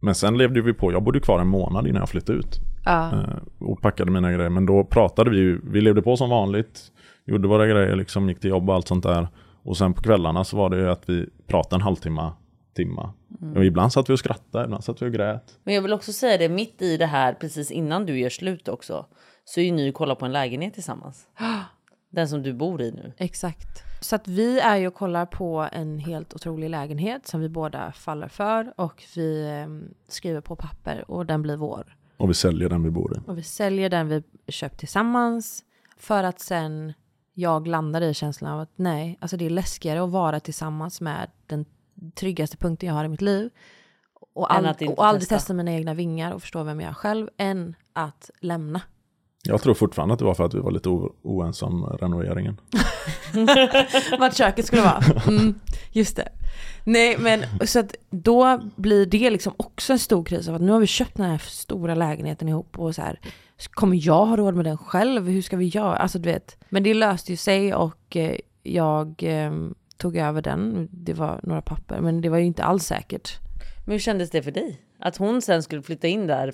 men 0.00 0.14
sen 0.14 0.38
levde 0.38 0.60
vi 0.60 0.72
på, 0.72 0.92
jag 0.92 1.02
bodde 1.02 1.20
kvar 1.20 1.40
en 1.40 1.46
månad 1.46 1.86
innan 1.86 2.00
jag 2.00 2.08
flyttade 2.08 2.38
ut. 2.38 2.60
Ja. 2.84 3.12
eh, 3.12 3.68
och 3.68 3.82
packade 3.82 4.10
mina 4.10 4.32
grejer. 4.32 4.50
Men 4.50 4.66
då 4.66 4.84
pratade 4.84 5.30
vi 5.30 5.36
ju, 5.36 5.60
vi 5.64 5.80
levde 5.80 6.02
på 6.02 6.16
som 6.16 6.30
vanligt, 6.30 6.80
gjorde 7.24 7.48
våra 7.48 7.66
grejer, 7.66 7.96
liksom, 7.96 8.28
gick 8.28 8.40
till 8.40 8.50
jobb 8.50 8.68
och 8.68 8.74
allt 8.74 8.88
sånt 8.88 9.02
där. 9.02 9.28
Och 9.62 9.76
sen 9.76 9.94
på 9.94 10.02
kvällarna 10.02 10.44
så 10.44 10.56
var 10.56 10.70
det 10.70 10.76
ju 10.76 10.90
att 10.90 11.08
vi 11.08 11.28
pratade 11.46 11.74
en 11.76 11.80
halvtimme, 11.80 12.30
timma. 12.76 13.12
Mm. 13.42 13.56
Och 13.56 13.64
ibland 13.64 13.92
satt 13.92 14.10
vi 14.10 14.14
och 14.14 14.18
skrattade, 14.18 14.64
ibland 14.64 14.84
satt 14.84 15.02
vi 15.02 15.06
och 15.06 15.12
grät. 15.12 15.58
Men 15.64 15.74
jag 15.74 15.82
vill 15.82 15.92
också 15.92 16.12
säga 16.12 16.38
det, 16.38 16.48
mitt 16.48 16.82
i 16.82 16.96
det 16.96 17.06
här, 17.06 17.32
precis 17.32 17.70
innan 17.70 18.06
du 18.06 18.18
gör 18.18 18.30
slut 18.30 18.68
också, 18.68 19.06
så 19.44 19.60
är 19.60 19.64
ju 19.64 19.72
ni 19.72 19.90
och 19.90 19.94
kollar 19.94 20.14
på 20.14 20.24
en 20.24 20.32
lägenhet 20.32 20.74
tillsammans. 20.74 21.28
Den 22.10 22.28
som 22.28 22.42
du 22.42 22.52
bor 22.52 22.82
i 22.82 22.90
nu. 22.90 23.12
Exakt. 23.16 23.82
Så 24.00 24.16
att 24.16 24.28
vi 24.28 24.60
är 24.60 24.76
ju 24.76 24.86
och 24.86 24.94
kollar 24.94 25.26
på 25.26 25.68
en 25.72 25.98
helt 25.98 26.34
otrolig 26.34 26.70
lägenhet 26.70 27.26
som 27.26 27.40
vi 27.40 27.48
båda 27.48 27.92
faller 27.92 28.28
för 28.28 28.74
och 28.76 29.02
vi 29.14 29.48
eh, 29.48 29.92
skriver 30.08 30.40
på 30.40 30.56
papper 30.56 31.10
och 31.10 31.26
den 31.26 31.42
blir 31.42 31.56
vår. 31.56 31.96
Och 32.16 32.30
vi 32.30 32.34
säljer 32.34 32.68
den 32.68 32.82
vi 32.82 32.90
bor 32.90 33.16
i. 33.16 33.20
Och 33.26 33.38
vi 33.38 33.42
säljer 33.42 33.90
den 33.90 34.08
vi 34.08 34.22
köpt 34.48 34.78
tillsammans 34.78 35.64
för 35.96 36.24
att 36.24 36.40
sen 36.40 36.92
jag 37.34 37.66
landar 37.66 38.00
i 38.00 38.14
känslan 38.14 38.52
av 38.52 38.60
att 38.60 38.72
nej, 38.76 39.18
alltså 39.20 39.36
det 39.36 39.46
är 39.46 39.50
läskigare 39.50 40.04
att 40.04 40.10
vara 40.10 40.40
tillsammans 40.40 41.00
med 41.00 41.30
den 41.46 41.64
tryggaste 42.14 42.56
punkten 42.56 42.88
jag 42.88 42.94
har 42.94 43.04
i 43.04 43.08
mitt 43.08 43.20
liv. 43.20 43.50
Och, 44.34 44.48
inte 44.64 44.86
och 44.86 45.06
aldrig 45.06 45.28
testa. 45.28 45.34
testa 45.34 45.54
mina 45.54 45.72
egna 45.72 45.94
vingar 45.94 46.32
och 46.32 46.40
förstå 46.40 46.62
vem 46.62 46.80
jag 46.80 46.90
är 46.90 46.94
själv, 46.94 47.28
än 47.36 47.76
att 47.92 48.30
lämna. 48.40 48.80
Jag 49.48 49.62
tror 49.62 49.74
fortfarande 49.74 50.12
att 50.12 50.18
det 50.18 50.24
var 50.24 50.34
för 50.34 50.44
att 50.44 50.54
vi 50.54 50.58
var 50.58 50.70
lite 50.70 50.88
oense 51.22 51.64
om 51.64 51.84
renoveringen. 51.84 52.60
Vart 54.18 54.36
köket 54.36 54.66
skulle 54.66 54.82
vara. 54.82 55.02
Mm, 55.28 55.54
just 55.92 56.16
det. 56.16 56.28
Nej 56.84 57.16
men 57.18 57.44
så 57.66 57.78
att 57.78 57.94
då 58.10 58.60
blir 58.76 59.06
det 59.06 59.30
liksom 59.30 59.54
också 59.56 59.92
en 59.92 59.98
stor 59.98 60.24
kris 60.24 60.48
av 60.48 60.54
att 60.54 60.60
nu 60.60 60.72
har 60.72 60.80
vi 60.80 60.86
köpt 60.86 61.16
den 61.16 61.30
här 61.30 61.38
stora 61.38 61.94
lägenheten 61.94 62.48
ihop 62.48 62.78
och 62.78 62.94
så 62.94 63.02
här 63.02 63.20
kommer 63.70 64.06
jag 64.06 64.26
ha 64.26 64.36
råd 64.36 64.54
med 64.54 64.64
den 64.64 64.78
själv? 64.78 65.28
Hur 65.28 65.42
ska 65.42 65.56
vi 65.56 65.66
göra? 65.66 65.96
Alltså 65.96 66.18
du 66.18 66.30
vet. 66.30 66.56
Men 66.68 66.82
det 66.82 66.94
löste 66.94 67.32
ju 67.32 67.36
sig 67.36 67.74
och 67.74 68.16
eh, 68.16 68.36
jag 68.62 69.22
eh, 69.22 69.52
tog 69.96 70.16
över 70.16 70.42
den. 70.42 70.88
Det 70.90 71.14
var 71.14 71.40
några 71.42 71.62
papper 71.62 72.00
men 72.00 72.20
det 72.20 72.28
var 72.28 72.38
ju 72.38 72.44
inte 72.44 72.64
alls 72.64 72.84
säkert. 72.86 73.38
Men 73.86 73.92
hur 73.92 73.98
kändes 73.98 74.30
det 74.30 74.42
för 74.42 74.50
dig? 74.50 74.80
Att 74.98 75.16
hon 75.16 75.42
sen 75.42 75.62
skulle 75.62 75.82
flytta 75.82 76.08
in 76.08 76.26
där? 76.26 76.52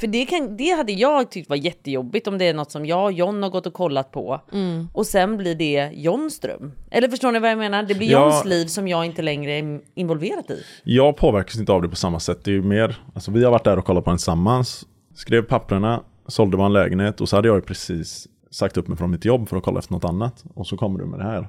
För 0.00 0.06
det, 0.06 0.24
kan, 0.24 0.56
det 0.56 0.70
hade 0.70 0.92
jag 0.92 1.30
tyckt 1.30 1.48
var 1.48 1.56
jättejobbigt 1.56 2.26
om 2.26 2.38
det 2.38 2.44
är 2.44 2.54
något 2.54 2.70
som 2.70 2.86
jag 2.86 3.04
och 3.04 3.12
John 3.12 3.42
har 3.42 3.50
gått 3.50 3.66
och 3.66 3.72
kollat 3.72 4.10
på. 4.12 4.40
Mm. 4.52 4.88
Och 4.92 5.06
sen 5.06 5.36
blir 5.36 5.54
det 5.54 5.90
Johns 5.94 6.40
dröm. 6.40 6.72
Eller 6.90 7.08
förstår 7.08 7.32
ni 7.32 7.38
vad 7.38 7.50
jag 7.50 7.58
menar? 7.58 7.82
Det 7.82 7.94
blir 7.94 8.10
Ja. 8.10 8.24
Johns 8.24 8.44
liv 8.44 8.66
som 8.66 8.88
jag 8.88 9.04
inte 9.06 9.22
längre 9.22 9.52
är 9.52 9.80
involverad 9.94 10.50
i. 10.50 10.62
Jag 10.84 11.16
påverkas 11.16 11.58
inte 11.58 11.72
av 11.72 11.82
det 11.82 11.88
på 11.88 11.96
samma 11.96 12.20
sätt. 12.20 12.44
Det 12.44 12.50
är 12.50 12.52
ju 12.52 12.62
mer, 12.62 12.96
alltså 13.14 13.30
vi 13.30 13.44
har 13.44 13.50
varit 13.50 13.64
där 13.64 13.78
och 13.78 13.84
kollat 13.84 14.04
på 14.04 14.10
den 14.10 14.18
tillsammans. 14.18 14.86
Skrev 15.14 15.42
papperna, 15.42 16.02
sålde 16.26 16.62
en 16.64 16.72
lägenhet 16.72 17.20
och 17.20 17.28
så 17.28 17.36
hade 17.36 17.48
jag 17.48 17.54
ju 17.54 17.62
precis 17.62 18.28
sagt 18.50 18.76
upp 18.76 18.88
mig 18.88 18.98
från 18.98 19.10
mitt 19.10 19.24
jobb 19.24 19.48
för 19.48 19.56
att 19.56 19.62
kolla 19.62 19.78
efter 19.78 19.92
något 19.92 20.04
annat. 20.04 20.44
Och 20.54 20.66
så 20.66 20.76
kommer 20.76 20.98
du 20.98 21.06
med 21.06 21.18
det 21.18 21.24
här. 21.24 21.48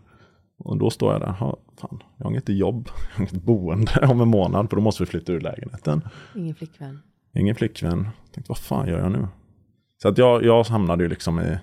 Och 0.59 0.77
då 0.77 0.89
står 0.89 1.11
jag 1.11 1.21
där, 1.21 1.27
"Ha, 1.31 1.57
fan, 1.81 2.03
jag 2.17 2.25
har 2.25 2.31
inget 2.31 2.49
jobb, 2.49 2.89
jag 3.09 3.15
har 3.17 3.31
inget 3.31 3.43
boende 3.43 3.91
om 4.09 4.21
en 4.21 4.27
månad 4.27 4.69
för 4.69 4.75
då 4.75 4.81
måste 4.81 5.03
vi 5.03 5.07
flytta 5.07 5.31
ur 5.31 5.39
lägenheten. 5.41 6.01
Ingen 6.35 6.55
flickvän. 6.55 7.01
Ingen 7.35 7.55
flickvän. 7.55 8.07
Tänkte, 8.33 8.49
vad 8.49 8.57
fan 8.57 8.87
gör 8.87 8.99
jag 8.99 9.11
nu? 9.11 9.27
Så 10.01 10.07
att 10.07 10.17
jag, 10.17 10.43
jag 10.43 10.63
hamnade 10.63 11.03
ju 11.03 11.09
liksom 11.09 11.39
i 11.39 11.57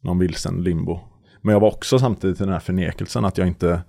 någon 0.00 0.18
vilsen 0.18 0.62
limbo. 0.62 1.00
Men 1.42 1.52
jag 1.52 1.60
var 1.60 1.68
också 1.68 1.98
samtidigt 1.98 2.40
i 2.40 2.44
den 2.44 2.52
här 2.52 2.60
förnekelsen 2.60 3.24
att 3.24 3.38
jag 3.38 3.46
inte 3.46 3.82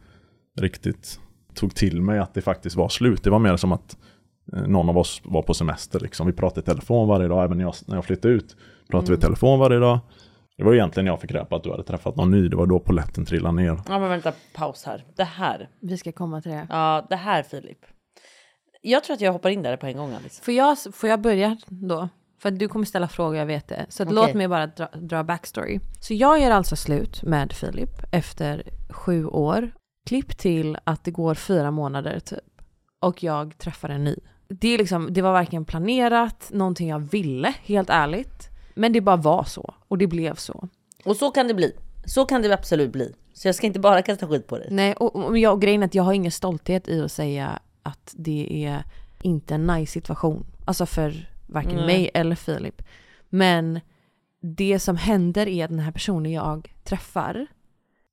riktigt 0.59 1.19
tog 1.53 1.75
till 1.75 2.01
mig 2.01 2.19
att 2.19 2.33
det 2.33 2.41
faktiskt 2.41 2.75
var 2.75 2.89
slut. 2.89 3.23
Det 3.23 3.29
var 3.29 3.39
mer 3.39 3.57
som 3.57 3.71
att 3.71 3.97
eh, 4.53 4.61
någon 4.61 4.89
av 4.89 4.97
oss 4.97 5.21
var 5.23 5.41
på 5.41 5.53
semester. 5.53 5.99
Liksom. 5.99 6.27
Vi 6.27 6.33
pratade 6.33 6.61
i 6.61 6.63
telefon 6.63 7.07
varje 7.07 7.27
dag, 7.27 7.43
även 7.43 7.57
när 7.57 7.65
jag, 7.65 7.75
när 7.85 7.95
jag 7.95 8.05
flyttade 8.05 8.33
ut. 8.33 8.55
Pratade 8.89 9.11
vi 9.11 9.17
i 9.17 9.21
telefon 9.21 9.59
varje 9.59 9.79
dag. 9.79 9.99
Det 10.57 10.63
var 10.63 10.73
egentligen 10.73 11.05
när 11.05 11.11
jag 11.11 11.21
fick 11.21 11.31
reda 11.31 11.45
på 11.45 11.55
att 11.55 11.63
du 11.63 11.71
hade 11.71 11.83
träffat 11.83 12.15
någon 12.15 12.31
ny. 12.31 12.47
Det 12.47 12.55
var 12.55 12.65
då 12.65 12.79
polletten 12.79 13.25
trillade 13.25 13.55
ner. 13.55 13.79
Ja 13.87 13.99
men 13.99 14.09
vänta, 14.09 14.31
paus 14.55 14.83
här. 14.85 15.05
Det 15.15 15.23
här. 15.23 15.69
Vi 15.79 15.97
ska 15.97 16.11
komma 16.11 16.41
till 16.41 16.51
det. 16.51 16.67
Ja, 16.69 17.05
det 17.09 17.15
här 17.15 17.43
Filip. 17.43 17.77
Jag 18.81 19.03
tror 19.03 19.13
att 19.13 19.21
jag 19.21 19.33
hoppar 19.33 19.49
in 19.49 19.61
där 19.61 19.77
på 19.77 19.85
en 19.85 19.97
gång 19.97 20.13
Alice. 20.13 20.43
Får 20.43 20.53
jag, 20.53 20.77
får 20.93 21.09
jag 21.09 21.21
börja 21.21 21.57
då? 21.67 22.09
För 22.41 22.51
du 22.51 22.67
kommer 22.67 22.85
ställa 22.85 23.07
frågor, 23.07 23.35
jag 23.35 23.45
vet 23.45 23.67
det. 23.67 23.85
Så 23.89 24.03
Okej. 24.03 24.15
låt 24.15 24.33
mig 24.33 24.47
bara 24.47 24.67
dra, 24.67 24.89
dra 24.93 25.23
backstory. 25.23 25.79
Så 25.99 26.13
jag 26.13 26.41
gör 26.41 26.51
alltså 26.51 26.75
slut 26.75 27.23
med 27.23 27.53
Filip 27.53 27.89
efter 28.11 28.63
sju 28.89 29.25
år. 29.25 29.71
Klipp 30.05 30.37
till 30.37 30.77
att 30.83 31.03
det 31.03 31.11
går 31.11 31.35
fyra 31.35 31.71
månader 31.71 32.19
typ. 32.19 32.61
Och 32.99 33.23
jag 33.23 33.57
träffar 33.57 33.89
en 33.89 34.03
ny. 34.03 34.15
Det, 34.47 34.67
är 34.67 34.77
liksom, 34.77 35.13
det 35.13 35.21
var 35.21 35.31
varken 35.31 35.65
planerat, 35.65 36.49
någonting 36.53 36.89
jag 36.89 36.99
ville, 36.99 37.53
helt 37.63 37.89
ärligt. 37.89 38.49
Men 38.75 38.93
det 38.93 39.01
bara 39.01 39.15
var 39.15 39.43
så. 39.43 39.73
Och 39.87 39.97
det 39.97 40.07
blev 40.07 40.35
så. 40.35 40.69
Och 41.05 41.15
så 41.15 41.31
kan 41.31 41.47
det 41.47 41.53
bli. 41.53 41.75
Så 42.05 42.25
kan 42.25 42.41
det 42.41 42.53
absolut 42.53 42.91
bli. 42.91 43.13
Så 43.33 43.47
jag 43.47 43.55
ska 43.55 43.67
inte 43.67 43.79
bara 43.79 44.01
kasta 44.01 44.27
skit 44.27 44.47
på 44.47 44.57
dig. 44.57 44.67
Nej, 44.71 44.93
och, 44.93 45.15
och 45.15 45.37
jag, 45.37 45.53
och 45.53 45.61
grejen 45.61 45.81
är 45.81 45.85
att 45.85 45.95
jag 45.95 46.03
har 46.03 46.13
ingen 46.13 46.31
stolthet 46.31 46.87
i 46.87 47.01
att 47.01 47.11
säga 47.11 47.59
att 47.83 48.13
det 48.17 48.65
är 48.65 48.83
inte 49.21 49.55
en 49.55 49.67
nice 49.67 49.91
situation. 49.91 50.45
Alltså 50.65 50.85
för 50.85 51.29
varken 51.47 51.75
Nej. 51.75 51.85
mig 51.85 52.11
eller 52.13 52.35
Filip. 52.35 52.81
Men 53.29 53.79
det 54.41 54.79
som 54.79 54.97
händer 54.97 55.47
är 55.47 55.63
att 55.65 55.69
den 55.69 55.79
här 55.79 55.91
personen 55.91 56.31
jag 56.31 56.75
träffar 56.83 57.47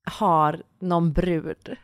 har 0.04 0.62
någon 0.78 1.12
brud 1.12 1.76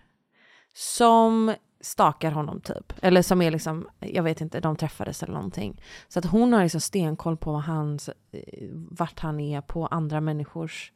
som 0.74 1.54
stakar 1.80 2.30
honom 2.30 2.60
typ. 2.60 2.92
Eller 3.02 3.22
som 3.22 3.42
är 3.42 3.50
liksom, 3.50 3.88
jag 4.00 4.22
vet 4.22 4.40
inte, 4.40 4.60
de 4.60 4.76
träffades 4.76 5.22
eller 5.22 5.34
någonting. 5.34 5.82
Så 6.08 6.18
att 6.18 6.24
hon 6.24 6.52
har 6.52 6.62
liksom 6.62 6.80
stenkoll 6.80 7.36
på 7.36 7.52
hans, 7.52 8.08
eh, 8.08 8.68
vart 8.72 9.20
han 9.20 9.40
är 9.40 9.60
på 9.60 9.86
andra 9.86 10.20
människors 10.20 10.92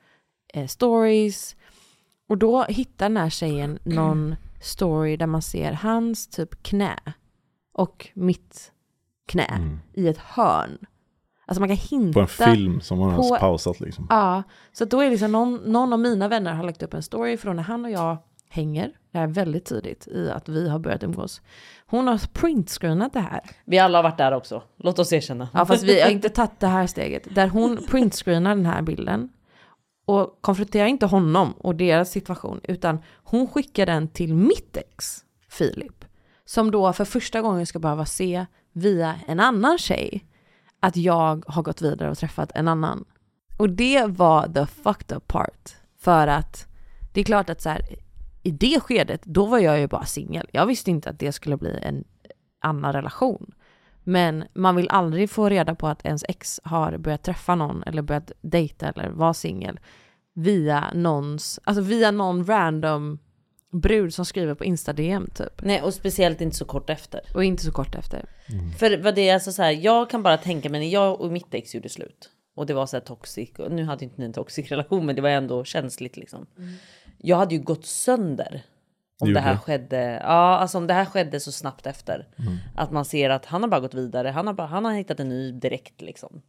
eh, 0.54 0.66
stories. 0.66 1.56
Och 2.28 2.38
då 2.38 2.64
hittar 2.64 3.08
den 3.08 3.16
här 3.16 3.30
tjejen 3.30 3.78
någon 3.84 4.36
story 4.60 5.16
där 5.16 5.26
man 5.26 5.42
ser 5.42 5.72
hans 5.72 6.28
typ 6.28 6.62
knä 6.62 6.96
och 7.74 8.08
mitt 8.14 8.72
knä 9.26 9.78
i 9.92 10.08
ett 10.08 10.18
hörn. 10.18 10.78
Alltså 11.46 11.60
man 11.60 11.68
kan 11.68 11.76
hinta. 11.76 12.12
På 12.14 12.20
en 12.20 12.28
film 12.28 12.80
som 12.80 12.98
man 12.98 13.16
på- 13.16 13.22
har 13.22 13.38
pausat 13.38 13.80
liksom. 13.80 14.06
Ja, 14.10 14.42
så 14.72 14.84
då 14.84 15.00
är 15.00 15.10
liksom 15.10 15.32
någon, 15.32 15.54
någon 15.54 15.92
av 15.92 15.98
mina 15.98 16.28
vänner 16.28 16.54
har 16.54 16.64
lagt 16.64 16.82
upp 16.82 16.94
en 16.94 17.02
story 17.02 17.36
från 17.36 17.56
när 17.56 17.62
han 17.62 17.84
och 17.84 17.90
jag 17.90 18.16
hänger. 18.48 18.92
Det 19.12 19.18
är 19.18 19.26
väldigt 19.26 19.64
tidigt 19.64 20.08
i 20.08 20.30
att 20.30 20.48
vi 20.48 20.68
har 20.68 20.78
börjat 20.78 21.02
umgås. 21.02 21.40
Hon 21.86 22.06
har 22.08 22.20
printscreenat 22.32 23.12
det 23.12 23.20
här. 23.20 23.40
Vi 23.64 23.78
alla 23.78 23.98
har 23.98 24.02
varit 24.02 24.18
där 24.18 24.32
också. 24.32 24.62
Låt 24.76 24.98
oss 24.98 25.12
erkänna. 25.12 25.48
Ja, 25.54 25.66
fast 25.66 25.84
vi 25.84 26.00
har 26.00 26.10
inte 26.10 26.28
tagit 26.28 26.60
det 26.60 26.66
här 26.66 26.86
steget. 26.86 27.34
Där 27.34 27.48
hon 27.48 27.78
printscreenar 27.90 28.54
den 28.56 28.66
här 28.66 28.82
bilden 28.82 29.28
och 30.08 30.38
konfrontera 30.40 30.88
inte 30.88 31.06
honom 31.06 31.52
och 31.52 31.74
deras 31.74 32.10
situation, 32.10 32.60
utan 32.62 32.98
hon 33.24 33.48
skickar 33.48 33.86
den 33.86 34.08
till 34.08 34.34
mitt 34.34 34.76
ex, 34.76 35.24
Filip, 35.48 36.04
som 36.44 36.70
då 36.70 36.92
för 36.92 37.04
första 37.04 37.40
gången 37.40 37.66
ska 37.66 37.78
behöva 37.78 38.06
se 38.06 38.46
via 38.72 39.14
en 39.26 39.40
annan 39.40 39.78
tjej 39.78 40.24
att 40.80 40.96
jag 40.96 41.44
har 41.46 41.62
gått 41.62 41.82
vidare 41.82 42.10
och 42.10 42.18
träffat 42.18 42.52
en 42.54 42.68
annan. 42.68 43.04
Och 43.58 43.70
det 43.70 44.06
var 44.06 44.48
the 44.48 44.66
fucked 44.66 45.16
up 45.16 45.28
part. 45.28 45.76
För 45.98 46.26
att 46.26 46.66
det 47.12 47.20
är 47.20 47.24
klart 47.24 47.50
att 47.50 47.60
så 47.60 47.68
här, 47.68 47.82
i 48.42 48.50
det 48.50 48.80
skedet, 48.80 49.22
då 49.24 49.46
var 49.46 49.58
jag 49.58 49.80
ju 49.80 49.86
bara 49.86 50.04
singel. 50.04 50.48
Jag 50.52 50.66
visste 50.66 50.90
inte 50.90 51.10
att 51.10 51.18
det 51.18 51.32
skulle 51.32 51.56
bli 51.56 51.78
en 51.82 52.04
annan 52.60 52.92
relation. 52.92 53.52
Men 54.08 54.44
man 54.54 54.76
vill 54.76 54.88
aldrig 54.88 55.30
få 55.30 55.48
reda 55.48 55.74
på 55.74 55.86
att 55.86 56.06
ens 56.06 56.24
ex 56.28 56.60
har 56.64 56.98
börjat 56.98 57.22
träffa 57.22 57.54
någon 57.54 57.82
eller 57.82 58.02
börjat 58.02 58.32
dejta 58.40 58.88
eller 58.88 59.08
vara 59.08 59.34
singel 59.34 59.80
via 60.34 60.90
någons, 60.94 61.60
alltså 61.64 61.82
via 61.82 62.10
någon 62.10 62.46
random 62.46 63.18
brud 63.72 64.14
som 64.14 64.24
skriver 64.24 64.54
på 64.54 64.64
Insta-DM 64.64 65.30
typ. 65.34 65.62
Nej, 65.62 65.82
och 65.82 65.94
speciellt 65.94 66.40
inte 66.40 66.56
så 66.56 66.64
kort 66.64 66.90
efter. 66.90 67.20
Och 67.34 67.44
inte 67.44 67.62
så 67.62 67.72
kort 67.72 67.94
efter. 67.94 68.24
För 68.78 69.02
vad 69.02 69.14
det 69.14 69.28
är 69.28 69.34
alltså 69.34 69.52
så 69.52 69.62
här, 69.62 69.70
jag 69.70 70.10
kan 70.10 70.22
bara 70.22 70.36
tänka 70.36 70.70
mig 70.70 70.80
när 70.80 70.88
jag 70.88 71.20
och 71.20 71.32
mitt 71.32 71.54
ex 71.54 71.74
gjorde 71.74 71.88
slut 71.88 72.30
och 72.56 72.66
det 72.66 72.74
var 72.74 72.86
så 72.86 72.96
här 72.96 73.04
toxic 73.04 73.50
och 73.58 73.72
nu 73.72 73.84
hade 73.84 74.04
inte 74.04 74.20
ni 74.20 74.24
en 74.24 74.32
toxic 74.32 74.68
relation, 74.70 75.06
men 75.06 75.16
det 75.16 75.22
var 75.22 75.30
ändå 75.30 75.64
känsligt 75.64 76.16
liksom. 76.16 76.46
Jag 77.18 77.36
hade 77.36 77.54
ju 77.54 77.60
gått 77.60 77.86
sönder 77.86 78.62
om 79.20 79.32
Det 79.32 79.40
här 79.40 79.56
skedde. 79.56 80.20
Ja, 80.22 80.58
alltså 80.58 80.78
om 80.78 80.86
det 80.86 80.94
här 80.94 81.04
skedde 81.04 81.40
så 81.40 81.52
snabbt 81.52 81.86
efter 81.86 82.28
att 82.74 82.90
man 82.92 83.04
ser 83.04 83.30
att 83.30 83.46
han 83.46 83.62
har 83.62 83.68
bara 83.68 83.80
gått 83.80 83.94
vidare. 83.94 84.28
Han 84.28 84.46
har 84.46 84.54
bara, 84.54 84.66
han 84.66 84.84
har 84.84 84.92
hittat 84.92 85.20
en 85.20 85.28
ny 85.28 85.52
direkt 85.52 86.00
liksom. 86.00 86.42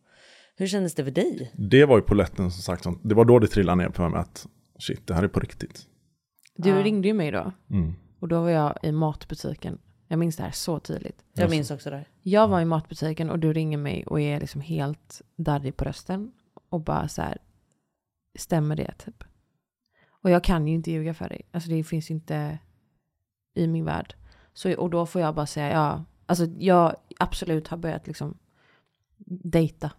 Hur 0.55 0.67
kändes 0.67 0.95
det 0.95 1.03
för 1.03 1.11
dig? 1.11 1.51
Det 1.53 1.85
var 1.85 1.95
ju 1.97 2.01
poletten 2.01 2.51
som 2.51 2.61
sagt, 2.61 2.83
som- 2.83 3.01
det 3.03 3.15
var 3.15 3.25
då 3.25 3.39
det 3.39 3.47
trillade 3.47 3.81
ner 3.83 3.89
på 3.89 4.09
mig 4.09 4.19
att 4.21 4.47
shit, 4.79 5.07
det 5.07 5.13
här 5.13 5.23
är 5.23 5.27
på 5.27 5.39
riktigt. 5.39 5.85
Du 6.55 6.83
ringde 6.83 7.07
ju 7.07 7.13
mig 7.13 7.31
då. 7.31 7.51
Mm. 7.69 7.93
Och 8.19 8.27
då 8.27 8.41
var 8.41 8.49
jag 8.49 8.77
i 8.83 8.91
matbutiken. 8.91 9.77
Jag 10.07 10.19
minns 10.19 10.35
det 10.35 10.43
här 10.43 10.51
så 10.51 10.79
tydligt. 10.79 11.23
Jag 11.33 11.49
minns 11.49 11.71
också 11.71 11.89
det. 11.89 11.95
här. 11.95 12.07
Jag 12.21 12.47
var 12.47 12.61
i 12.61 12.65
matbutiken 12.65 13.29
och 13.29 13.39
du 13.39 13.53
ringer 13.53 13.77
mig 13.77 14.05
och 14.05 14.21
är 14.21 14.39
liksom 14.39 14.61
helt 14.61 15.21
darrig 15.37 15.77
på 15.77 15.85
rösten. 15.85 16.31
Och 16.69 16.81
bara 16.81 17.07
så 17.07 17.21
här, 17.21 17.37
stämmer 18.39 18.75
det 18.75 18.91
typ? 19.05 19.23
Och 20.23 20.29
jag 20.29 20.43
kan 20.43 20.67
ju 20.67 20.73
inte 20.73 20.91
ljuga 20.91 21.13
för 21.13 21.29
dig. 21.29 21.41
Alltså 21.51 21.69
det 21.69 21.83
finns 21.83 22.11
inte 22.11 22.59
i 23.53 23.67
min 23.67 23.85
värld. 23.85 24.15
Så, 24.53 24.75
och 24.75 24.89
då 24.89 25.05
får 25.05 25.21
jag 25.21 25.35
bara 25.35 25.45
säga 25.45 25.71
ja. 25.71 26.03
Alltså 26.25 26.45
jag 26.57 26.95
absolut 27.19 27.67
har 27.67 27.77
börjat 27.77 28.07
liksom 28.07 28.37
dejta. 29.43 29.91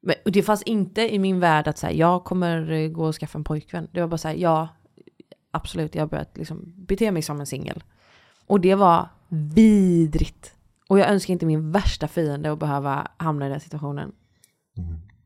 Men, 0.00 0.14
och 0.24 0.32
det 0.32 0.42
fanns 0.42 0.62
inte 0.62 1.14
i 1.14 1.18
min 1.18 1.40
värld 1.40 1.68
att 1.68 1.78
säga 1.78 1.92
jag 1.92 2.24
kommer 2.24 2.88
gå 2.88 3.06
och 3.06 3.14
skaffa 3.14 3.38
en 3.38 3.44
pojkvän. 3.44 3.88
Det 3.92 4.00
var 4.00 4.08
bara 4.08 4.18
så 4.18 4.28
här, 4.28 4.34
ja, 4.34 4.68
absolut, 5.50 5.94
jag 5.94 6.02
har 6.02 6.08
börjat 6.08 6.36
liksom 6.36 6.72
bete 6.76 7.10
mig 7.10 7.22
som 7.22 7.40
en 7.40 7.46
singel. 7.46 7.84
Och 8.46 8.60
det 8.60 8.74
var 8.74 9.08
vidrigt. 9.28 10.54
Och 10.88 10.98
jag 10.98 11.10
önskar 11.10 11.32
inte 11.32 11.46
min 11.46 11.72
värsta 11.72 12.08
fiende 12.08 12.52
att 12.52 12.58
behöva 12.58 13.08
hamna 13.16 13.46
i 13.46 13.50
den 13.50 13.60
situationen. 13.60 14.12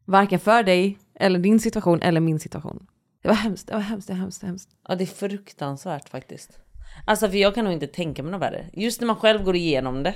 Varken 0.05 0.39
för 0.41 0.63
dig, 0.63 0.99
eller 1.15 1.39
din 1.39 1.61
situation, 1.61 2.03
eller 2.03 2.21
min 2.21 2.41
situation. 2.41 2.87
Det 3.23 3.29
var 3.29 3.35
hemskt, 3.35 3.67
det 3.67 3.75
var 3.75 3.81
hemskt, 3.81 4.07
det 4.09 4.13
var 4.13 4.21
hemskt, 4.21 4.41
det 4.41 4.45
var 4.45 4.49
hemskt. 4.49 4.71
Ja 4.89 4.95
det 4.95 5.05
är 5.05 5.07
fruktansvärt 5.07 6.09
faktiskt. 6.09 6.59
Alltså 7.07 7.29
för 7.29 7.37
jag 7.37 7.55
kan 7.55 7.65
nog 7.65 7.75
inte 7.75 7.87
tänka 7.87 8.23
mig 8.23 8.33
något 8.33 8.41
värre. 8.41 8.67
Just 8.73 9.01
när 9.01 9.07
man 9.07 9.17
själv 9.17 9.45
går 9.45 9.57
igenom 9.57 10.03
det. 10.03 10.15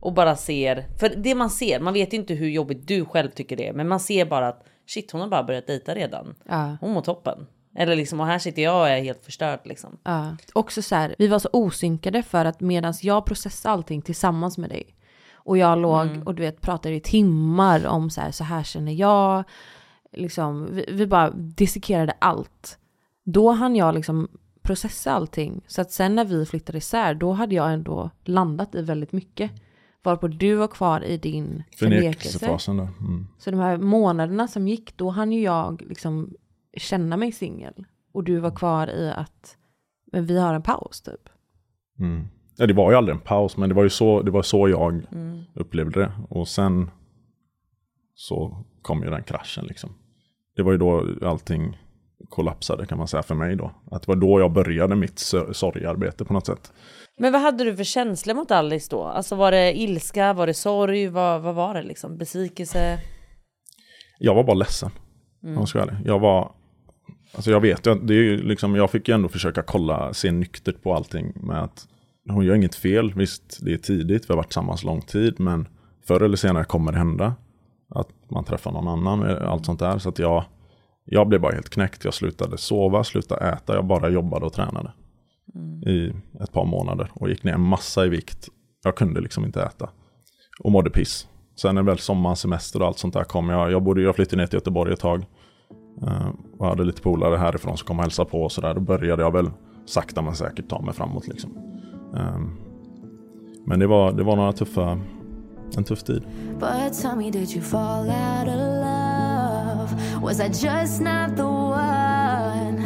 Och 0.00 0.12
bara 0.12 0.36
ser, 0.36 0.86
för 1.00 1.08
det 1.16 1.34
man 1.34 1.50
ser, 1.50 1.80
man 1.80 1.94
vet 1.94 2.12
inte 2.12 2.34
hur 2.34 2.48
jobbigt 2.48 2.88
du 2.88 3.04
själv 3.04 3.30
tycker 3.30 3.56
det 3.56 3.68
är. 3.68 3.72
Men 3.72 3.88
man 3.88 4.00
ser 4.00 4.26
bara 4.26 4.48
att 4.48 4.64
shit 4.86 5.10
hon 5.10 5.20
har 5.20 5.28
bara 5.28 5.42
börjat 5.42 5.66
dejta 5.66 5.94
redan. 5.94 6.34
Ja. 6.48 6.76
Hon 6.80 6.92
mår 6.92 7.00
toppen. 7.00 7.46
Eller 7.76 7.96
liksom 7.96 8.20
och 8.20 8.26
här 8.26 8.38
sitter 8.38 8.62
jag 8.62 8.80
och 8.80 8.88
är 8.88 9.02
helt 9.02 9.24
förstörd 9.24 9.60
liksom. 9.64 9.98
Ja. 10.04 10.36
Också 10.52 10.82
så 10.82 10.94
här, 10.94 11.14
vi 11.18 11.26
var 11.26 11.38
så 11.38 11.48
osynkade 11.52 12.22
för 12.22 12.44
att 12.44 12.60
medan 12.60 12.94
jag 13.00 13.26
processade 13.26 13.72
allting 13.72 14.02
tillsammans 14.02 14.58
med 14.58 14.70
dig. 14.70 14.94
Och 15.34 15.58
jag 15.58 15.78
låg 15.78 16.08
och 16.26 16.34
du 16.34 16.42
vet 16.42 16.60
pratade 16.60 16.94
i 16.94 17.00
timmar 17.00 17.86
om 17.86 18.10
så 18.10 18.20
här, 18.20 18.30
så 18.30 18.44
här 18.44 18.62
känner 18.62 18.92
jag. 18.92 19.44
Liksom, 20.12 20.68
vi, 20.74 20.84
vi 20.88 21.06
bara 21.06 21.30
dissekerade 21.30 22.12
allt. 22.18 22.78
Då 23.24 23.50
hann 23.50 23.76
jag 23.76 23.94
liksom 23.94 24.28
processa 24.62 25.12
allting. 25.12 25.64
Så 25.66 25.80
att 25.80 25.90
sen 25.90 26.14
när 26.14 26.24
vi 26.24 26.46
flyttade 26.46 26.78
isär, 26.78 27.14
då 27.14 27.32
hade 27.32 27.54
jag 27.54 27.72
ändå 27.72 28.10
landat 28.24 28.74
i 28.74 28.82
väldigt 28.82 29.12
mycket. 29.12 29.50
Varpå 30.02 30.28
du 30.28 30.54
var 30.54 30.68
kvar 30.68 31.04
i 31.04 31.16
din 31.16 31.62
förnekelse. 31.78 32.46
Mm. 33.00 33.26
Så 33.38 33.50
de 33.50 33.60
här 33.60 33.76
månaderna 33.78 34.48
som 34.48 34.68
gick, 34.68 34.96
då 34.96 35.10
hann 35.10 35.32
ju 35.32 35.40
jag 35.40 35.82
liksom 35.82 36.34
känna 36.76 37.16
mig 37.16 37.32
singel. 37.32 37.84
Och 38.12 38.24
du 38.24 38.38
var 38.38 38.50
kvar 38.50 38.86
i 38.90 39.10
att, 39.16 39.56
men 40.12 40.26
vi 40.26 40.38
har 40.38 40.54
en 40.54 40.62
paus 40.62 41.00
typ. 41.02 41.28
Mm. 41.98 42.28
Ja, 42.56 42.66
det 42.66 42.74
var 42.74 42.90
ju 42.90 42.96
aldrig 42.96 43.14
en 43.16 43.20
paus, 43.22 43.56
men 43.56 43.68
det 43.68 43.74
var 43.74 43.82
ju 43.82 43.90
så, 43.90 44.22
det 44.22 44.30
var 44.30 44.42
så 44.42 44.68
jag 44.68 45.06
Mm. 45.12 45.42
upplevde 45.54 46.00
det. 46.00 46.12
Och 46.28 46.48
sen 46.48 46.90
så 48.14 48.64
kom 48.82 49.02
ju 49.02 49.10
den 49.10 49.22
kraschen 49.22 49.64
liksom. 49.64 49.90
Det 50.56 50.62
var 50.62 50.72
ju 50.72 50.78
då 50.78 51.06
allting 51.22 51.78
kollapsade 52.28 52.86
kan 52.86 52.98
man 52.98 53.08
säga 53.08 53.22
för 53.22 53.34
mig 53.34 53.56
då. 53.56 53.72
Att 53.90 54.02
det 54.02 54.08
var 54.08 54.16
då 54.16 54.40
jag 54.40 54.52
började 54.52 54.96
mitt 54.96 55.18
sor- 55.18 55.52
sorgarbete 55.52 56.24
på 56.24 56.32
något 56.32 56.46
sätt. 56.46 56.72
Men 57.18 57.32
vad 57.32 57.42
hade 57.42 57.64
du 57.64 57.76
för 57.76 57.84
känslor 57.84 58.34
mot 58.34 58.50
Alice 58.50 58.88
då? 58.90 59.02
Alltså 59.02 59.34
var 59.34 59.50
det 59.50 59.78
ilska, 59.78 60.32
var 60.32 60.46
det 60.46 60.54
sorg, 60.54 61.08
vad, 61.08 61.42
vad 61.42 61.54
var 61.54 61.74
det 61.74 61.82
liksom? 61.82 62.18
Besvikelse? 62.18 62.98
Jag 64.18 64.34
var 64.34 64.44
bara 64.44 64.54
ledsen. 64.54 64.90
Mm. 65.42 65.58
Om 65.58 65.66
jag. 65.74 65.88
Jag 66.04 66.18
var, 66.18 66.52
alltså 67.34 67.50
jag 67.50 67.60
vet 67.60 67.86
ju 67.86 67.94
det 67.94 68.14
är 68.14 68.22
ju 68.22 68.42
liksom, 68.42 68.74
jag 68.74 68.90
fick 68.90 69.08
ju 69.08 69.14
ändå 69.14 69.28
försöka 69.28 69.62
kolla, 69.62 70.14
se 70.14 70.30
nyktert 70.30 70.82
på 70.82 70.94
allting 70.94 71.32
med 71.34 71.62
att 71.62 71.86
hon 72.28 72.44
gör 72.44 72.54
inget 72.54 72.74
fel. 72.74 73.14
Visst, 73.14 73.58
det 73.64 73.72
är 73.72 73.78
tidigt, 73.78 74.24
vi 74.24 74.26
har 74.28 74.36
varit 74.36 74.48
tillsammans 74.48 74.84
lång 74.84 75.00
tid, 75.00 75.40
men 75.40 75.68
förr 76.06 76.20
eller 76.20 76.36
senare 76.36 76.64
kommer 76.64 76.92
det 76.92 76.98
hända. 76.98 77.34
Att 77.94 78.08
man 78.30 78.44
träffar 78.44 78.72
någon 78.72 78.88
annan, 78.88 79.22
allt 79.22 79.66
sånt 79.66 79.80
där. 79.80 79.98
Så 79.98 80.08
att 80.08 80.18
jag, 80.18 80.44
jag 81.04 81.28
blev 81.28 81.40
bara 81.40 81.52
helt 81.52 81.70
knäckt. 81.70 82.04
Jag 82.04 82.14
slutade 82.14 82.58
sova, 82.58 83.04
slutade 83.04 83.48
äta, 83.50 83.74
jag 83.74 83.86
bara 83.86 84.08
jobbade 84.08 84.46
och 84.46 84.52
tränade. 84.52 84.92
I 85.86 86.12
ett 86.42 86.52
par 86.52 86.64
månader 86.64 87.10
och 87.14 87.28
gick 87.28 87.44
ner 87.44 87.52
en 87.52 87.60
massa 87.60 88.06
i 88.06 88.08
vikt. 88.08 88.48
Jag 88.84 88.96
kunde 88.96 89.20
liksom 89.20 89.44
inte 89.44 89.62
äta. 89.62 89.90
Och 90.64 90.72
mådde 90.72 90.90
piss. 90.90 91.28
Sen 91.60 91.74
när 91.74 91.82
väl 91.82 91.98
sommaren, 91.98 92.36
semester 92.36 92.80
och 92.80 92.86
allt 92.86 92.98
sånt 92.98 93.14
där 93.14 93.24
kom. 93.24 93.48
Jag, 93.48 93.72
jag, 93.72 93.82
bodde, 93.82 94.02
jag 94.02 94.14
flyttade 94.16 94.36
ner 94.36 94.46
till 94.46 94.56
Göteborg 94.56 94.92
ett 94.92 95.00
tag. 95.00 95.24
eh, 96.02 96.28
och 96.58 96.66
hade 96.66 96.84
lite 96.84 97.02
polare 97.02 97.36
härifrån 97.36 97.76
som 97.76 97.86
kom 97.86 97.98
och 97.98 98.02
hälsade 98.02 98.30
på 98.30 98.42
och 98.42 98.52
sådär. 98.52 98.74
Då 98.74 98.80
började 98.80 99.22
jag 99.22 99.32
väl 99.32 99.50
sakta 99.86 100.22
men 100.22 100.34
säkert 100.34 100.68
ta 100.68 100.82
mig 100.82 100.94
framåt 100.94 101.28
liksom. 101.28 101.56
Ehm, 102.16 102.56
men 103.66 103.78
det 103.78 103.86
var, 103.86 104.12
det 104.12 104.22
var 104.24 104.36
några 104.36 104.52
tuffa, 104.52 105.00
en 105.76 105.84
tuff 105.84 106.02
tid. 106.02 106.22
But 106.60 106.92
tell 107.02 107.16
me, 107.16 107.30
did 107.30 107.50
you 107.54 107.62
fall 107.62 108.10
out 108.10 108.48
of 108.48 108.54
love? 108.56 109.94
Was 110.22 110.40
I 110.40 110.48
just 110.48 111.00
not 111.00 111.36
the 111.36 111.42
one? 111.44 112.82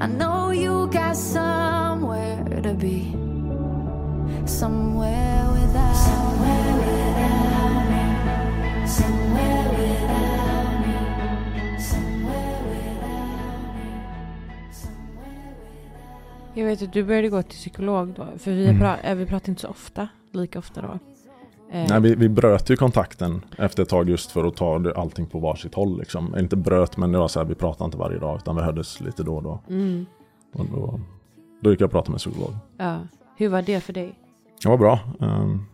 I 0.00 0.06
know 0.18 0.52
you 0.52 0.86
got 0.92 1.16
somewhere 1.16 2.62
to 2.62 2.74
be. 2.74 3.12
Somewhere 4.46 5.46
without 5.52 5.96
somewhere 5.96 6.74
without 6.78 7.84
me. 7.90 8.02
Somewhere 8.88 9.68
without 9.78 10.80
me. 10.86 10.94
Somewhere 11.78 12.60
without 12.70 13.74
me. 13.74 13.82
Jag 16.54 16.66
vet 16.66 16.82
att 16.82 16.92
du 16.92 17.04
började 17.04 17.28
gå 17.28 17.42
till 17.42 17.58
psykolog 17.58 18.08
då, 18.16 18.26
för 18.38 18.50
vi, 18.50 18.68
Mm. 18.68 18.82
pra- 18.82 18.96
eh, 19.02 19.14
vi 19.14 19.26
pratar 19.26 19.48
inte 19.48 19.62
så 19.62 19.68
ofta, 19.68 20.08
lika 20.32 20.58
ofta 20.58 20.82
då. 20.82 20.98
Eh, 21.76 21.86
Nej, 21.88 22.00
vi, 22.00 22.14
vi 22.14 22.28
bröt 22.28 22.70
ju 22.70 22.76
kontakten 22.76 23.44
efter 23.58 23.82
ett 23.82 23.88
tag 23.88 24.08
just 24.08 24.30
för 24.30 24.44
att 24.44 24.56
ta 24.56 24.92
allting 24.96 25.26
på 25.26 25.38
varsitt 25.38 25.74
håll. 25.74 25.98
Liksom. 25.98 26.38
Inte 26.38 26.56
bröt, 26.56 26.96
men 26.96 27.12
det 27.12 27.18
var 27.18 27.28
så 27.28 27.40
här, 27.40 27.46
vi 27.46 27.54
pratade 27.54 27.84
inte 27.84 27.98
varje 27.98 28.18
dag 28.18 28.36
utan 28.36 28.56
vi 28.56 28.62
hördes 28.62 29.00
lite 29.00 29.22
då 29.22 29.36
och 29.36 29.42
då. 29.42 29.60
Mm. 29.68 30.06
Och 30.54 30.66
då, 30.66 31.00
då 31.60 31.70
gick 31.70 31.80
jag 31.80 31.86
och 31.86 31.92
pratade 31.92 32.10
med 32.10 32.18
psykolog. 32.18 32.54
Ja. 32.76 32.98
Hur 33.36 33.48
var 33.48 33.62
det 33.62 33.80
för 33.80 33.92
dig? 33.92 34.14
Det 34.62 34.68
var 34.68 34.76
bra. 34.76 34.98
Ehm, 35.20 35.64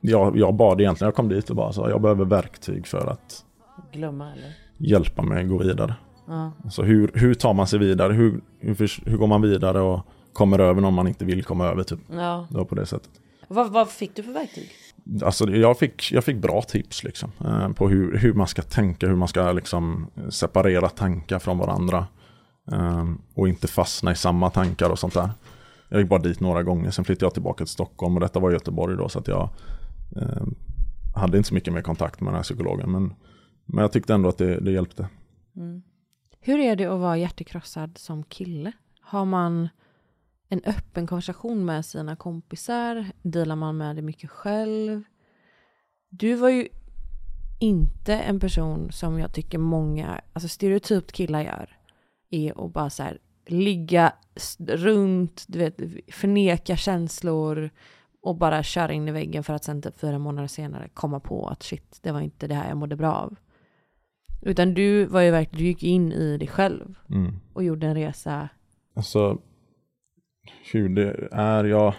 jag, 0.00 0.36
jag 0.36 0.54
bad 0.54 0.80
egentligen, 0.80 1.06
jag 1.06 1.14
kom 1.14 1.28
dit 1.28 1.50
och 1.50 1.56
bara 1.56 1.72
sa 1.72 1.90
jag 1.90 2.02
behöver 2.02 2.24
verktyg 2.24 2.86
för 2.86 3.06
att 3.06 3.44
Glömma 3.92 4.32
eller? 4.32 4.54
hjälpa 4.76 5.22
mig 5.22 5.44
gå 5.44 5.58
vidare. 5.58 5.94
Ja. 6.26 6.52
Alltså 6.64 6.82
hur, 6.82 7.10
hur 7.14 7.34
tar 7.34 7.54
man 7.54 7.66
sig 7.66 7.78
vidare? 7.78 8.12
Hur, 8.12 8.40
hur, 8.60 9.08
hur 9.10 9.16
går 9.16 9.26
man 9.26 9.42
vidare 9.42 9.80
och 9.80 10.00
kommer 10.32 10.58
över 10.58 10.80
någon 10.80 10.94
man 10.94 11.08
inte 11.08 11.24
vill 11.24 11.44
komma 11.44 11.66
över? 11.66 11.82
Typ. 11.82 11.98
Ja. 12.12 12.46
Det 12.50 12.56
var 12.56 12.64
på 12.64 12.74
det 12.74 12.86
sättet. 12.86 13.10
Vad, 13.52 13.72
vad 13.72 13.88
fick 13.90 14.16
du 14.16 14.22
för 14.22 14.32
verktyg? 14.32 14.70
Alltså, 15.24 15.50
jag, 15.50 15.78
fick, 15.78 16.12
jag 16.12 16.24
fick 16.24 16.36
bra 16.36 16.62
tips 16.62 17.04
liksom, 17.04 17.32
eh, 17.44 17.72
på 17.72 17.88
hur, 17.88 18.18
hur 18.18 18.32
man 18.34 18.46
ska 18.46 18.62
tänka, 18.62 19.06
hur 19.06 19.16
man 19.16 19.28
ska 19.28 19.52
liksom, 19.52 20.10
separera 20.28 20.88
tankar 20.88 21.38
från 21.38 21.58
varandra. 21.58 22.06
eh, 22.72 23.04
och 23.34 23.48
inte 23.48 23.68
fastna 23.68 24.12
i 24.12 24.14
samma 24.16 24.50
tankar 24.50 24.90
och 24.90 24.98
sånt 24.98 25.14
där. 25.14 25.30
Jag 25.88 26.00
gick 26.00 26.08
bara 26.08 26.20
dit 26.20 26.40
några 26.40 26.62
gånger, 26.62 26.90
sen 26.90 27.04
flyttade 27.04 27.24
jag 27.26 27.32
tillbaka 27.34 27.64
till 27.64 27.72
Stockholm 27.72 28.14
och 28.14 28.20
detta 28.20 28.40
var 28.40 28.50
Göteborg 28.50 28.96
då 28.96 29.08
så 29.08 29.18
att 29.18 29.28
jag 29.28 29.48
eh, 30.16 30.42
hade 31.14 31.36
inte 31.36 31.48
så 31.48 31.54
mycket 31.54 31.74
mer 31.74 31.82
kontakt 31.82 32.20
med 32.20 32.28
den 32.28 32.36
här 32.36 32.42
psykologen. 32.42 32.90
Men, 32.92 33.14
men 33.66 33.82
jag 33.82 33.92
tyckte 33.92 34.14
ändå 34.14 34.28
att 34.28 34.38
det, 34.38 34.60
det 34.60 34.70
hjälpte. 34.70 35.08
Hur 36.40 36.58
är 36.58 36.76
det 36.76 36.84
att 36.84 37.00
vara 37.00 37.16
hjärtekrossad 37.16 37.98
som 37.98 38.22
kille? 38.22 38.72
Har 39.00 39.24
man 39.24 39.68
en 40.52 40.60
öppen 40.64 41.06
konversation 41.06 41.64
med 41.64 41.84
sina 41.84 42.16
kompisar? 42.16 43.06
Delar 43.22 43.56
man 43.56 43.76
med 43.76 43.96
det 43.96 44.02
mycket 44.02 44.30
själv? 44.30 45.02
Du 46.08 46.34
var 46.34 46.48
ju 46.48 46.68
inte 47.60 48.14
en 48.16 48.40
person 48.40 48.92
som 48.92 49.18
jag 49.18 49.32
tycker 49.32 49.58
många, 49.58 50.20
alltså 50.32 50.48
stereotypt 50.48 51.12
killar 51.12 51.40
gör. 51.42 51.76
Är 52.30 52.64
att 52.66 52.72
bara 52.72 52.90
så 52.90 53.02
här 53.02 53.18
ligga 53.46 54.12
runt, 54.58 55.44
du 55.48 55.58
vet, 55.58 55.76
förneka 56.14 56.76
känslor 56.76 57.70
och 58.22 58.36
bara 58.36 58.62
köra 58.62 58.92
in 58.92 59.08
i 59.08 59.12
väggen 59.12 59.44
för 59.44 59.54
att 59.54 59.64
sen 59.64 59.82
typ 59.82 59.98
fyra 60.00 60.18
månader 60.18 60.48
senare 60.48 60.88
komma 60.94 61.20
på 61.20 61.48
att 61.48 61.62
shit, 61.62 61.98
det 62.02 62.12
var 62.12 62.20
inte 62.20 62.46
det 62.46 62.54
här 62.54 62.68
jag 62.68 62.76
mådde 62.76 62.96
bra 62.96 63.12
av. 63.14 63.36
Utan 64.42 64.74
du 64.74 65.04
var 65.04 65.20
ju 65.20 65.30
verkligen, 65.30 65.58
du 65.58 65.64
gick 65.64 65.82
in 65.82 66.12
i 66.12 66.36
dig 66.38 66.48
själv 66.48 66.94
Mm. 67.10 67.32
och 67.52 67.64
gjorde 67.64 67.86
en 67.86 67.94
resa. 67.94 68.48
Alltså, 68.96 69.38
hur 70.72 70.88
det 70.88 71.28
är, 71.32 71.64
jag... 71.64 71.94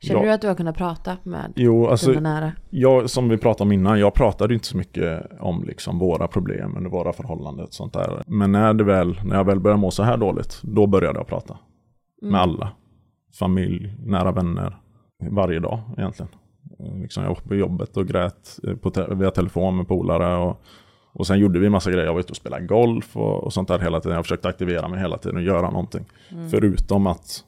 Känner 0.00 0.20
Ja. 0.20 0.26
du 0.26 0.32
att 0.32 0.40
du 0.40 0.48
har 0.48 0.54
kunnat 0.54 0.76
prata 0.76 1.16
med 1.22 1.52
Jo, 1.56 1.86
alltså, 1.86 2.12
dina 2.12 2.20
nära? 2.40 2.52
jag, 2.70 3.10
som 3.10 3.28
vi 3.28 3.38
pratade 3.38 3.62
om 3.68 3.72
innan, 3.72 4.00
jag 4.00 4.14
pratade 4.14 4.54
inte 4.54 4.66
så 4.66 4.76
mycket 4.76 5.26
om 5.40 5.64
liksom 5.64 5.98
våra 5.98 6.28
problem 6.28 6.76
eller 6.76 6.88
våra 6.88 7.12
förhållanden 7.12 7.66
och 7.66 7.74
sånt 7.74 7.92
där. 7.92 8.22
Men 8.26 8.52
när, 8.52 8.74
det 8.74 8.84
väl, 8.84 9.20
när 9.24 9.36
jag 9.36 9.44
väl 9.44 9.60
började 9.60 9.80
må 9.80 9.90
så 9.90 10.02
här 10.02 10.16
dåligt, 10.16 10.60
då 10.62 10.86
började 10.86 11.18
jag 11.18 11.26
prata. 11.26 11.58
Mm. 12.22 12.32
Med 12.32 12.40
alla. 12.40 12.72
Familj, 13.38 13.94
nära 14.06 14.32
vänner. 14.32 14.76
Varje 15.30 15.58
dag 15.60 15.80
egentligen. 15.98 16.32
Eh, 16.80 16.96
Liksom 17.02 17.22
jag 17.22 17.30
var 17.30 17.36
på 17.48 17.54
jobbet 17.54 17.96
och 17.96 18.06
grät 18.06 18.58
eh, 18.68 18.74
på 18.76 18.90
te- 18.90 19.14
via 19.14 19.30
telefon 19.30 19.76
med 19.76 19.88
polare. 19.88 20.36
Och, 20.36 20.60
och 21.12 21.26
sen 21.26 21.38
gjorde 21.38 21.58
vi 21.58 21.68
massa 21.70 21.90
grejer. 21.90 22.04
Jag 22.06 22.12
var 22.12 22.20
ute 22.20 22.30
och 22.30 22.36
spelade 22.36 22.66
golf 22.66 23.16
och, 23.16 23.44
och 23.44 23.52
sånt 23.52 23.68
där 23.68 23.78
hela 23.78 24.00
tiden. 24.00 24.16
Jag 24.16 24.24
försökte 24.24 24.48
aktivera 24.48 24.88
mig 24.88 25.00
hela 25.00 25.18
tiden 25.18 25.36
och 25.36 25.42
göra 25.42 25.70
någonting. 25.70 26.04
Mm. 26.30 26.50
Förutom 26.50 27.06
att 27.06 27.44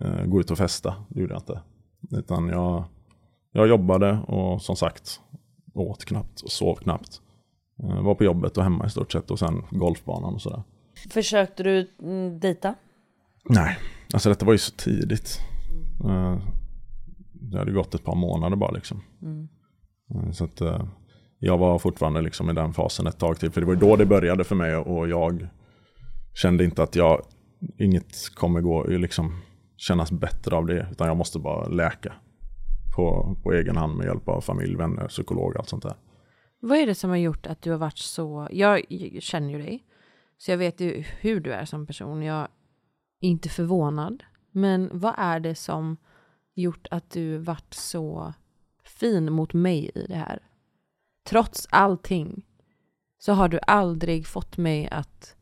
eh, 0.00 0.24
gå 0.24 0.40
ut 0.40 0.50
och 0.50 0.58
festa. 0.58 0.94
Det 1.08 1.20
gjorde 1.20 1.34
jag 1.34 1.40
inte. 1.42 1.60
Utan 2.10 2.48
jag, 2.48 2.84
jag 3.52 3.68
jobbade 3.68 4.18
och 4.28 4.62
som 4.62 4.76
sagt 4.76 5.20
åt 5.74 6.04
knappt 6.04 6.40
och 6.40 6.50
sov 6.50 6.74
knappt. 6.74 7.20
Eh, 7.82 8.02
var 8.02 8.14
på 8.14 8.24
jobbet 8.24 8.56
och 8.56 8.62
hemma 8.62 8.86
i 8.86 8.90
stort 8.90 9.12
sett 9.12 9.30
och 9.30 9.38
sen 9.38 9.62
golfbanan 9.70 10.34
och 10.34 10.42
sådär. 10.42 10.62
Försökte 11.10 11.62
du 11.62 11.90
mm, 12.02 12.40
dejta? 12.40 12.74
Nej, 13.50 13.78
alltså 14.12 14.28
detta 14.28 14.46
var 14.46 14.52
ju 14.52 14.58
så 14.58 14.72
tidigt. 14.72 15.38
Eh, 16.04 16.38
Det 17.32 17.58
hade 17.58 17.72
gått 17.72 17.94
ett 17.94 18.04
par 18.04 18.14
månader 18.14 18.56
bara 18.56 18.70
liksom. 18.70 19.02
Mm. 19.22 19.48
Eh, 20.14 20.30
Så 20.32 20.44
att 20.44 20.60
eh, 20.60 20.84
jag 21.38 21.58
var 21.58 21.78
fortfarande 21.78 22.20
liksom 22.22 22.50
i 22.50 22.52
den 22.52 22.72
fasen 22.72 23.06
ett 23.06 23.18
tag 23.18 23.38
till. 23.38 23.50
För 23.50 23.60
det 23.60 23.66
var 23.66 23.74
då 23.74 23.96
det 23.96 24.06
började 24.06 24.44
för 24.44 24.54
mig 24.54 24.76
och 24.76 25.08
jag 25.08 25.48
kände 26.34 26.64
inte 26.64 26.82
att 26.82 26.96
jag, 26.96 27.22
inget 27.78 28.34
kommer 28.34 28.60
gå, 28.60 28.86
liksom 28.86 29.40
kännas 29.76 30.12
bättre 30.12 30.56
av 30.56 30.66
det. 30.66 30.88
Utan 30.92 31.06
jag 31.06 31.16
måste 31.16 31.38
bara 31.38 31.68
läka 31.68 32.12
på, 32.96 33.36
på 33.42 33.52
egen 33.52 33.76
hand 33.76 33.96
med 33.96 34.06
hjälp 34.06 34.28
av 34.28 34.40
familj, 34.40 34.76
vänner, 34.76 35.08
psykolog, 35.08 35.50
och 35.50 35.56
allt 35.56 35.68
sånt 35.68 35.82
där. 35.82 35.94
Vad 36.60 36.78
är 36.78 36.86
det 36.86 36.94
som 36.94 37.10
har 37.10 37.16
gjort 37.16 37.46
att 37.46 37.62
du 37.62 37.70
har 37.70 37.78
varit 37.78 37.98
så, 37.98 38.48
jag 38.50 38.82
känner 39.20 39.50
ju 39.50 39.58
dig, 39.58 39.84
Så 40.38 40.50
jag 40.50 40.58
vet 40.58 40.80
ju 40.80 41.04
hur 41.20 41.40
du 41.40 41.52
är 41.52 41.64
som 41.64 41.86
person. 41.86 42.22
Jag 42.22 42.40
är 42.40 42.48
inte 43.20 43.48
förvånad. 43.48 44.24
Men 44.52 44.90
vad 44.92 45.14
är 45.18 45.40
det 45.40 45.54
som 45.54 45.96
gjort 46.54 46.88
att 46.90 47.10
du 47.10 47.38
varit 47.38 47.74
så 47.74 48.34
fin 48.84 49.32
mot 49.32 49.52
mig 49.52 49.90
i 49.94 50.06
det 50.06 50.14
här? 50.14 50.47
Trots 51.28 51.66
allting 51.70 52.42
så 53.18 53.32
har 53.32 53.48
du 53.48 53.58
aldrig 53.66 54.26
fått 54.26 54.56
mig 54.56 54.88
att 54.90 55.34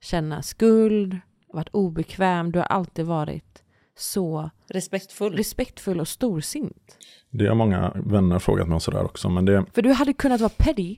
känna 0.00 0.42
skuld, 0.42 1.18
varit 1.52 1.68
obekväm. 1.72 2.52
Du 2.52 2.58
har 2.58 2.66
alltid 2.66 3.06
varit 3.06 3.62
så 3.96 4.50
Respektfull. 4.68 5.36
respektfull 5.36 6.00
och 6.00 6.08
storsint. 6.08 6.98
Det 7.30 7.46
har 7.46 7.54
många 7.54 7.92
vänner 8.06 8.38
frågat 8.38 8.68
mig 8.68 8.74
och 8.74 8.82
sådär 8.82 9.04
också. 9.04 9.28
Men 9.28 9.44
det, 9.44 9.64
För 9.72 9.82
du 9.82 9.92
hade 9.92 10.12
kunnat 10.12 10.40
vara 10.40 10.52
petty 10.58 10.96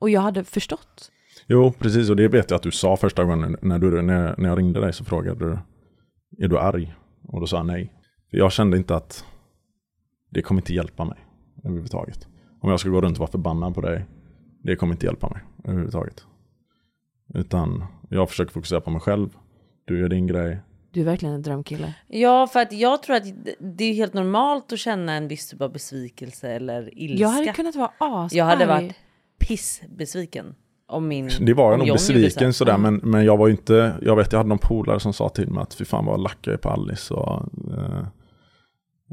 och 0.00 0.10
jag 0.10 0.20
hade 0.20 0.44
förstått. 0.44 1.10
jo, 1.46 1.72
precis. 1.78 2.10
Och 2.10 2.16
det 2.16 2.28
vet 2.28 2.50
jag 2.50 2.56
att 2.56 2.62
du 2.62 2.70
sa 2.70 2.96
första 2.96 3.24
gången 3.24 3.56
när, 3.62 3.78
du, 3.78 4.02
när, 4.02 4.34
när 4.38 4.48
jag 4.48 4.58
ringde 4.58 4.80
dig 4.80 4.92
så 4.92 5.04
frågade 5.04 5.44
du, 5.44 5.58
är 6.44 6.48
du 6.48 6.58
arg? 6.58 6.94
Och 7.28 7.40
då 7.40 7.46
sa 7.46 7.56
jag 7.56 7.66
nej. 7.66 7.92
För 8.30 8.36
jag 8.36 8.52
kände 8.52 8.76
inte 8.76 8.96
att 8.96 9.24
det 10.30 10.42
kommer 10.42 10.60
inte 10.60 10.74
hjälpa 10.74 11.04
mig 11.04 11.18
överhuvudtaget. 11.64 12.28
Om 12.60 12.70
jag 12.70 12.80
ska 12.80 12.88
gå 12.88 13.00
runt 13.00 13.16
och 13.16 13.20
vara 13.20 13.30
förbannad 13.30 13.74
på 13.74 13.80
dig, 13.80 14.04
det 14.62 14.76
kommer 14.76 14.94
inte 14.94 15.06
hjälpa 15.06 15.28
mig 15.28 15.40
överhuvudtaget. 15.64 16.26
Utan 17.34 17.84
jag 18.08 18.28
försöker 18.28 18.52
fokusera 18.52 18.80
på 18.80 18.90
mig 18.90 19.00
själv. 19.00 19.28
Du 19.84 20.00
gör 20.00 20.08
din 20.08 20.26
grej. 20.26 20.58
Du 20.90 21.00
är 21.00 21.04
verkligen 21.04 21.34
en 21.34 21.42
drömkille. 21.42 21.94
Ja, 22.06 22.46
för 22.46 22.60
att 22.60 22.72
jag 22.72 23.02
tror 23.02 23.16
att 23.16 23.24
det 23.58 23.84
är 23.84 23.94
helt 23.94 24.14
normalt 24.14 24.72
att 24.72 24.78
känna 24.78 25.12
en 25.12 25.28
viss 25.28 25.48
typ 25.48 25.60
av 25.60 25.72
besvikelse 25.72 26.48
eller 26.48 26.98
ilska. 26.98 27.22
Jag 27.22 27.28
hade 27.28 27.52
kunnat 27.52 27.76
vara 27.76 27.90
asarg. 27.98 28.38
Jag 28.38 28.44
hade 28.44 28.66
varit 28.66 28.94
pissbesviken. 29.38 30.54
Om 30.88 31.08
min... 31.08 31.30
Det 31.40 31.54
var 31.54 31.64
jag 31.64 31.80
om 31.80 31.86
nog 31.86 31.94
besviken 31.94 32.52
så. 32.52 32.56
sådär, 32.56 32.78
men, 32.78 32.94
men 32.94 33.24
jag 33.24 33.36
var 33.36 33.48
inte, 33.48 33.94
jag 34.02 34.16
vet 34.16 34.32
jag 34.32 34.38
hade 34.38 34.48
någon 34.48 34.58
polare 34.58 35.00
som 35.00 35.12
sa 35.12 35.28
till 35.28 35.50
mig 35.50 35.62
att 35.62 35.74
fy 35.74 35.84
fan 35.84 36.06
vad 36.06 36.20
lack 36.20 36.38
jag 36.40 36.52
är 36.52 36.58
på 36.58 36.68
Alice 36.68 37.14
och, 37.14 37.42
eh, 37.72 38.06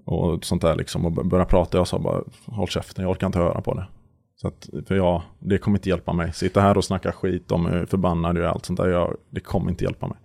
och 0.05 0.45
sånt 0.45 0.61
där 0.61 0.75
liksom. 0.75 1.05
Och 1.05 1.11
började 1.11 1.49
prata, 1.49 1.77
jag 1.77 1.87
sa 1.87 1.99
bara 1.99 2.23
håll 2.45 2.67
käften, 2.67 3.03
jag 3.03 3.11
orkar 3.11 3.27
inte 3.27 3.39
höra 3.39 3.61
på 3.61 3.73
det. 3.73 3.87
Så 4.35 4.47
att, 4.47 4.69
för 4.87 4.95
jag, 4.95 5.21
det 5.39 5.57
kommer 5.57 5.77
inte 5.77 5.89
hjälpa 5.89 6.13
mig. 6.13 6.33
Sitta 6.33 6.61
här 6.61 6.77
och 6.77 6.83
snacka 6.83 7.11
skit 7.11 7.51
om 7.51 7.65
hur 7.65 7.85
förbannad 7.85 8.37
jag 8.37 8.43
är 8.43 8.47
och 8.47 8.53
allt 8.53 8.65
sånt 8.65 8.79
där, 8.79 8.89
jag, 8.89 9.17
det 9.29 9.39
kommer 9.39 9.71
inte 9.71 9.83
hjälpa 9.83 10.07
mig. 10.07 10.17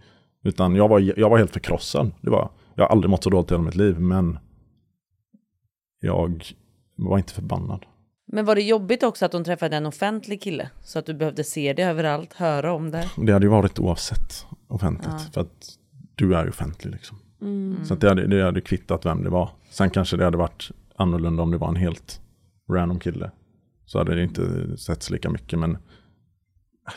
Utan 0.45 0.75
jag 0.75 0.89
var, 0.89 1.19
jag 1.19 1.31
var 1.31 1.39
helt 1.39 1.51
förkrossad. 1.51 2.11
Det 2.21 2.31
var, 2.31 2.51
jag 2.75 2.85
har 2.85 2.89
aldrig 2.89 3.11
mått 3.11 3.25
så 3.25 3.31
dåligt 3.31 3.51
i 3.51 3.55
hela 3.55 3.65
mitt 3.65 3.75
liv, 3.75 4.01
men 4.01 4.39
jag 6.01 6.45
var 6.97 7.19
inte 7.19 7.33
förbannad. 7.33 7.87
Men 8.33 8.45
var 8.45 8.55
det 8.55 8.63
jobbigt 8.63 9.03
också 9.03 9.25
att 9.25 9.33
hon 9.33 9.45
träffade 9.45 9.77
en 9.77 9.87
offentlig 9.87 10.43
kille? 10.43 10.71
Så 10.83 10.99
att 10.99 11.07
du 11.07 11.15
behövde 11.15 11.45
se 11.45 11.73
det 11.73 11.83
överallt, 11.83 12.33
höra 12.33 12.73
om 12.73 12.91
det? 12.91 13.11
Det 13.17 13.33
hade 13.33 13.47
ju 13.47 13.51
varit 13.51 13.79
oavsett 13.79 14.47
offentligt. 14.69 15.13
Ja. 15.13 15.33
För 15.33 15.41
att 15.41 15.79
du 16.15 16.37
är 16.37 16.49
offentlig 16.49 16.93
liksom. 16.93 17.19
Mm. 17.41 17.85
Så 17.85 17.95
att 17.95 18.01
det, 18.01 18.09
hade, 18.09 18.27
det 18.27 18.45
hade 18.45 18.61
kvittat 18.61 19.07
vem 19.07 19.23
det 19.23 19.31
var. 19.31 19.51
Sen 19.71 19.91
kanske 19.91 20.17
det 20.17 20.25
hade 20.25 20.37
varit 20.37 20.71
annorlunda 20.97 21.43
om 21.43 21.51
det 21.51 21.59
var 21.59 21.69
en 21.69 21.77
helt 21.77 22.21
random 22.71 23.01
kille. 23.01 23.31
Så 23.87 23.99
hade 23.99 24.15
det 24.15 24.23
inte 24.23 24.77
setts 24.77 25.11
lika 25.11 25.31
mycket. 25.31 25.59
Men 25.59 25.79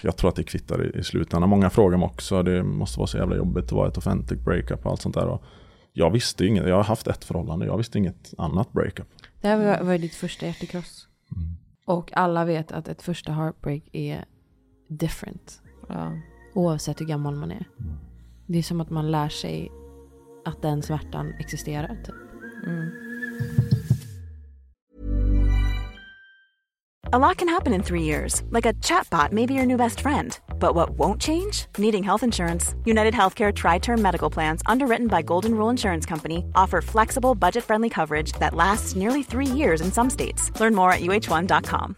jag 0.02 0.18
tror 0.18 0.30
att 0.30 0.36
det 0.36 0.44
kvittar 0.44 0.86
i, 0.86 1.00
i 1.00 1.04
slutändan. 1.04 1.50
Många 1.50 1.70
frågar 1.70 1.98
mig 1.98 2.06
också. 2.06 2.44
Det 2.44 2.64
måste 2.64 3.00
vara 3.00 3.08
så 3.08 3.18
jävla 3.18 3.36
jobbigt 3.36 3.66
att 3.66 3.72
vara 3.72 3.88
ett 3.88 3.98
offentligt 3.98 4.46
breakup 4.46 4.86
och 4.86 4.92
allt 4.92 5.02
sånt 5.02 5.16
där. 5.16 5.28
Och 5.28 5.44
jag 5.94 6.12
visste 6.12 6.46
inget. 6.46 6.68
Jag 6.68 6.76
har 6.76 6.84
haft 6.84 7.08
ett 7.08 7.26
förhållande. 7.26 7.66
Jag 7.66 7.78
visste 7.78 7.98
inget 7.98 8.34
annat 8.38 8.74
breakup. 8.74 9.08
Det 9.42 9.48
här 9.48 9.58
var, 9.58 9.86
var 9.86 9.98
ditt 9.98 10.16
första 10.16 10.46
hjärtekross. 10.46 11.08
Och 11.86 12.18
alla 12.18 12.46
vet 12.46 12.72
att 12.72 12.88
ett 12.88 13.02
första 13.02 13.32
heartbreak 13.32 13.84
är 13.92 14.26
different. 14.88 15.62
Ja. 15.90 16.12
Oavsett 16.54 17.02
hur 17.02 17.06
gammal 17.06 17.36
man 17.36 17.52
är. 17.52 17.66
Det 18.46 18.58
är 18.58 18.64
som 18.64 18.82
att 18.82 18.90
man 18.90 19.12
lär 19.12 19.30
sig 19.30 19.72
att 20.46 20.62
den 20.62 20.82
smärtan 20.82 21.34
existerar. 21.40 21.98
Typ. 22.04 22.16
A 27.14 27.20
lot 27.20 27.36
can 27.38 27.50
happen 27.50 27.74
in 27.74 27.84
three 27.84 28.04
years, 28.04 28.42
like 28.52 28.66
a 28.66 28.74
chatbot 28.76 29.34
may 29.34 29.46
be 29.46 29.54
your 29.54 29.66
new 29.66 29.76
best 29.76 30.00
friend. 30.00 30.40
But 30.60 30.76
what 30.76 30.92
won't 30.92 31.20
change? 31.20 31.66
Needing 31.78 32.04
health 32.04 32.24
insurance. 32.24 32.74
United 32.86 33.14
Healthcare 33.14 33.54
Tri 33.54 33.80
Term 33.80 34.02
Medical 34.02 34.30
Plans, 34.30 34.62
underwritten 34.66 35.08
by 35.08 35.22
Golden 35.22 35.56
Rule 35.56 35.70
Insurance 35.70 36.06
Company, 36.06 36.46
offer 36.56 36.80
flexible, 36.82 37.36
budget 37.36 37.66
friendly 37.66 37.90
coverage 37.90 38.32
that 38.40 38.54
lasts 38.54 38.96
nearly 38.96 39.24
three 39.24 39.46
years 39.46 39.82
in 39.82 39.92
some 39.92 40.10
states. 40.10 40.58
Learn 40.58 40.74
more 40.74 40.94
at 40.94 41.02
uh1.com. 41.02 41.98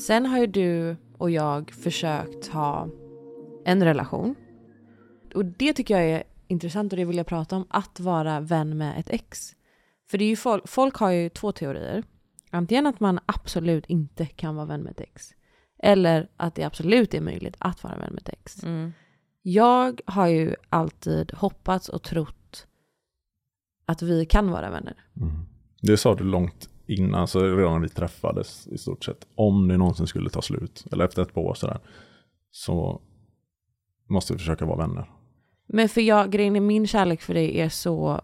Sen 0.00 0.26
har 0.26 0.38
ju 0.38 0.46
du 0.46 0.96
och 1.18 1.30
jag 1.30 1.70
försökt 1.70 2.46
ha 2.46 2.88
en 3.64 3.84
relation. 3.84 4.34
Och 5.34 5.44
det 5.44 5.72
tycker 5.72 5.94
jag 5.94 6.10
är 6.10 6.22
intressant 6.46 6.92
och 6.92 6.96
det 6.96 7.04
vill 7.04 7.16
jag 7.16 7.26
prata 7.26 7.56
om. 7.56 7.66
Att 7.70 8.00
vara 8.00 8.40
vän 8.40 8.78
med 8.78 9.00
ett 9.00 9.10
ex. 9.10 9.56
För 10.10 10.18
det 10.18 10.24
är 10.24 10.28
ju 10.28 10.36
folk, 10.36 10.68
folk 10.68 10.96
har 10.96 11.10
ju 11.10 11.28
två 11.28 11.52
teorier. 11.52 12.04
Antingen 12.50 12.86
att 12.86 13.00
man 13.00 13.20
absolut 13.26 13.86
inte 13.86 14.26
kan 14.26 14.56
vara 14.56 14.66
vän 14.66 14.82
med 14.82 14.90
ett 14.90 15.00
ex. 15.00 15.34
Eller 15.78 16.28
att 16.36 16.54
det 16.54 16.64
absolut 16.64 17.14
är 17.14 17.20
möjligt 17.20 17.56
att 17.58 17.84
vara 17.84 17.96
vän 17.96 18.12
med 18.12 18.20
ett 18.20 18.28
ex. 18.28 18.62
Mm. 18.62 18.92
Jag 19.42 20.00
har 20.04 20.26
ju 20.26 20.54
alltid 20.68 21.32
hoppats 21.32 21.88
och 21.88 22.02
trott 22.02 22.66
att 23.86 24.02
vi 24.02 24.26
kan 24.26 24.50
vara 24.50 24.70
vänner. 24.70 25.04
Det 25.82 25.96
sa 25.96 26.14
du 26.14 26.24
långt 26.24 26.69
innan, 26.90 27.28
så 27.28 27.40
redan 27.40 27.72
när 27.72 27.80
vi 27.80 27.88
träffades 27.88 28.68
i 28.68 28.78
stort 28.78 29.04
sett. 29.04 29.26
Om 29.34 29.68
det 29.68 29.76
någonsin 29.76 30.06
skulle 30.06 30.30
ta 30.30 30.42
slut, 30.42 30.84
eller 30.92 31.04
efter 31.04 31.22
ett 31.22 31.34
par 31.34 31.42
år 31.42 31.54
sådär. 31.54 31.80
Så 32.50 33.00
måste 34.08 34.32
vi 34.32 34.38
försöka 34.38 34.66
vara 34.66 34.76
vänner. 34.76 35.10
Men 35.66 35.88
för 35.88 36.00
jag, 36.00 36.30
grejen 36.30 36.56
är 36.56 36.60
min 36.60 36.86
kärlek 36.86 37.22
för 37.22 37.34
dig 37.34 37.60
är 37.60 37.68
så 37.68 38.20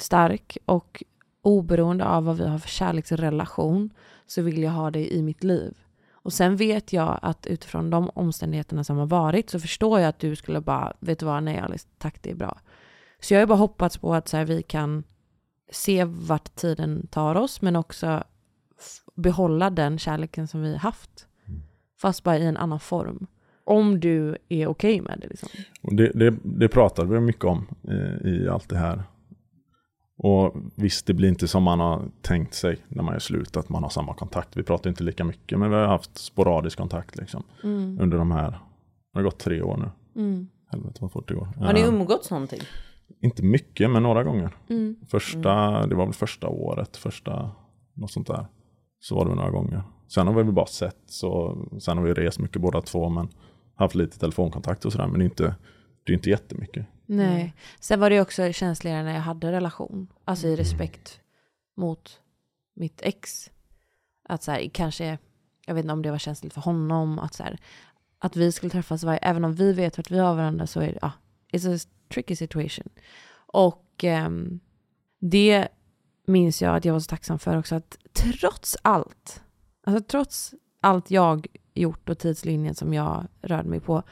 stark 0.00 0.58
och 0.64 1.02
oberoende 1.42 2.04
av 2.04 2.24
vad 2.24 2.36
vi 2.36 2.48
har 2.48 2.58
för 2.58 2.68
kärleksrelation 2.68 3.90
så 4.26 4.42
vill 4.42 4.62
jag 4.62 4.70
ha 4.70 4.90
dig 4.90 5.12
i 5.12 5.22
mitt 5.22 5.44
liv. 5.44 5.74
Och 6.12 6.32
sen 6.32 6.56
vet 6.56 6.92
jag 6.92 7.18
att 7.22 7.46
utifrån 7.46 7.90
de 7.90 8.10
omständigheterna 8.14 8.84
som 8.84 8.96
har 8.96 9.06
varit 9.06 9.50
så 9.50 9.60
förstår 9.60 10.00
jag 10.00 10.08
att 10.08 10.18
du 10.18 10.36
skulle 10.36 10.60
bara, 10.60 10.92
vet 11.00 11.18
du 11.18 11.26
vad, 11.26 11.42
nej 11.42 11.58
Alice, 11.58 11.88
tack 11.98 12.22
det 12.22 12.30
är 12.30 12.34
bra. 12.34 12.58
Så 13.20 13.34
jag 13.34 13.40
har 13.40 13.46
bara 13.46 13.58
hoppats 13.58 13.98
på 13.98 14.14
att 14.14 14.28
så 14.28 14.36
här, 14.36 14.44
vi 14.44 14.62
kan 14.62 15.04
se 15.70 16.04
vart 16.04 16.54
tiden 16.54 17.06
tar 17.10 17.34
oss 17.34 17.62
men 17.62 17.76
också 17.76 18.24
behålla 19.14 19.70
den 19.70 19.98
kärleken 19.98 20.48
som 20.48 20.62
vi 20.62 20.76
haft. 20.76 21.26
Fast 22.00 22.24
bara 22.24 22.38
i 22.38 22.46
en 22.46 22.56
annan 22.56 22.80
form. 22.80 23.26
Om 23.64 24.00
du 24.00 24.36
är 24.48 24.66
okej 24.66 25.00
med 25.00 25.18
det 25.20 25.28
liksom. 25.28 25.48
Och 25.82 25.94
det, 25.94 26.12
det, 26.14 26.34
det 26.42 26.68
pratade 26.68 27.14
vi 27.14 27.20
mycket 27.20 27.44
om 27.44 27.66
eh, 27.88 28.30
i 28.30 28.48
allt 28.48 28.68
det 28.68 28.78
här. 28.78 29.02
Och 30.18 30.56
visst, 30.74 31.06
det 31.06 31.14
blir 31.14 31.28
inte 31.28 31.48
som 31.48 31.62
man 31.62 31.80
har 31.80 32.02
tänkt 32.22 32.54
sig 32.54 32.78
när 32.88 33.02
man 33.02 33.14
är 33.14 33.18
slut, 33.18 33.56
att 33.56 33.68
man 33.68 33.82
har 33.82 33.90
samma 33.90 34.14
kontakt. 34.14 34.56
Vi 34.56 34.62
pratar 34.62 34.90
inte 34.90 35.02
lika 35.02 35.24
mycket, 35.24 35.58
men 35.58 35.70
vi 35.70 35.76
har 35.76 35.86
haft 35.86 36.18
sporadisk 36.18 36.78
kontakt 36.78 37.16
liksom. 37.16 37.42
Mm. 37.64 37.98
Under 38.00 38.18
de 38.18 38.30
här, 38.30 38.50
det 39.12 39.18
har 39.18 39.22
gått 39.22 39.38
tre 39.38 39.62
år 39.62 39.76
nu. 39.76 40.22
Mm. 40.22 40.48
Helvete 40.70 40.98
vad 41.00 41.12
fort 41.12 41.28
det 41.28 41.34
går. 41.34 41.48
Har 41.56 41.72
ni 41.72 41.80
Eh, 41.80 41.88
umgåtts 41.88 42.30
någonting? 42.30 42.60
Inte 43.20 43.44
mycket, 43.44 43.90
men 43.90 44.02
några 44.02 44.24
gånger. 44.24 44.56
Mm. 44.68 44.96
Första, 45.08 45.86
det 45.86 45.94
var 45.94 46.04
väl 46.04 46.14
första 46.14 46.48
året, 46.48 46.96
första, 46.96 47.50
något 47.94 48.10
sånt 48.10 48.26
där. 48.26 48.46
Så 49.00 49.14
var 49.14 49.28
det 49.28 49.34
några 49.34 49.50
gånger. 49.50 49.82
Sen 50.08 50.26
har 50.26 50.34
vi 50.34 50.42
väl 50.42 50.52
bara 50.52 50.66
sett, 50.66 51.02
så, 51.06 51.58
sen 51.80 51.98
har 51.98 52.04
vi 52.04 52.14
rest 52.14 52.38
mycket 52.38 52.62
båda 52.62 52.82
två 52.82 53.08
men 53.08 53.28
haft 53.74 53.94
lite 53.94 54.18
telefonkontakt 54.18 54.84
och 54.84 54.92
sådär 54.92 55.06
men 55.06 55.18
det 55.18 55.22
är 55.22 55.28
inte, 55.28 55.54
det 56.04 56.12
är 56.12 56.14
inte 56.14 56.30
jättemycket. 56.30 56.86
Nej. 57.06 57.54
Sen 57.80 58.00
var 58.00 58.10
det 58.10 58.20
också 58.20 58.52
känsligare 58.52 59.02
när 59.02 59.14
jag 59.14 59.20
hade 59.20 59.52
relation. 59.52 60.12
Alltså 60.24 60.46
i 60.46 60.56
respekt 60.56 61.20
mot 61.76 62.20
mitt 62.76 63.02
ex. 63.02 63.50
Att 64.28 64.42
så 64.42 64.50
här, 64.50 64.70
kanske, 64.72 65.18
jag 65.66 65.74
vet 65.74 65.84
inte 65.84 65.92
om 65.92 66.02
det 66.02 66.10
var 66.10 66.18
känsligt 66.18 66.54
för 66.54 66.60
honom. 66.60 67.18
Att, 67.18 67.34
så 67.34 67.42
här, 67.42 67.58
att 68.18 68.36
vi 68.36 68.52
skulle 68.52 68.70
träffas 68.70 69.04
varje, 69.04 69.18
även 69.18 69.44
om 69.44 69.54
vi 69.54 69.72
vet 69.72 69.96
vart 69.96 70.10
vi 70.10 70.18
har 70.18 70.34
varandra 70.34 70.66
så 70.66 70.80
är 70.80 70.86
det, 70.86 70.98
ja, 71.02 71.12
it's 71.52 71.74
a 71.74 71.78
tricky 72.08 72.36
situation. 72.36 72.88
Och 73.36 74.04
ehm, 74.04 74.60
det 75.18 75.68
minns 76.26 76.62
jag 76.62 76.76
att 76.76 76.84
jag 76.84 76.92
var 76.92 77.00
så 77.00 77.10
tacksam 77.10 77.38
för 77.38 77.58
också 77.58 77.74
att 77.74 77.98
trots 78.12 78.76
allt, 78.82 79.42
alltså 79.84 80.04
trots 80.04 80.54
allt 80.80 81.10
jag 81.10 81.46
gjort 81.74 82.08
och 82.08 82.18
tidslinjen 82.18 82.74
som 82.74 82.94
jag 82.94 83.26
rörde 83.42 83.68
mig 83.68 83.80
på, 83.80 84.02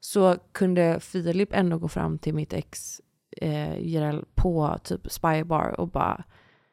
så 0.00 0.36
kunde 0.52 1.00
Filip 1.00 1.52
ändå 1.52 1.78
gå 1.78 1.88
fram 1.88 2.18
till 2.18 2.34
mitt 2.34 2.52
ex 2.52 3.00
eh, 3.36 4.20
på 4.34 4.78
typ 4.84 5.12
Spybar 5.12 5.80
och 5.80 5.88
bara 5.88 6.24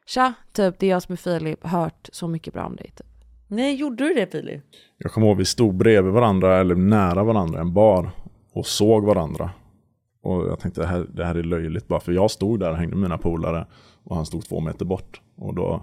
Tja, 0.06 0.32
typ 0.52 0.78
det 0.78 0.86
är 0.86 0.90
jag 0.90 1.02
som 1.02 1.12
är 1.12 1.16
Filip, 1.16 1.66
hört 1.66 2.08
så 2.12 2.28
mycket 2.28 2.54
bra 2.54 2.66
om 2.66 2.76
dig. 2.76 2.92
Typ. 2.96 3.06
Nej, 3.46 3.74
gjorde 3.74 4.04
du 4.08 4.14
det 4.14 4.26
Filip? 4.26 4.64
Jag 4.98 5.12
kommer 5.12 5.26
ihåg 5.26 5.36
vi 5.36 5.44
stod 5.44 5.74
bredvid 5.74 6.12
varandra 6.12 6.60
eller 6.60 6.74
nära 6.74 7.24
varandra 7.24 7.60
en 7.60 7.72
bar 7.72 8.10
och 8.52 8.66
såg 8.66 9.04
varandra. 9.04 9.50
Och 10.22 10.48
jag 10.48 10.60
tänkte 10.60 10.80
det 10.80 10.86
här, 10.86 11.06
det 11.14 11.24
här 11.24 11.34
är 11.34 11.42
löjligt 11.42 11.88
bara 11.88 12.00
för 12.00 12.12
jag 12.12 12.30
stod 12.30 12.60
där 12.60 12.70
och 12.70 12.76
hängde 12.76 12.96
med 12.96 13.02
mina 13.02 13.18
polare 13.18 13.66
och 14.04 14.16
han 14.16 14.26
stod 14.26 14.44
två 14.48 14.60
meter 14.60 14.84
bort. 14.84 15.20
Och 15.36 15.54
då 15.54 15.82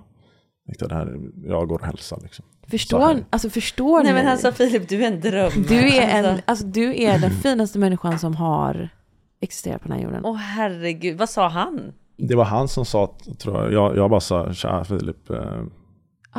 tänkte 0.65 0.83
jag 0.83 0.89
det 0.89 0.95
här, 0.95 1.19
jag 1.45 1.67
går 1.67 1.79
och 1.79 1.85
hälsar 1.85 2.19
liksom. 2.23 2.45
Förstår, 2.67 3.23
alltså 3.29 3.49
förstår 3.49 4.03
Nej 4.03 4.13
ni? 4.13 4.19
men 4.19 4.27
alltså 4.31 4.51
Filip, 4.51 4.89
du 4.89 5.03
är 5.03 5.07
en 5.07 5.21
dröm. 5.21 5.51
du, 5.67 5.87
är 5.97 6.19
en, 6.19 6.25
Alltså, 6.25 6.43
alltså, 6.45 6.65
du 6.65 7.01
är 7.03 7.19
den 7.19 7.31
finaste 7.31 7.79
människan 7.79 8.19
som 8.19 8.35
har 8.35 8.89
existerat 9.41 9.81
på 9.81 9.87
den 9.87 9.97
här 9.97 10.03
jorden. 10.03 10.25
Åh 10.25 10.35
herregud, 10.35 11.17
vad 11.17 11.29
sa 11.29 11.47
han? 11.47 11.93
Det 12.17 12.35
var 12.35 12.45
han 12.45 12.67
som 12.67 12.85
sa, 12.85 13.15
tror 13.37 13.57
jag, 13.63 13.73
jag, 13.73 13.97
jag 13.97 14.09
bara 14.09 14.19
sa 14.19 14.53
tja 14.53 14.83
Filip. 14.83 15.29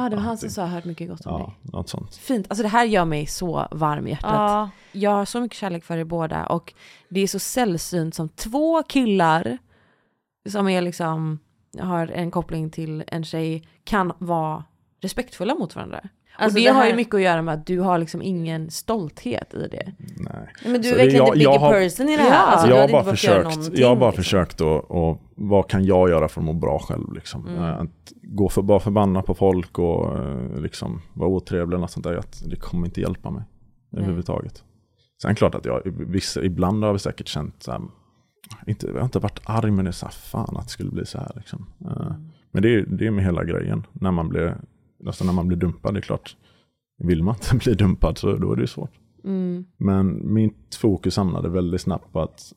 Ja, 0.03 0.09
det 0.09 0.17
var 0.17 0.23
han 0.23 0.39
som 0.39 0.51
sa 0.51 0.67
hört 0.67 0.85
mycket 0.85 1.09
gott 1.09 1.27
om 1.27 1.39
dig. 1.39 1.55
ja, 1.63 1.71
något 1.79 1.89
sånt. 1.89 2.17
Fint, 2.17 2.47
alltså 2.49 2.63
det 2.63 2.69
här 2.69 2.85
gör 2.85 3.05
mig 3.05 3.27
så 3.27 3.69
varm 3.71 4.07
i 4.07 4.11
hjärtat. 4.11 4.31
Ja. 4.33 4.71
Jag 4.93 5.11
har 5.11 5.25
så 5.25 5.41
mycket 5.41 5.59
kärlek 5.59 5.85
för 5.85 5.97
er 5.97 6.05
båda 6.05 6.47
och 6.47 6.75
det 7.09 7.21
är 7.21 7.27
så 7.27 7.39
sällsynt 7.39 8.15
som 8.15 8.29
två 8.29 8.83
killar 8.83 9.59
som 10.49 10.69
är 10.69 10.83
liksom, 10.83 11.39
har 11.81 12.07
en 12.07 12.31
koppling 12.31 12.71
till 12.71 13.05
en 13.07 13.25
tjej 13.25 13.69
kan 13.85 14.13
vara 14.19 14.65
respektfulla 15.01 15.55
mot 15.55 15.75
varandra. 15.77 16.01
Alltså 16.37 16.57
och 16.59 16.61
det, 16.63 16.69
det 16.69 16.75
har 16.75 16.85
ju 16.85 16.91
här- 16.91 16.97
mycket 16.97 17.15
att 17.15 17.21
göra 17.23 17.43
med 17.43 17.55
att 17.55 17.67
du 17.67 17.81
har 17.81 17.99
liksom 17.99 18.23
ingen 18.23 18.71
stolthet 18.71 19.55
i 19.55 19.69
det. 19.69 19.93
Nej. 20.17 20.49
Men 20.65 20.83
du 20.83 20.89
är 20.89 20.97
verkligen 20.97 21.17
jag- 21.27 21.35
the 21.35 21.41
jag 21.43 21.53
bigger 21.53 21.59
har- 21.59 21.73
person 21.73 22.09
i 22.09 22.17
det 22.17 22.23
här. 22.23 22.31
Ja. 22.31 22.37
Alltså, 22.47 22.67
du 22.67 22.73
jag, 22.75 22.81
har 22.81 22.89
bara 22.89 22.99
inte 23.01 23.11
försökt, 23.11 23.79
jag 23.79 23.89
har 23.89 23.97
bara 23.97 24.11
liksom. 24.11 24.25
försökt 24.25 24.61
att, 24.61 24.85
och 24.89 25.23
vad 25.37 25.71
kan 25.71 25.85
jag 25.85 26.09
göra 26.11 26.29
för 26.29 26.41
att 26.41 26.45
må 26.45 26.53
bra 26.53 26.79
själv 26.79 27.13
liksom. 27.13 27.47
Mm. 27.47 27.63
Eh, 27.63 27.79
Att 27.81 28.13
gå 28.23 28.49
för 28.49 28.63
bara 28.63 28.81
förbanna 28.81 29.23
på 29.23 29.35
folk 29.35 29.79
och 29.79 30.19
eh, 30.19 30.61
liksom 30.61 31.01
vara 31.15 31.29
otrevlig 31.29 31.69
eller 31.75 31.81
något 31.81 31.91
sånt 31.91 32.05
där. 32.05 32.17
Att 32.17 32.43
det 32.47 32.57
kommer 32.57 32.87
inte 32.87 33.01
hjälpa 33.01 33.31
mig 33.31 33.43
Nej. 33.91 34.01
överhuvudtaget. 34.03 34.63
Sen 35.23 35.35
klart 35.35 35.55
att 35.55 35.65
jag, 35.65 35.83
vissa, 35.85 36.43
ibland 36.43 36.85
har 36.85 36.93
vi 36.93 36.99
säkert 36.99 37.29
känt 37.29 37.63
så 37.63 37.71
här, 37.73 37.81
inte, 38.67 38.87
jag 38.87 38.95
har 38.95 39.05
inte 39.05 39.19
varit 39.19 39.41
arg 39.45 39.71
men 39.71 39.85
det 39.85 39.89
är 39.91 39.93
så 39.93 40.07
här, 40.07 40.13
fan 40.13 40.57
att 40.57 40.63
det 40.65 40.71
skulle 40.71 40.91
bli 40.91 41.07
så 41.07 41.19
här 41.19 41.31
liksom. 41.37 41.67
Eh, 41.85 42.07
Mm. 42.07 42.29
Men 42.51 42.63
det 42.63 42.75
är, 42.75 42.81
det 42.87 43.07
är 43.07 43.11
med 43.11 43.25
hela 43.25 43.45
grejen. 43.45 43.87
När 43.93 44.11
man 44.11 44.29
blir, 44.29 44.57
alltså 45.07 45.25
när 45.25 45.33
man 45.33 45.49
blir 45.49 45.59
dumpad, 45.59 45.95
det 45.95 46.01
är 46.01 46.03
klart. 46.03 46.37
Vill 46.99 47.23
man 47.23 47.35
inte 47.35 47.57
bli 47.65 47.75
dumpad 47.75 48.19
så 48.19 48.37
då 48.37 48.53
är 48.53 48.57
det 48.57 48.63
ju 48.63 48.67
svårt. 48.67 48.93
Mm. 49.25 49.65
Men 49.77 50.35
mitt 50.35 50.75
fokus 50.75 51.17
hamnade 51.17 51.49
väldigt 51.49 51.81
snabbt 51.81 52.13
på 52.13 52.21
att 52.21 52.53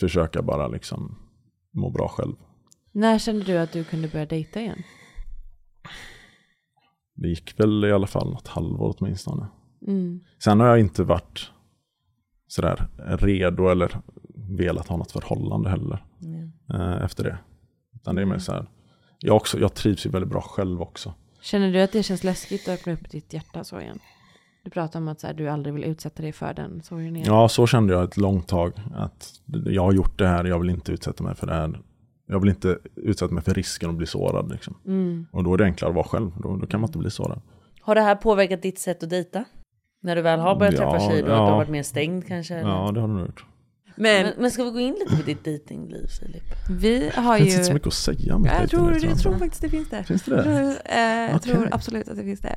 försöka 0.00 0.42
bara 0.42 0.68
liksom 0.68 1.18
må 1.72 1.90
bra 1.90 2.08
själv. 2.08 2.34
När 2.92 3.18
kände 3.18 3.44
du 3.44 3.58
att 3.58 3.72
du 3.72 3.84
kunde 3.84 4.08
börja 4.08 4.26
dejta 4.26 4.60
igen? 4.60 4.82
Det 7.14 7.28
gick 7.28 7.60
väl 7.60 7.84
i 7.84 7.92
alla 7.92 8.06
fall 8.06 8.30
något 8.30 8.48
halvår 8.48 8.96
åtminstone. 8.98 9.46
Mm. 9.86 10.20
Sen 10.44 10.60
har 10.60 10.66
jag 10.66 10.80
inte 10.80 11.04
varit 11.04 11.50
sådär 12.46 12.88
redo 13.18 13.68
eller 13.68 14.00
velat 14.58 14.88
ha 14.88 14.96
något 14.96 15.12
förhållande 15.12 15.70
heller 15.70 16.04
eh, 16.74 17.04
efter 17.04 17.24
det. 17.24 17.38
Utan 17.94 18.14
det 18.14 18.22
är 18.22 18.26
mer 18.26 18.38
så 18.38 18.52
här, 18.52 18.68
jag, 19.18 19.36
också, 19.36 19.58
jag 19.58 19.74
trivs 19.74 20.06
ju 20.06 20.10
väldigt 20.10 20.30
bra 20.30 20.40
själv 20.40 20.82
också. 20.82 21.14
Känner 21.40 21.72
du 21.72 21.82
att 21.82 21.92
det 21.92 22.02
känns 22.02 22.24
läskigt 22.24 22.68
att 22.68 22.80
öppna 22.80 22.92
upp 22.92 23.10
ditt 23.10 23.32
hjärta 23.32 23.64
så 23.64 23.80
igen? 23.80 23.98
Du 24.64 24.70
pratar 24.70 25.00
om 25.00 25.08
att 25.08 25.20
så 25.20 25.26
här, 25.26 25.34
du 25.34 25.48
aldrig 25.48 25.74
vill 25.74 25.84
utsätta 25.84 26.22
dig 26.22 26.32
för 26.32 26.54
den 26.54 26.82
sorgen 26.82 27.16
igen. 27.16 27.28
Ja, 27.28 27.48
så 27.48 27.66
kände 27.66 27.92
jag 27.92 28.04
ett 28.04 28.16
långt 28.16 28.48
tag. 28.48 28.72
Att 28.94 29.32
jag 29.66 29.82
har 29.82 29.92
gjort 29.92 30.18
det 30.18 30.26
här, 30.26 30.44
jag 30.44 30.58
vill 30.58 30.70
inte 30.70 30.92
utsätta 30.92 31.24
mig 31.24 31.34
för 31.34 31.46
det 31.46 31.54
här. 31.54 31.80
Jag 32.26 32.40
vill 32.40 32.50
inte 32.50 32.78
utsätta 32.96 33.34
mig 33.34 33.42
för 33.44 33.54
risken 33.54 33.90
att 33.90 33.96
bli 33.96 34.06
sårad. 34.06 34.50
Liksom. 34.50 34.76
Mm. 34.86 35.26
Och 35.32 35.44
då 35.44 35.54
är 35.54 35.58
det 35.58 35.64
enklare 35.64 35.88
att 35.88 35.94
vara 35.94 36.06
själv, 36.06 36.30
då, 36.42 36.56
då 36.56 36.66
kan 36.66 36.80
man 36.80 36.88
inte 36.88 36.98
bli 36.98 37.10
sårad. 37.10 37.40
Har 37.80 37.94
det 37.94 38.00
här 38.00 38.14
påverkat 38.14 38.62
ditt 38.62 38.78
sätt 38.78 39.02
att 39.02 39.10
dejta? 39.10 39.44
När 40.02 40.16
du 40.16 40.22
väl 40.22 40.40
har 40.40 40.56
börjat 40.56 40.74
Ja, 40.74 40.90
träffa 40.92 41.10
tjejer 41.10 41.24
och 41.24 41.30
ja. 41.30 41.34
att 41.34 41.38
du 41.46 41.50
har 41.50 41.56
varit 41.56 41.68
mer 41.68 41.82
stängd 41.82 42.26
kanske? 42.26 42.54
eller? 42.54 42.70
Ja, 42.70 42.90
det 42.92 43.00
har 43.00 43.08
du 43.08 43.14
nog 43.14 43.26
gjort. 43.26 43.44
Men, 44.00 44.22
men, 44.26 44.32
men 44.38 44.50
ska 44.50 44.64
vi 44.64 44.70
gå 44.70 44.80
in 44.80 44.94
lite 44.94 45.16
på 45.16 45.22
ditt 45.22 45.44
dejtingliv 45.44 46.06
Filip? 46.20 46.42
Vi 46.70 47.10
har 47.14 47.32
Det 47.38 47.38
ju... 47.38 47.44
finns 47.44 47.54
inte 47.54 47.66
så 47.66 47.72
mycket 47.72 47.86
att 47.88 47.94
säga 47.94 48.34
om 48.34 48.42
mitt 48.42 48.52
jag 48.60 48.70
tror, 48.70 48.92
jag 49.04 49.18
tror 49.18 49.32
jag. 49.32 49.38
faktiskt 49.40 49.62
det 49.62 49.68
finns 49.68 49.88
det. 49.88 50.04
Finns 50.04 50.22
det 50.22 50.30
det? 50.36 50.36
Jag, 50.36 50.44
tror, 50.44 50.76
eh, 50.84 51.00
jag 51.00 51.36
Okej. 51.36 51.52
tror 51.52 51.68
absolut 51.72 52.08
att 52.08 52.16
det 52.16 52.22
finns 52.22 52.40
det. 52.40 52.56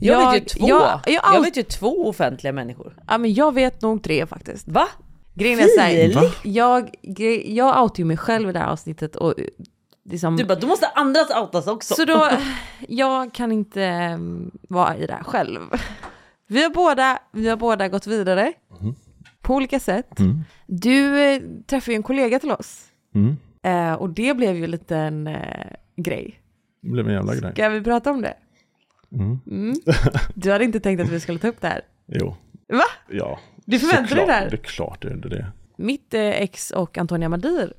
Jag, 0.00 0.32
vet 0.32 0.42
ju 0.42 0.46
två. 0.58 0.68
Jag, 0.68 1.00
Jag, 1.04 1.14
jag, 1.14 1.20
all- 1.24 1.44
vet 1.44 1.56
ju 1.56 1.62
två 1.62 2.08
offentliga 2.08 2.52
människor. 2.52 2.96
ja, 3.08 3.18
men 3.18 3.34
jag 3.34 3.54
vet 3.54 3.82
nog 3.82 4.02
tre 4.02 4.26
faktiskt. 4.26 4.68
Va? 4.68 4.88
Grejen 5.34 5.58
är 5.58 5.66
så 5.68 5.80
här, 5.80 5.90
Filip? 5.90 6.16
Va? 6.16 6.22
jag, 6.42 6.90
jag 7.46 7.82
outar 7.82 7.98
ju 7.98 8.04
mig 8.04 8.16
själv 8.16 8.48
i 8.50 8.52
det 8.52 8.58
här 8.58 8.68
avsnittet 8.68 9.16
och 9.16 9.34
liksom, 10.10 10.36
Du 10.36 10.44
bara, 10.44 10.58
då 10.58 10.66
måste 10.66 10.86
andras 10.86 11.30
outas 11.40 11.66
också. 11.66 11.94
Så 11.94 12.04
då, 12.04 12.28
jag 12.88 13.34
kan 13.34 13.52
inte 13.52 13.82
mm, 13.84 14.50
vara 14.68 14.96
i 14.96 15.06
det 15.06 15.12
här 15.12 15.24
själv. 15.24 15.60
Vi 16.48 16.62
har 16.62 16.70
båda, 16.70 17.18
vi 17.32 17.48
har 17.48 17.56
båda 17.56 17.88
gått 17.88 18.06
vidare 18.06 18.52
på 19.46 19.54
olika 19.54 19.80
sätt. 19.80 20.20
Mm. 20.20 20.40
Du 20.66 21.20
eh, 21.20 21.40
träffade 21.66 21.92
ju 21.92 21.96
en 21.96 22.02
kollega 22.02 22.38
till 22.38 22.50
oss 22.50 22.82
Mm. 23.14 23.36
eh, 23.62 23.92
och 23.92 24.10
det 24.10 24.36
blev 24.36 24.56
ju 24.56 24.64
en 24.64 24.70
liten 24.70 25.26
eh, 25.26 25.66
grej. 25.96 26.40
Det 26.82 26.88
blev 26.90 27.06
en 27.08 27.14
jävla 27.14 27.34
grej. 27.34 27.52
Ska 27.52 27.68
vi 27.68 27.80
prata 27.82 28.10
om 28.10 28.22
det? 28.22 28.34
Mm. 29.12 29.38
Mm. 29.50 29.74
Du 30.34 30.52
hade 30.52 30.64
inte 30.64 30.80
tänkt 30.80 31.00
att 31.00 31.08
vi 31.08 31.20
skulle 31.20 31.38
ta 31.38 31.48
upp 31.48 31.60
det 31.60 31.68
här? 31.68 31.80
Jo. 32.06 32.34
Va? 32.68 32.82
Ja. 33.10 33.38
Du 33.64 33.78
förväntar 33.78 34.16
dig 34.16 34.26
det 34.26 34.32
här? 34.32 34.50
Det 34.50 34.56
är 34.56 34.62
klart 34.62 35.02
det 35.02 35.08
är 35.08 35.16
det. 35.16 35.46
Mitt 35.76 36.14
eh, 36.14 36.20
ex 36.22 36.70
och 36.70 36.98
Antonia 36.98 37.28
Madir 37.28 37.72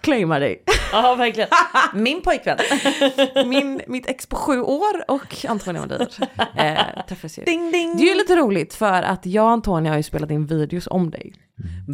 claimar 0.00 0.40
dig. 0.40 0.62
Ja 0.92 1.14
verkligen. 1.14 1.48
Min 1.94 2.22
pojkvän. 2.22 2.58
Min, 3.46 3.80
mitt 3.86 4.06
ex 4.06 4.26
på 4.26 4.36
sju 4.36 4.60
år 4.60 5.10
och 5.10 5.44
Antonia 5.48 5.80
Madir 5.80 6.00
eh, 6.56 6.76
träffas 7.08 7.38
ju. 7.38 7.44
Ding, 7.44 7.72
ding. 7.72 7.96
Det 7.96 8.02
är 8.02 8.08
ju 8.08 8.14
lite 8.14 8.36
roligt 8.36 8.74
för 8.74 9.02
att 9.02 9.26
jag 9.26 9.44
och 9.44 9.50
Antonia 9.50 9.92
har 9.92 9.96
ju 9.96 10.02
spelat 10.02 10.30
in 10.30 10.46
videos 10.46 10.86
om 10.90 11.10
dig. 11.10 11.32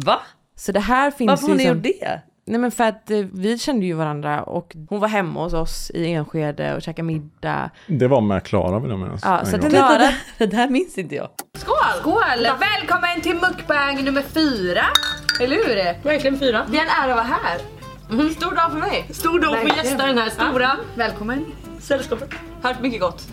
Va? 0.05 0.19
Så 0.55 0.71
det 0.71 0.79
här 0.79 1.11
finns 1.11 1.29
Varför 1.29 1.43
har 1.47 1.51
ju 1.53 1.57
ni 1.57 1.63
som- 1.65 1.75
gjort 1.75 1.83
det? 1.83 2.21
Nej 2.45 2.59
men 2.59 2.71
för 2.71 2.83
att 2.83 3.11
eh, 3.11 3.17
vi 3.33 3.57
kände 3.59 3.85
ju 3.85 3.93
varandra 3.93 4.43
och 4.43 4.75
hon 4.89 4.99
var 4.99 5.07
hemma 5.07 5.43
hos 5.43 5.53
oss 5.53 5.91
i 5.93 6.11
Enskede 6.13 6.75
och 6.75 6.81
käkade 6.81 7.05
middag. 7.05 7.69
Det 7.87 8.07
var 8.07 8.21
med 8.21 8.43
Klara 8.43 8.79
vill 8.79 8.89
jag 8.89 8.99
minnas. 8.99 9.21
Ja, 9.23 9.45
så 9.45 9.57
gång. 9.57 9.69
Klara, 9.69 10.09
Det 10.37 10.45
där 10.45 10.69
minns 10.69 10.97
inte 10.97 11.15
jag. 11.15 11.29
Skål! 11.57 11.75
Skål! 11.99 12.47
Välkommen 12.59 13.21
till 13.21 13.35
mukbang 13.35 14.03
nummer 14.03 14.21
fyra. 14.21 14.81
Eller 15.41 15.55
hur? 15.55 16.03
Verkligen 16.03 16.39
fyra. 16.39 16.65
Det 16.71 16.77
är 16.77 16.81
en 16.81 16.87
ära 17.03 17.11
att 17.11 17.27
vara 17.27 17.37
här. 17.43 17.59
Stor 18.09 18.55
dag 18.55 18.71
för 18.71 18.79
mig. 18.79 19.05
Stor 19.09 19.39
dag 19.39 19.57
för 19.59 19.67
gästa 19.77 20.05
den 20.05 20.17
här 20.17 20.29
stora. 20.29 20.71
Välkommen. 20.95 21.45
Sällskapet. 21.79 22.29
Hört 22.61 22.81
mycket 22.81 23.01
gott. 23.01 23.27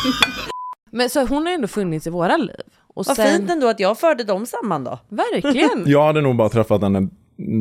men 0.92 1.10
så 1.10 1.26
hon 1.26 1.46
har 1.46 1.52
ändå 1.52 1.68
funnits 1.68 2.06
i 2.06 2.10
våra 2.10 2.36
liv. 2.36 2.60
Och 2.94 3.06
Vad 3.06 3.16
sen, 3.16 3.36
fint 3.38 3.50
ändå 3.50 3.68
att 3.68 3.80
jag 3.80 3.98
förde 3.98 4.24
dem 4.24 4.46
samman 4.46 4.84
då. 4.84 4.98
Verkligen. 5.08 5.82
Jag 5.86 6.02
hade 6.06 6.20
nog 6.20 6.36
bara 6.36 6.48
träffat 6.48 6.82
henne 6.82 7.08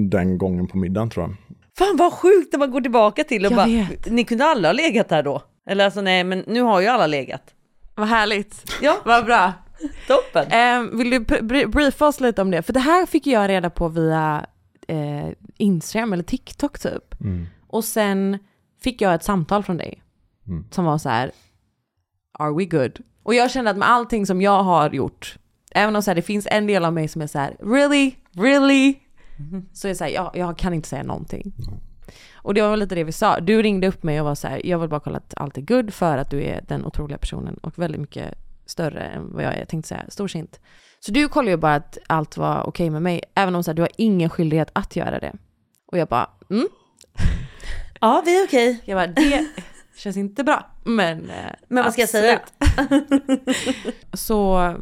den 0.09 0.37
gången 0.37 0.67
på 0.67 0.77
middagen 0.77 1.09
tror 1.09 1.25
jag. 1.25 1.35
Fan 1.77 1.97
vad 1.97 2.13
sjukt 2.13 2.51
när 2.53 2.59
man 2.59 2.71
går 2.71 2.81
tillbaka 2.81 3.23
till 3.23 3.45
och 3.45 3.51
Jag 3.51 3.55
bara, 3.57 3.65
vet. 3.65 4.11
ni 4.11 4.23
kunde 4.23 4.45
alla 4.45 4.67
ha 4.67 4.73
legat 4.73 5.11
här 5.11 5.23
då. 5.23 5.41
Eller 5.69 5.85
alltså 5.85 6.01
nej, 6.01 6.23
men 6.23 6.43
nu 6.47 6.61
har 6.61 6.81
ju 6.81 6.87
alla 6.87 7.07
legat. 7.07 7.43
Vad 7.95 8.07
härligt. 8.07 8.71
Ja, 8.81 8.97
Vad 9.05 9.25
bra. 9.25 9.53
toppen. 10.07 10.51
Eh, 10.51 10.97
vill 10.97 11.09
du 11.09 11.19
br- 11.19 11.41
br- 11.41 11.67
briefa 11.67 12.07
oss 12.07 12.19
lite 12.19 12.41
om 12.41 12.51
det? 12.51 12.61
För 12.61 12.73
det 12.73 12.79
här 12.79 13.05
fick 13.05 13.27
jag 13.27 13.49
reda 13.49 13.69
på 13.69 13.87
via 13.87 14.45
eh, 14.89 15.29
Instagram 15.57 16.13
eller 16.13 16.23
TikTok 16.23 16.79
typ. 16.79 17.21
Mm. 17.21 17.45
Och 17.67 17.83
sen 17.85 18.37
fick 18.81 19.01
jag 19.01 19.13
ett 19.13 19.23
samtal 19.23 19.63
från 19.63 19.77
dig 19.77 20.03
Mm. 20.47 20.65
som 20.71 20.85
var 20.85 20.97
så 20.97 21.09
här, 21.09 21.31
are 22.31 22.53
we 22.57 22.65
good? 22.65 22.99
Och 23.23 23.33
jag 23.35 23.51
kände 23.51 23.71
att 23.71 23.77
med 23.77 23.89
allting 23.89 24.25
som 24.25 24.41
jag 24.41 24.63
har 24.63 24.89
gjort, 24.89 25.37
även 25.71 25.95
om 25.95 26.01
så 26.03 26.09
här, 26.11 26.15
det 26.15 26.21
finns 26.21 26.47
en 26.51 26.67
del 26.67 26.85
av 26.85 26.93
mig 26.93 27.07
som 27.07 27.21
är 27.21 27.27
så 27.27 27.39
här, 27.39 27.55
really, 27.59 28.11
really? 28.35 28.95
Så 29.73 29.87
är 29.87 29.89
det 29.89 29.95
så 29.95 30.03
här, 30.03 30.11
jag, 30.11 30.31
jag 30.33 30.57
kan 30.57 30.73
inte 30.73 30.87
säga 30.87 31.03
någonting. 31.03 31.53
Och 32.33 32.53
det 32.53 32.61
var 32.61 32.69
väl 32.69 32.79
lite 32.79 32.95
det 32.95 33.03
vi 33.03 33.11
sa. 33.11 33.39
Du 33.39 33.61
ringde 33.61 33.87
upp 33.87 34.03
mig 34.03 34.19
och 34.19 34.25
var 34.25 34.35
så 34.35 34.47
här, 34.47 34.65
jag 34.65 34.79
vill 34.79 34.89
bara 34.89 34.99
kolla 34.99 35.17
att 35.17 35.33
allt 35.37 35.57
är 35.57 35.61
good 35.61 35.93
för 35.93 36.17
att 36.17 36.29
du 36.31 36.43
är 36.43 36.61
den 36.67 36.85
otroliga 36.85 37.17
personen 37.17 37.57
och 37.57 37.79
väldigt 37.79 38.01
mycket 38.01 38.33
större 38.65 38.99
än 39.01 39.33
vad 39.33 39.43
jag 39.43 39.53
är, 39.53 39.59
jag 39.59 39.67
tänkte 39.67 39.87
säga, 39.87 40.05
storsint. 40.09 40.59
Så 40.99 41.11
du 41.11 41.27
kollade 41.27 41.51
ju 41.51 41.57
bara 41.57 41.75
att 41.75 41.97
allt 42.07 42.37
var 42.37 42.63
okej 42.67 42.89
med 42.89 43.01
mig, 43.01 43.21
även 43.35 43.55
om 43.55 43.63
så 43.63 43.71
här, 43.71 43.75
du 43.75 43.81
har 43.81 43.91
ingen 43.97 44.29
skyldighet 44.29 44.69
att 44.73 44.95
göra 44.95 45.19
det. 45.19 45.33
Och 45.91 45.97
jag 45.97 46.07
bara, 46.07 46.29
mm. 46.49 46.67
Ja, 48.01 48.21
vi 48.25 48.41
är 48.41 48.45
okej. 48.47 48.81
Jag 48.85 48.97
bara, 48.97 49.07
det 49.07 49.47
känns 49.97 50.17
inte 50.17 50.43
bra, 50.43 50.65
men... 50.83 51.29
eh, 51.29 51.35
Men 51.67 51.83
vad 51.83 51.93
ska 51.93 52.01
jag 52.01 52.09
säga? 52.09 52.39
Så 54.13 54.73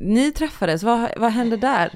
ni 0.00 0.32
träffades, 0.32 0.82
vad, 0.82 1.08
vad 1.16 1.32
hände 1.32 1.56
där? 1.56 1.92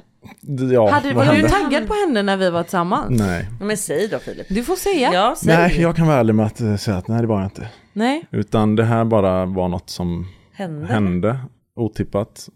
Ja, 0.72 0.90
Hade, 0.90 1.08
vad 1.14 1.26
var 1.26 1.32
du 1.34 1.40
hände? 1.40 1.48
taggad 1.48 1.88
på 1.88 1.94
henne 1.94 2.22
när 2.22 2.36
vi 2.36 2.50
var 2.50 2.62
tillsammans? 2.62 3.20
Nej. 3.20 3.48
Men 3.60 3.76
säg 3.76 4.08
då 4.08 4.18
Filip. 4.18 4.46
Du 4.48 4.64
får 4.64 4.76
säga. 4.76 5.12
Ja, 5.12 5.34
säg. 5.36 5.56
Nej, 5.56 5.80
jag 5.80 5.96
kan 5.96 6.06
vara 6.06 6.16
ärlig 6.18 6.34
med 6.34 6.46
att 6.46 6.60
eh, 6.60 6.76
säga 6.76 6.96
att 6.96 7.08
nej 7.08 7.20
det 7.20 7.26
var 7.26 7.36
jag 7.40 7.46
inte. 7.46 7.68
Nej. 7.92 8.24
Utan 8.30 8.76
det 8.76 8.84
här 8.84 9.04
bara 9.04 9.46
var 9.46 9.68
något 9.68 9.90
som 9.90 10.26
Hände. 10.52 10.86
hände 10.86 11.38
otippat 11.76 12.48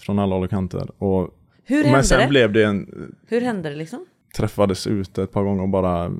från 0.00 0.18
alla 0.18 0.34
håll 0.34 0.44
och 0.44 0.50
kanter. 0.50 1.02
Och, 1.02 1.30
Hur 1.64 1.76
men 1.82 1.90
hände 1.90 2.04
sen 2.04 2.20
det? 2.20 2.28
blev 2.28 2.52
det 2.52 2.64
en, 2.64 2.86
Hur 3.28 3.40
hände 3.40 3.68
det 3.70 3.76
liksom? 3.76 4.06
träffades 4.36 4.86
ute 4.86 5.22
ett 5.22 5.32
par 5.32 5.44
gånger 5.44 5.62
och 5.62 5.68
bara 5.68 6.12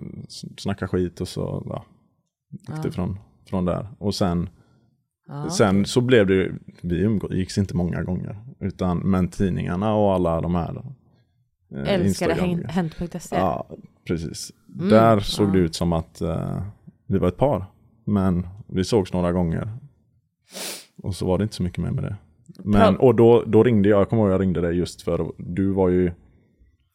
snacka 0.59 0.89
skit 0.89 1.21
och 1.21 1.29
så 1.29 1.63
ja, 1.69 1.85
gick 2.51 2.83
det 2.83 2.89
Ja. 2.89 2.93
från, 2.93 3.19
från 3.49 3.65
där. 3.65 3.89
Och 3.99 4.15
sen, 4.15 4.49
Ja, 5.29 5.51
sen 5.51 5.85
så 5.85 6.01
blev 6.01 6.27
det 6.27 6.35
ju, 6.35 6.55
vi 6.81 7.01
umgicks 7.01 7.59
inte 7.59 7.77
många 7.77 8.03
gånger. 8.03 8.37
Utan, 8.61 8.99
men 8.99 9.29
tidningarna 9.29 9.95
och 9.95 10.13
alla 10.15 10.41
de 10.41 10.55
här 10.55 10.83
eh, 11.75 11.93
Älskade 11.95 12.35
Hänt.se. 12.69 13.37
Ja, 13.37 13.67
precis. 14.07 14.53
Mm, 14.79 14.89
Där 14.89 15.21
såg 15.21 15.49
ja. 15.49 15.53
det 15.53 15.59
ut 15.59 15.75
som 15.75 15.93
att 15.93 16.21
eh, 16.21 16.63
vi 17.07 17.19
var 17.19 17.29
ett 17.29 17.37
par. 17.37 17.65
Men 18.05 18.47
vi 18.67 18.85
sågs 18.85 19.13
några 19.13 19.33
gånger. 19.33 19.73
Och 21.03 21.15
så 21.15 21.27
var 21.27 21.39
det 21.39 21.43
inte 21.43 21.55
så 21.55 21.63
mycket 21.63 21.79
mer 21.85 21.91
med 21.91 22.05
det. 22.05 22.17
Men, 22.59 22.97
och 22.97 23.15
då, 23.15 23.45
då 23.47 23.63
ringde 23.63 23.89
jag, 23.89 24.01
jag 24.01 24.09
kommer 24.09 24.23
ihåg 24.23 24.33
jag 24.33 24.41
ringde 24.41 24.61
dig 24.61 24.77
just 24.79 25.03
för 25.03 25.33
du 25.39 25.73
var 25.73 25.89
ju 25.89 26.13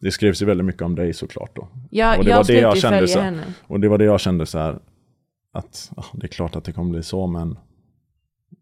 Det 0.02 0.12
skrevs 0.12 0.42
ju 0.42 0.46
väldigt 0.46 0.66
mycket 0.66 0.82
om 0.82 0.96
dig 0.96 1.14
såklart 1.14 1.56
då. 1.56 1.68
Ja, 1.90 2.18
och 2.18 2.24
det 2.24 2.30
jag 2.30 2.38
var 2.38 2.44
det 2.44 2.54
jag 2.60 2.78
kände 2.78 3.08
så, 3.08 3.20
henne. 3.20 3.44
Och 3.68 3.80
det 3.80 3.88
var 3.90 3.98
det 3.98 4.06
jag 4.06 4.20
kände 4.20 4.46
så 4.46 4.58
här 4.60 4.80
Att 5.54 5.92
ja, 5.96 6.06
det 6.14 6.26
är 6.26 6.28
klart 6.28 6.56
att 6.56 6.64
det 6.64 6.72
kommer 6.72 6.92
bli 6.92 7.04
så 7.04 7.28
men 7.28 7.58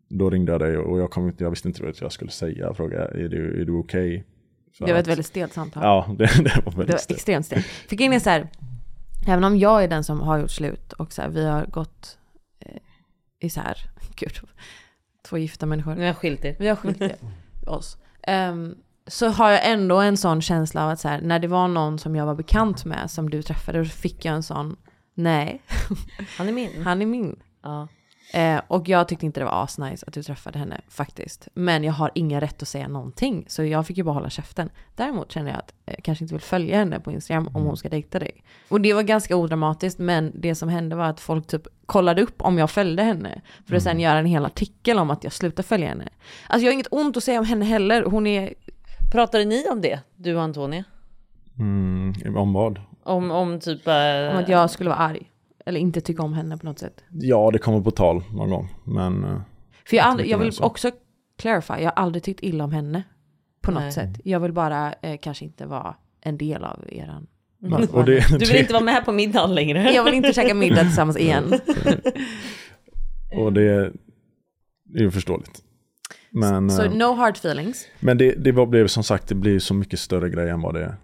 Då 0.10 0.30
ringde 0.30 0.52
jag 0.52 0.62
dig 0.62 0.78
och 0.78 1.00
jag, 1.00 1.12
kom, 1.12 1.28
inte- 1.28 1.44
jag 1.44 1.50
visste 1.52 1.68
inte 1.68 1.84
vad 1.84 1.96
jag 2.02 2.12
skulle 2.12 2.32
säga. 2.32 2.58
Jag 2.58 2.78
frågade 2.78 3.24
är 3.24 3.30
du, 3.30 3.62
är 3.62 3.66
du 3.66 3.72
okej? 3.80 4.26
För 4.78 4.86
Det 4.86 4.92
var 4.94 5.00
ett 5.00 5.08
väldigt 5.08 5.26
stelt 5.26 5.54
samtal. 5.54 5.84
Ja, 5.84 6.06
det, 6.18 6.44
det 6.44 6.62
var 6.66 6.72
Det 6.72 6.78
väldigt 6.78 6.94
var 6.94 6.98
stelt. 6.98 7.18
extremt 7.18 7.46
stelt. 7.46 7.66
För 7.66 7.96
grejen 7.96 8.14
är 8.14 8.20
så 8.20 8.30
här, 8.30 8.50
även 9.28 9.44
om 9.44 9.58
jag 9.58 9.84
är 9.84 9.88
den 9.88 10.04
som 10.04 10.20
har 10.22 10.40
gjort 10.40 10.52
slut 10.52 10.94
och 10.94 11.14
så 11.14 11.22
här, 11.22 11.30
vi 11.30 11.46
har 11.46 11.66
gått 11.66 12.18
eh, 12.66 12.78
isär, 13.40 13.78
gud, 14.16 14.32
två 15.24 15.38
gifta 15.38 15.66
människor. 15.66 15.96
Ni 15.96 16.08
har 16.08 16.14
skilt 16.14 16.46
er. 16.46 16.56
Vi 16.60 16.68
har 16.68 16.76
skilt 16.76 17.02
er, 17.02 17.16
oss. 17.68 17.98
Ehm, 18.24 18.76
så 19.08 19.30
har 19.30 19.52
jag 19.52 19.72
ändå 19.72 20.00
en 20.00 20.18
sån 20.18 20.42
känsla 20.42 20.84
av 20.84 20.90
att 20.90 21.00
så 21.00 21.08
här, 21.08 21.22
när 21.22 21.40
det 21.40 21.48
var 21.48 21.68
någon 21.68 22.00
som 22.00 22.16
jag 22.16 22.26
var 22.26 22.36
bekant 22.36 22.86
med 22.86 23.12
som 23.12 23.30
du 23.30 23.42
träffade, 23.42 23.78
då 23.78 23.86
fick 23.86 24.26
jag 24.26 24.36
en 24.36 24.44
sån, 24.44 24.76
nej. 25.14 25.62
Han 26.38 26.48
är 26.48 26.52
min. 26.52 26.84
Han 26.84 27.02
är 27.02 27.06
min. 27.06 27.40
Ja. 27.64 27.88
Eh, 28.34 28.62
och 28.68 28.90
jag 28.90 29.08
tyckte 29.08 29.26
inte 29.26 29.40
det 29.40 29.46
var 29.46 29.64
asnice 29.64 30.04
att 30.08 30.14
du 30.14 30.24
träffade 30.24 30.60
henne 30.60 30.82
faktiskt. 30.90 31.48
Men 31.54 31.84
jag 31.84 31.94
har 31.94 32.12
ingen 32.16 32.42
rätt 32.42 32.62
att 32.62 32.68
säga 32.68 32.88
någonting. 32.88 33.46
Så 33.48 33.64
jag 33.64 33.88
fick 33.88 33.98
ju 33.98 34.04
bara 34.04 34.14
hålla 34.14 34.30
käften. 34.30 34.70
Däremot 34.96 35.32
kände 35.32 35.52
jag 35.52 35.60
att 35.60 35.74
jag 35.86 36.04
kanske 36.04 36.24
inte 36.24 36.34
vill 36.34 36.42
följa 36.42 36.78
henne 36.78 37.00
på 37.00 37.12
Instagram 37.12 37.50
om 37.54 37.64
hon 37.64 37.78
ska 37.78 37.90
dejta 37.90 38.20
dig. 38.20 38.44
Och 38.70 38.82
det 38.82 38.94
var 38.94 39.04
ganska 39.04 39.36
odramatiskt 39.36 40.00
men 40.00 40.32
det 40.36 40.56
som 40.56 40.70
hände 40.70 40.96
var 40.96 41.06
att 41.06 41.20
folk 41.20 41.48
typ 41.48 41.68
kollade 41.86 42.22
upp 42.22 42.42
om 42.42 42.58
jag 42.58 42.70
följde 42.72 43.04
henne. 43.04 43.42
För 43.68 43.76
att 43.76 43.84
sen 43.84 44.00
göra 44.00 44.20
en 44.20 44.26
hel 44.26 44.46
artikel 44.46 45.00
om 45.00 45.10
att 45.10 45.24
jag 45.24 45.34
slutade 45.34 45.68
följa 45.68 45.88
henne. 45.88 46.10
Alltså 46.48 46.66
jag 46.66 46.72
har 46.72 46.74
inget 46.74 46.88
ont 46.92 47.18
att 47.18 47.24
säga 47.24 47.40
om 47.40 47.46
henne 47.46 47.66
heller. 47.66 48.04
Hon 48.04 48.28
är... 48.28 48.54
Pratade 49.12 49.46
ni 49.46 49.70
om 49.70 49.82
det, 49.82 50.00
du 50.16 50.36
och 50.36 50.42
Antonia? 50.42 50.84
Mm, 51.60 52.14
om 52.38 52.54
vad? 52.54 52.82
Om, 53.04 53.32
om 53.32 53.60
typ... 53.60 53.88
eh, 53.88 53.94
Om 54.32 54.38
att 54.38 54.50
jag 54.50 54.70
skulle 54.70 54.90
vara 54.90 55.00
arg. 55.00 55.30
Eller 55.66 55.80
inte 55.80 56.02
tycka 56.02 56.24
om 56.24 56.34
henne 56.34 56.58
på 56.58 56.66
något 56.66 56.80
sätt. 56.80 57.04
Ja, 57.12 57.50
det 57.54 57.60
kommer 57.60 57.82
på 57.82 57.92
tal 57.92 58.24
någon 58.34 58.50
gång. 58.50 58.70
Men 58.86 59.24
eh, 59.24 59.42
För 59.86 59.98
jag, 59.98 60.06
aldrig, 60.06 60.30
jag 60.30 60.38
vill 60.38 60.52
så. 60.52 60.64
också 60.64 60.92
clarify, 61.38 61.74
jag 61.74 61.84
har 61.84 61.92
aldrig 61.92 62.24
tyckt 62.24 62.44
illa 62.44 62.64
om 62.64 62.72
henne. 62.72 63.04
På 63.62 63.72
något 63.72 63.82
Nej. 63.84 63.92
sätt. 63.92 64.20
Jag 64.24 64.40
vill 64.40 64.54
bara 64.54 64.94
eh, 64.94 65.18
kanske 65.22 65.46
inte 65.46 65.66
vara 65.66 65.96
en 66.22 66.38
del 66.38 66.64
av 66.64 66.80
eran... 66.92 67.28
Nej, 67.60 67.88
och 67.92 68.06
det- 68.06 68.40
Du 68.40 68.46
vill 68.46 68.56
inte 68.56 68.74
vara 68.74 68.84
med 68.84 69.06
på 69.06 69.12
middagen 69.12 69.56
längre? 69.56 69.92
Jag 69.94 70.04
vill 70.04 70.14
inte 70.14 70.34
käka 70.34 70.54
middag 70.54 70.82
tillsammans 70.84 71.18
igen. 71.18 71.54
Och 73.36 73.54
det 73.54 73.62
är 73.72 73.92
ju 75.00 75.12
förståeligt. 75.12 75.60
Men, 76.30 76.70
Så 76.70 76.84
eh, 76.84 76.92
no 76.94 77.14
hard 77.16 77.36
feelings. 77.38 77.88
men 78.00 78.18
det, 78.18 78.32
det 78.32 78.52
var- 78.52 78.66
blev 78.66 78.88
som 78.88 79.04
sagt, 79.04 79.28
det 79.28 79.36
blir 79.36 79.60
så 79.60 79.74
mycket 79.74 80.00
större 80.00 80.30
grej 80.30 80.50
än 80.50 80.62
vad 80.62 80.74
det 80.74 80.96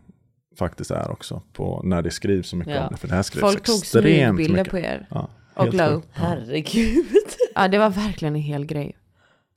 faktiskt 0.60 0.92
är 0.92 1.12
också. 1.12 1.42
På, 1.54 1.82
när 1.84 2.02
det 2.02 2.12
skrivs 2.12 2.50
så 2.50 2.56
mycket 2.56 2.76
Ja. 2.76 2.84
om 2.84 2.88
det. 2.92 2.98
För 2.98 3.08
det 3.08 3.16
här 3.16 3.22
skrivs 3.24 3.42
Folk 3.42 3.64
tog 3.64 3.76
smygbilder 3.76 4.64
på 4.64 4.78
er. 4.78 5.08
Ja, 5.12 5.30
och 5.56 5.74
la 5.74 5.88
upp. 5.88 6.06
Herregud. 6.12 7.06
Ja, 7.56 7.68
det 7.68 7.78
var 7.78 7.90
verkligen 7.90 8.36
en 8.36 8.42
hel 8.42 8.66
grej. 8.66 8.98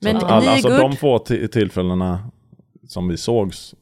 Men 0.01 0.15
att 0.17 0.23
alla, 0.23 0.51
alltså 0.51 0.69
good. 0.69 0.79
de 0.79 0.95
få 0.95 1.17
ti- 1.17 1.47
tillfällena 1.47 2.29
som 2.87 3.07
vi 3.07 3.17
sågs, 3.17 3.75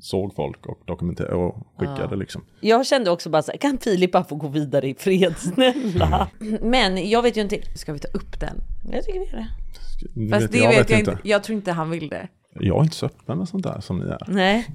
såg 0.00 0.34
folk 0.34 0.66
och 0.66 0.80
dokumenterade 0.86 1.34
och 1.34 1.56
skickade 1.78 2.08
Ja. 2.10 2.14
liksom. 2.16 2.44
Jag 2.60 2.86
kände 2.86 3.10
också 3.10 3.30
bara 3.30 3.42
så 3.42 3.50
här, 3.52 3.58
kan 3.58 3.78
Filip 3.78 4.12
bara 4.12 4.24
få 4.24 4.34
gå 4.36 4.48
vidare 4.48 4.88
i 4.88 4.94
fred, 4.94 5.34
snälla? 5.38 6.28
Men 6.62 7.10
jag 7.10 7.22
vet 7.22 7.36
ju 7.36 7.40
inte. 7.40 7.60
Ska 7.78 7.92
vi 7.92 7.98
ta 7.98 8.08
upp 8.08 8.40
den? 8.40 8.60
Jag 8.92 9.04
tycker 9.04 9.20
vi 9.20 9.26
gör 9.26 9.36
det. 9.36 10.30
Fast 10.30 10.52
det 10.52 10.68
vet 10.68 10.90
jag 10.90 10.98
inte. 10.98 11.18
Jag 11.24 11.42
tror 11.44 11.56
inte 11.56 11.72
han 11.72 11.90
vill 11.90 12.08
det. 12.08 12.28
Jag 12.60 12.78
är 12.78 12.82
inte 12.82 12.96
så 12.96 13.06
öppen 13.06 13.38
med 13.38 13.48
sånt 13.48 13.64
där 13.64 13.80
som 13.80 13.98
ni 13.98 14.06
är. 14.06 14.22
Nej. 14.28 14.66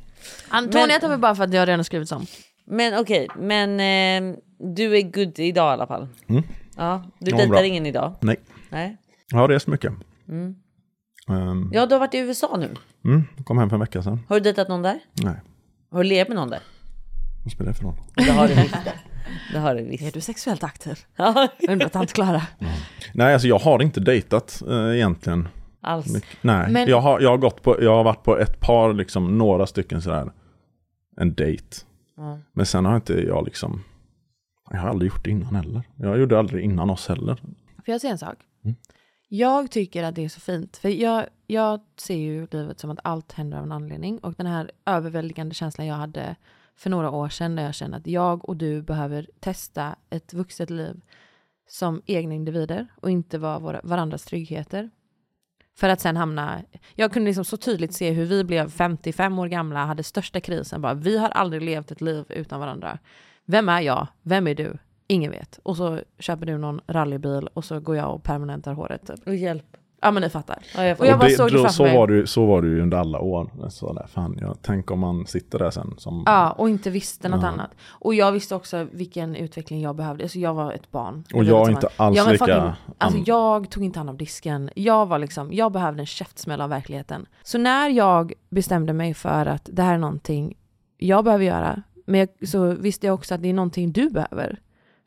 Antonia 0.49 0.87
Men- 0.87 0.99
tar 1.01 1.09
vi 1.09 1.17
bara 1.17 1.35
för 1.35 1.43
att 1.43 1.53
jag 1.53 1.67
redan 1.67 1.79
har 1.79 1.83
skrivit 1.83 2.11
om. 2.11 2.25
Men 2.65 2.99
okej, 2.99 3.27
men 3.37 3.69
eh, 3.79 4.35
du 4.75 4.97
är 4.97 5.01
good 5.01 5.39
idag 5.39 5.71
i 5.71 5.73
alla 5.73 5.87
fall. 5.87 6.07
Mm. 6.27 6.43
Ja, 6.77 7.03
du 7.19 7.31
Ja, 7.31 7.37
dejtar 7.37 7.63
ingen 7.63 7.85
idag? 7.85 8.15
Nej. 8.21 8.35
Nej. 8.69 8.97
Jag 9.31 9.37
har 9.37 9.47
rest 9.49 9.67
mycket. 9.67 9.93
Mm. 10.29 10.55
Um, 11.27 11.69
Ja, 11.73 11.85
du 11.85 11.95
har 11.95 11.99
varit 11.99 12.13
i 12.13 12.17
USA 12.17 12.57
nu. 12.57 12.69
mm, 13.05 13.23
kom 13.43 13.57
hem 13.57 13.69
för 13.69 13.75
en 13.75 13.79
vecka 13.79 14.03
sedan. 14.03 14.19
Har 14.29 14.35
du 14.35 14.39
dejtat 14.39 14.67
någon 14.69 14.81
där? 14.81 14.99
Nej, 15.13 15.35
Har 15.91 16.03
du 16.03 16.09
levt 16.09 16.27
med 16.27 16.35
någon 16.35 16.49
där? 16.49 16.59
vad 17.43 17.51
spelar 17.51 17.71
det 17.71 17.77
för 17.77 17.83
roll? 17.83 17.95
Det 18.15 18.31
har 18.31 18.47
du 18.47 18.53
visst. 18.53 18.75
Det 19.53 19.59
har 19.59 19.75
du 19.75 19.83
visst. 19.89 20.03
Är 20.03 20.11
du 20.11 20.21
sexuellt 20.21 20.63
aktiv? 20.63 20.99
Ja. 21.15 21.47
Undrar 21.69 21.89
tant 21.89 22.13
Klara. 22.13 22.41
Nej, 23.13 23.33
alltså 23.33 23.47
jag 23.47 23.59
har 23.59 23.81
inte 23.81 23.99
dejtat 23.99 24.61
eh, 24.69 24.95
egentligen. 24.95 25.47
Alls. 25.83 26.13
Mycket. 26.13 26.43
Nej, 26.43 26.71
Men- 26.71 26.89
jag, 26.89 27.01
har, 27.01 27.19
jag, 27.19 27.29
har 27.29 27.37
gått 27.37 27.61
på, 27.61 27.83
jag 27.83 27.95
har 27.95 28.03
varit 28.03 28.23
på 28.23 28.37
ett 28.37 28.59
par, 28.59 28.93
liksom 28.93 29.37
några 29.37 29.65
stycken 29.65 30.01
sådär, 30.01 30.31
en 31.17 31.33
dejt. 31.33 31.77
Ja. 32.17 32.39
Men 32.53 32.65
sen 32.65 32.85
har 32.85 32.95
inte 32.95 33.13
jag 33.13 33.45
liksom, 33.45 33.83
jag 34.69 34.79
har 34.79 34.89
aldrig 34.89 35.11
gjort 35.11 35.23
det 35.23 35.31
innan 35.31 35.55
heller. 35.55 35.83
Jag 35.95 36.19
gjorde 36.19 36.39
aldrig 36.39 36.65
innan 36.65 36.89
oss 36.89 37.07
heller. 37.07 37.35
Får 37.85 37.91
jag 37.91 38.01
säga 38.01 38.11
en 38.11 38.17
sak? 38.17 38.37
Mm. 38.63 38.75
Jag 39.27 39.71
tycker 39.71 40.03
att 40.03 40.15
det 40.15 40.23
är 40.25 40.29
så 40.29 40.39
fint. 40.39 40.77
För 40.77 40.89
jag, 40.89 41.25
jag 41.47 41.79
ser 41.97 42.15
ju 42.15 42.47
livet 42.51 42.79
som 42.79 42.89
att 42.89 42.99
allt 43.03 43.31
händer 43.31 43.57
av 43.57 43.63
en 43.63 43.71
anledning. 43.71 44.19
Och 44.19 44.33
den 44.37 44.45
här 44.45 44.71
överväldigande 44.85 45.55
känslan 45.55 45.87
jag 45.87 45.95
hade 45.95 46.35
för 46.75 46.89
några 46.89 47.11
år 47.11 47.29
sedan. 47.29 47.55
Där 47.55 47.63
jag 47.63 47.75
kände 47.75 47.97
att 47.97 48.07
jag 48.07 48.49
och 48.49 48.57
du 48.57 48.81
behöver 48.81 49.27
testa 49.39 49.95
ett 50.09 50.33
vuxet 50.33 50.69
liv 50.69 51.01
som 51.67 52.01
egna 52.05 52.33
individer. 52.33 52.87
Och 53.01 53.09
inte 53.09 53.37
vara 53.37 53.59
våra, 53.59 53.81
varandras 53.83 54.25
tryggheter. 54.25 54.89
För 55.75 55.89
att 55.89 56.01
sen 56.01 56.17
hamna... 56.17 56.61
Jag 56.95 57.13
kunde 57.13 57.27
liksom 57.27 57.45
så 57.45 57.57
tydligt 57.57 57.93
se 57.93 58.11
hur 58.11 58.25
vi 58.25 58.43
blev 58.43 58.69
55 58.69 59.39
år 59.39 59.47
gamla, 59.47 59.85
hade 59.85 60.03
största 60.03 60.39
krisen. 60.39 60.81
Bara, 60.81 60.93
vi 60.93 61.17
har 61.17 61.29
aldrig 61.29 61.61
levt 61.61 61.91
ett 61.91 62.01
liv 62.01 62.25
utan 62.29 62.59
varandra. 62.59 62.99
Vem 63.45 63.69
är 63.69 63.81
jag? 63.81 64.07
Vem 64.21 64.47
är 64.47 64.55
du? 64.55 64.77
Ingen 65.07 65.31
vet. 65.31 65.59
Och 65.63 65.77
så 65.77 65.99
köper 66.19 66.45
du 66.45 66.57
någon 66.57 66.81
rallybil 66.87 67.47
och 67.53 67.65
så 67.65 67.79
går 67.79 67.95
jag 67.95 68.15
och 68.15 68.23
permanentar 68.23 68.73
håret. 68.73 69.07
Typ. 69.07 69.27
Och 69.27 69.35
hjälp. 69.35 69.77
Ja 70.03 70.11
men 70.11 70.23
ni 70.23 70.29
fattar. 70.29 70.57
Ja, 70.75 70.83
jag 70.85 70.99
och 70.99 71.05
jag 71.05 71.13
Och 71.13 71.19
bara 71.19 71.29
det, 71.29 71.35
såg 71.35 71.51
det 71.51 71.69
så, 71.69 71.83
mig. 71.83 71.97
var 71.97 72.07
ju- 72.09 72.25
så 72.27 72.45
var 72.45 72.63
ju 72.63 72.81
under 72.81 72.97
alla 72.97 73.19
år. 73.19 73.51
Jag 73.61 73.71
sa 73.71 73.93
där, 73.93 74.07
fan, 74.07 74.37
jag, 74.41 74.57
tänk 74.61 74.91
om 74.91 74.99
man 74.99 75.25
sitter 75.27 75.59
där 75.59 75.71
sen 75.71 75.93
som... 75.97 76.23
Ja, 76.25 76.51
och 76.51 76.69
inte 76.69 76.89
visste 76.89 77.29
något 77.29 77.41
Ja. 77.41 77.47
annat. 77.47 77.71
Och 77.87 78.13
jag 78.13 78.31
visste 78.31 78.55
också 78.55 78.87
vilken 78.91 79.35
utveckling 79.35 79.81
jag 79.81 79.95
behövde. 79.95 80.23
Alltså 80.23 80.39
jag 80.39 80.53
var 80.53 80.73
ett 80.73 80.91
barn. 80.91 81.23
Och 81.33 81.43
jag 81.43 81.67
är 81.67 81.71
inte 81.71 81.89
alls 81.97 82.17
men 82.17 82.31
lika 82.31 82.45
fucking- 82.45 82.71
Alltså 82.97 83.19
jag 83.25 83.69
tog 83.69 83.83
inte 83.83 83.99
hand 83.99 84.09
om 84.09 84.17
disken. 84.17 84.69
Jag 84.75 85.05
var 85.05 85.19
liksom, 85.19 85.53
jag 85.53 85.71
behövde 85.71 86.01
en 86.01 86.05
käftsmäll 86.05 86.61
av 86.61 86.69
verkligheten. 86.69 87.25
Så 87.43 87.57
när 87.57 87.89
jag 87.89 88.33
bestämde 88.49 88.93
mig 88.93 89.13
för 89.13 89.45
att 89.45 89.69
det 89.73 89.81
här 89.83 89.93
är 89.93 89.97
någonting 89.97 90.53
jag 90.97 91.23
behöver 91.25 91.45
göra, 91.45 91.81
men 92.05 92.19
jag, 92.19 92.47
så 92.49 92.65
visste 92.75 93.07
jag 93.07 93.13
också 93.13 93.35
att 93.35 93.41
det 93.41 93.49
är 93.49 93.53
någonting 93.53 93.91
du 93.91 94.09
behöver. 94.09 94.59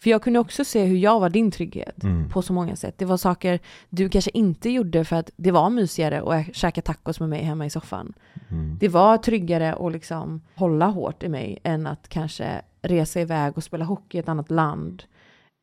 För 0.02 0.10
jag 0.10 0.22
kunde 0.22 0.38
också 0.38 0.64
se 0.64 0.84
hur 0.84 0.96
jag 0.96 1.20
var 1.20 1.30
din 1.30 1.50
trygghet 1.50 2.04
Mm. 2.04 2.28
på 2.28 2.42
så 2.42 2.52
många 2.52 2.76
sätt. 2.76 2.98
Det 2.98 3.04
var 3.04 3.16
saker 3.16 3.58
du 3.88 4.08
kanske 4.08 4.30
inte 4.34 4.70
gjorde 4.70 5.04
för 5.04 5.16
att 5.16 5.30
det 5.36 5.50
var 5.50 5.70
mysigare 5.70 6.22
att 6.38 6.54
käka 6.56 6.82
tacos 6.82 7.20
med 7.20 7.28
mig 7.28 7.42
hemma 7.42 7.66
i 7.66 7.70
soffan. 7.70 8.12
Mm. 8.48 8.76
Det 8.80 8.88
var 8.88 9.18
tryggare 9.18 9.74
att 9.74 9.92
liksom 9.92 10.40
hålla 10.54 10.86
hårt 10.86 11.22
i 11.22 11.28
mig 11.28 11.58
än 11.62 11.86
att 11.86 12.08
kanske 12.08 12.62
resa 12.82 13.20
iväg 13.20 13.56
och 13.56 13.64
spela 13.64 13.84
hockey 13.84 14.16
i 14.18 14.20
ett 14.20 14.28
annat 14.28 14.50
land. 14.50 15.02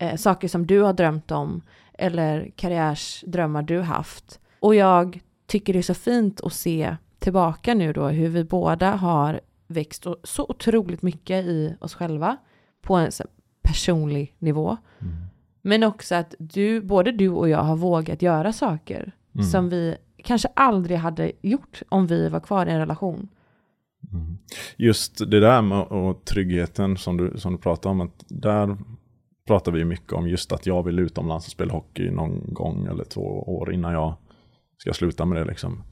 Eh, 0.02 0.16
saker 0.16 0.48
som 0.48 0.68
du 0.68 0.82
har 0.82 0.94
drömt 0.94 1.32
om 1.32 1.62
eller 1.94 2.52
karriärsdrömmar 2.56 3.62
du 3.62 3.82
haft. 3.82 4.40
Och 4.60 4.76
jag 4.76 5.20
tycker 5.48 5.74
det 5.74 5.80
är 5.80 5.84
så 5.84 5.94
fint 5.94 6.42
att 6.42 6.54
se 6.54 6.96
tillbaka 7.20 7.74
nu 7.74 7.94
då 7.94 8.08
hur 8.08 8.30
vi 8.30 8.44
båda 8.44 8.92
har 8.96 9.42
växt 9.68 10.06
så 10.24 10.46
otroligt 10.50 11.02
mycket 11.02 11.46
i 11.46 11.76
oss 11.80 11.96
själva 11.96 12.38
på 12.82 12.96
en 12.96 13.12
personlig 13.64 14.36
nivå. 14.40 14.78
Men 15.62 15.84
också 15.84 16.16
att 16.16 16.36
du, 16.40 16.82
både 16.82 17.12
du 17.12 17.30
och 17.30 17.50
jag 17.50 17.64
har 17.64 17.76
vågat 17.76 18.22
göra 18.22 18.54
saker 18.54 19.12
Mm. 19.36 19.46
som 19.46 19.70
vi 19.70 19.96
kanske 20.24 20.48
aldrig 20.54 20.98
hade 20.98 21.32
gjort 21.42 21.82
om 21.90 22.08
vi 22.08 22.30
var 22.30 22.40
kvar 22.40 22.66
i 22.66 22.72
en 22.72 22.80
relation. 22.80 23.28
Just 24.78 25.18
det 25.32 25.40
där 25.40 25.62
med 25.62 25.80
och 25.82 26.26
tryggheten 26.26 26.98
som 26.98 27.18
du, 27.18 27.34
som 27.38 27.52
du 27.52 27.58
pratar 27.58 27.90
om, 27.90 28.02
att 28.02 28.26
där 28.28 28.78
pratar 29.48 29.72
vi 29.72 29.86
mycket 29.86 30.14
om 30.14 30.28
just 30.28 30.52
att 30.52 30.66
jag 30.66 30.84
vill 30.84 31.00
utomlands 31.00 31.46
och 31.46 31.52
spela 31.52 31.74
hockey 31.74 32.12
någon 32.12 32.54
gång 32.54 32.86
eller 32.86 33.04
två 33.04 33.22
år 33.58 33.74
innan 33.74 33.94
jag 33.94 34.14
ska 34.78 34.94
sluta 34.94 35.26
med 35.26 35.38
det 35.38 35.46
liksom. 35.46 35.84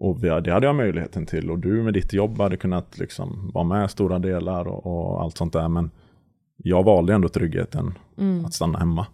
Och 0.00 0.20
det 0.20 0.30
hade 0.52 0.66
jag 0.66 0.74
möjligheten 0.74 1.26
till 1.26 1.50
och 1.50 1.58
du 1.58 1.82
med 1.82 1.94
ditt 1.94 2.12
jobb 2.12 2.38
hade 2.40 2.56
kunnat 2.56 2.98
liksom 2.98 3.50
vara 3.54 3.64
med 3.64 3.90
stora 3.90 4.18
delar 4.18 4.64
och, 4.66 4.86
och 4.86 5.22
allt 5.22 5.36
sånt 5.36 5.52
där. 5.52 5.68
Men 5.68 5.90
jag 6.64 6.84
valde 6.84 7.14
ändå 7.14 7.28
tryggheten 7.28 7.98
Mm. 8.18 8.44
att 8.44 8.54
stanna 8.54 8.78
hemma. 8.78 9.06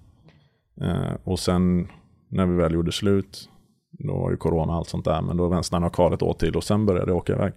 Eh, 0.80 1.12
och 1.24 1.38
sen 1.38 1.88
när 2.28 2.47
vi 2.47 2.57
väl 2.57 2.74
gjorde 2.74 2.92
slut, 2.92 3.49
då 3.90 4.18
var 4.18 4.30
ju 4.30 4.36
corona 4.36 4.72
och 4.72 4.78
allt 4.78 4.88
sånt 4.88 5.05
där, 5.05 5.22
men 5.22 5.36
då 5.36 5.49
jag 5.82 5.92
kvar 5.92 6.12
ett 6.12 6.22
år 6.22 6.32
till 6.34 6.57
och 6.57 6.64
sen 6.64 6.86
började 6.86 7.11
jag 7.11 7.16
åka 7.16 7.32
iväg. 7.32 7.53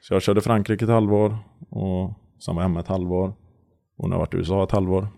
Så 0.00 0.14
jag 0.14 0.22
körde 0.22 0.40
Frankrike 0.40 0.84
ett 0.84 0.90
halvår 0.90 1.38
och 1.70 2.12
sen 2.44 2.54
var 2.54 2.62
jag 2.62 2.68
hemma 2.68 2.80
ett 2.80 2.88
halvår. 2.88 3.32
Och 3.98 4.08
nu 4.08 4.14
har 4.14 4.14
jag 4.14 4.18
varit 4.26 4.34
i 4.34 4.36
USA 4.36 4.64
ett 4.64 4.70
halvår. 4.70 5.08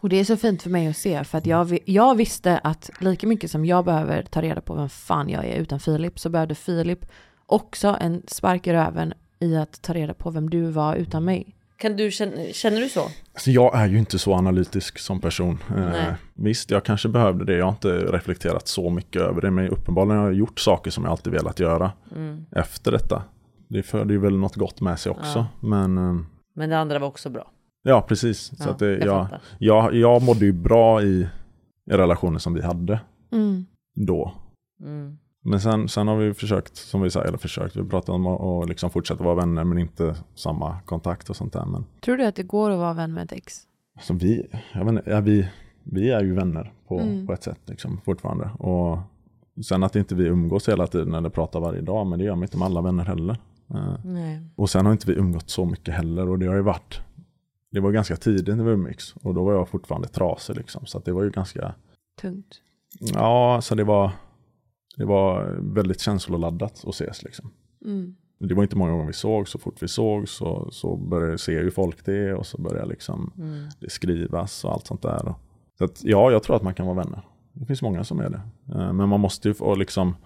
Och 0.00 0.08
det 0.08 0.20
är 0.20 0.24
så 0.24 0.36
fint 0.36 0.62
för 0.62 0.70
mig 0.70 0.86
att 0.88 0.96
se 0.96 1.24
för 1.24 1.38
att 1.38 1.46
jag, 1.46 1.78
jag 1.84 2.14
visste 2.14 2.58
att 2.58 2.90
lika 3.00 3.26
mycket 3.26 3.50
som 3.50 3.64
jag 3.64 3.84
behöver 3.84 4.22
ta 4.22 4.42
reda 4.42 4.60
på 4.60 4.74
vem 4.74 4.88
fan 4.88 5.28
jag 5.28 5.44
är 5.44 5.56
utan 5.60 5.80
Filip 5.80 6.18
så 6.18 6.30
behövde 6.30 6.54
Filip 6.54 7.06
också 7.46 7.96
en 8.00 8.22
spark 8.26 8.66
i 8.66 8.72
röven 8.72 9.12
i 9.40 9.56
att 9.56 9.82
ta 9.82 9.92
reda 9.92 10.14
på 10.14 10.30
vem 10.30 10.50
du 10.50 10.70
var 10.70 10.94
utan 10.94 11.24
mig. 11.24 11.56
Kan 11.76 11.96
du 11.96 12.10
känner 12.10 12.80
du 12.80 12.88
så? 12.88 13.00
Alltså 13.00 13.50
jag 13.50 13.76
är 13.78 13.86
ju 13.86 13.98
inte 13.98 14.18
så 14.18 14.34
analytisk 14.34 14.98
som 14.98 15.20
person. 15.20 15.58
Eh, 15.76 16.12
visst, 16.34 16.70
jag 16.70 16.84
kanske 16.84 17.08
behövde 17.08 17.44
det. 17.44 17.56
Jag 17.56 17.64
har 17.64 17.72
inte 17.72 17.88
reflekterat 17.88 18.68
så 18.68 18.90
mycket 18.90 19.22
över 19.22 19.40
det. 19.40 19.50
Men 19.50 19.68
uppenbarligen 19.68 20.18
har 20.18 20.26
jag 20.26 20.34
gjort 20.34 20.60
saker 20.60 20.90
som 20.90 21.04
jag 21.04 21.10
alltid 21.10 21.32
velat 21.32 21.60
göra 21.60 21.92
Mm. 22.16 22.44
efter 22.52 22.92
detta. 22.92 23.22
Det 23.68 23.82
förde 23.82 24.12
ju 24.14 24.20
väl 24.20 24.36
något 24.38 24.56
gott 24.56 24.80
med 24.80 24.98
sig 24.98 25.10
också. 25.12 25.38
Ja. 25.38 25.46
Men 25.68 25.98
eh, 25.98 26.14
Men 26.56 26.70
det 26.70 26.78
andra 26.78 26.98
var 26.98 27.06
också 27.08 27.30
bra. 27.30 27.50
ja, 27.82 28.02
precis. 28.08 28.38
Så 28.40 28.54
Ja, 28.58 28.70
att 28.70 28.78
det, 28.78 28.98
jag 28.98 29.06
jag, 29.08 29.28
jag, 29.58 29.94
jag 29.94 30.22
mådde 30.22 30.44
ju 30.44 30.52
bra 30.52 31.02
i, 31.02 31.28
i 31.90 31.92
relationen 31.92 32.40
som 32.40 32.54
vi 32.54 32.62
hade 32.62 33.00
Mm. 33.32 33.66
då. 33.94 34.34
Mm. 34.82 35.18
Men 35.46 35.60
sen, 35.60 35.88
sen 35.88 36.08
har 36.08 36.16
vi 36.16 36.34
försökt, 36.34 36.76
som 36.76 37.00
vi 37.02 37.10
säger, 37.10 37.26
eller 37.26 37.38
försökt, 37.38 37.76
vi 37.76 37.84
pratar 37.84 38.12
om 38.12 38.26
att 38.26 38.68
liksom 38.68 38.90
fortsätta 38.90 39.24
vara 39.24 39.34
vänner 39.34 39.64
men 39.64 39.78
inte 39.78 40.16
samma 40.34 40.80
kontakt 40.80 41.30
och 41.30 41.36
sånt 41.36 41.52
där. 41.52 41.64
Men 41.66 41.84
Tror 42.00 42.16
du 42.16 42.24
att 42.26 42.34
det 42.36 42.42
går 42.42 42.70
att 42.70 42.78
vara 42.78 42.92
vän 42.92 43.12
med 43.14 43.24
ett 43.24 43.32
ex? 43.32 43.60
alltså 43.96 44.12
vi, 44.12 44.46
jag 44.72 44.84
vet 44.84 44.88
inte, 44.88 45.10
ja, 45.10 45.20
vi, 45.20 45.48
vi 45.82 46.10
är 46.10 46.22
ju 46.24 46.34
vänner 46.34 46.72
på, 46.88 47.00
Mm. 47.00 47.26
på 47.26 47.32
ett 47.32 47.42
sätt 47.42 47.60
liksom, 47.66 48.00
fortfarande. 48.04 48.50
Och 48.58 48.98
sen 49.64 49.82
att 49.82 49.96
inte 49.96 50.14
vi 50.14 50.24
umgås 50.26 50.68
hela 50.68 50.86
tiden 50.86 51.14
eller 51.14 51.28
pratar 51.28 51.60
varje 51.60 51.80
dag, 51.80 52.06
men 52.06 52.18
det 52.18 52.24
gör 52.24 52.34
man 52.34 52.42
inte 52.42 52.58
med 52.58 52.66
alla 52.66 52.80
vänner 52.82 53.04
heller. 53.04 53.36
Eh, 53.74 53.94
Nej. 54.04 54.40
Och 54.56 54.70
sen 54.70 54.86
har 54.86 54.92
inte 54.92 55.06
vi 55.12 55.18
umgått 55.18 55.50
så 55.50 55.64
mycket 55.64 55.94
heller 55.94 56.28
och 56.28 56.38
det 56.38 56.46
har 56.46 56.54
ju 56.54 56.62
varit, 56.62 57.00
det 57.70 57.80
var 57.80 57.90
ganska 57.90 58.16
tidigt 58.16 58.56
när 58.56 58.64
vi 58.64 58.70
umgicks 58.72 59.14
och 59.22 59.34
då 59.34 59.44
var 59.44 59.52
jag 59.52 59.68
fortfarande 59.68 60.08
trasig 60.08 60.56
liksom. 60.56 60.86
Så 60.86 60.98
att 60.98 61.04
det 61.04 61.12
var 61.12 61.22
ju 61.22 61.30
ganska, 61.30 61.74
Tungt. 62.20 62.60
ja, 63.00 63.60
så 63.62 63.74
det 63.74 63.84
var, 63.84 64.10
det 64.96 65.04
var 65.04 65.58
väldigt 65.60 66.00
känsloladdat 66.00 66.84
att 66.86 66.94
ses 66.94 67.22
liksom. 67.22 67.50
Mm. 67.84 68.14
Det 68.38 68.54
var 68.54 68.62
inte 68.62 68.76
många 68.76 68.90
gånger 68.92 69.06
vi 69.06 69.12
såg, 69.12 69.48
så 69.48 69.58
fort 69.58 69.82
vi 69.82 69.88
såg 69.88 70.28
så, 70.28 70.68
så 70.70 70.96
började 70.96 71.38
se 71.38 71.52
ju 71.52 71.70
folk 71.70 72.04
det 72.04 72.34
och 72.34 72.46
så 72.46 72.62
började 72.62 72.88
liksom 72.88 73.32
Mm. 73.38 73.68
det 73.80 73.90
skrivas 73.90 74.64
och 74.64 74.72
allt 74.72 74.86
sånt 74.86 75.02
där. 75.02 75.34
Så 75.78 75.84
att, 75.84 76.04
ja, 76.04 76.30
jag 76.30 76.42
tror 76.42 76.56
att 76.56 76.62
man 76.62 76.74
kan 76.74 76.86
vara 76.86 76.96
vänner. 76.96 77.22
Det 77.52 77.66
finns 77.66 77.82
många 77.82 78.04
som 78.04 78.20
är 78.20 78.30
det. 78.30 78.40
Eh, 78.74 78.92
Men 78.92 79.08
man 79.08 79.20
måste 79.20 79.48
ju 79.48 79.54
få 79.54 79.74
liksom 79.74 80.16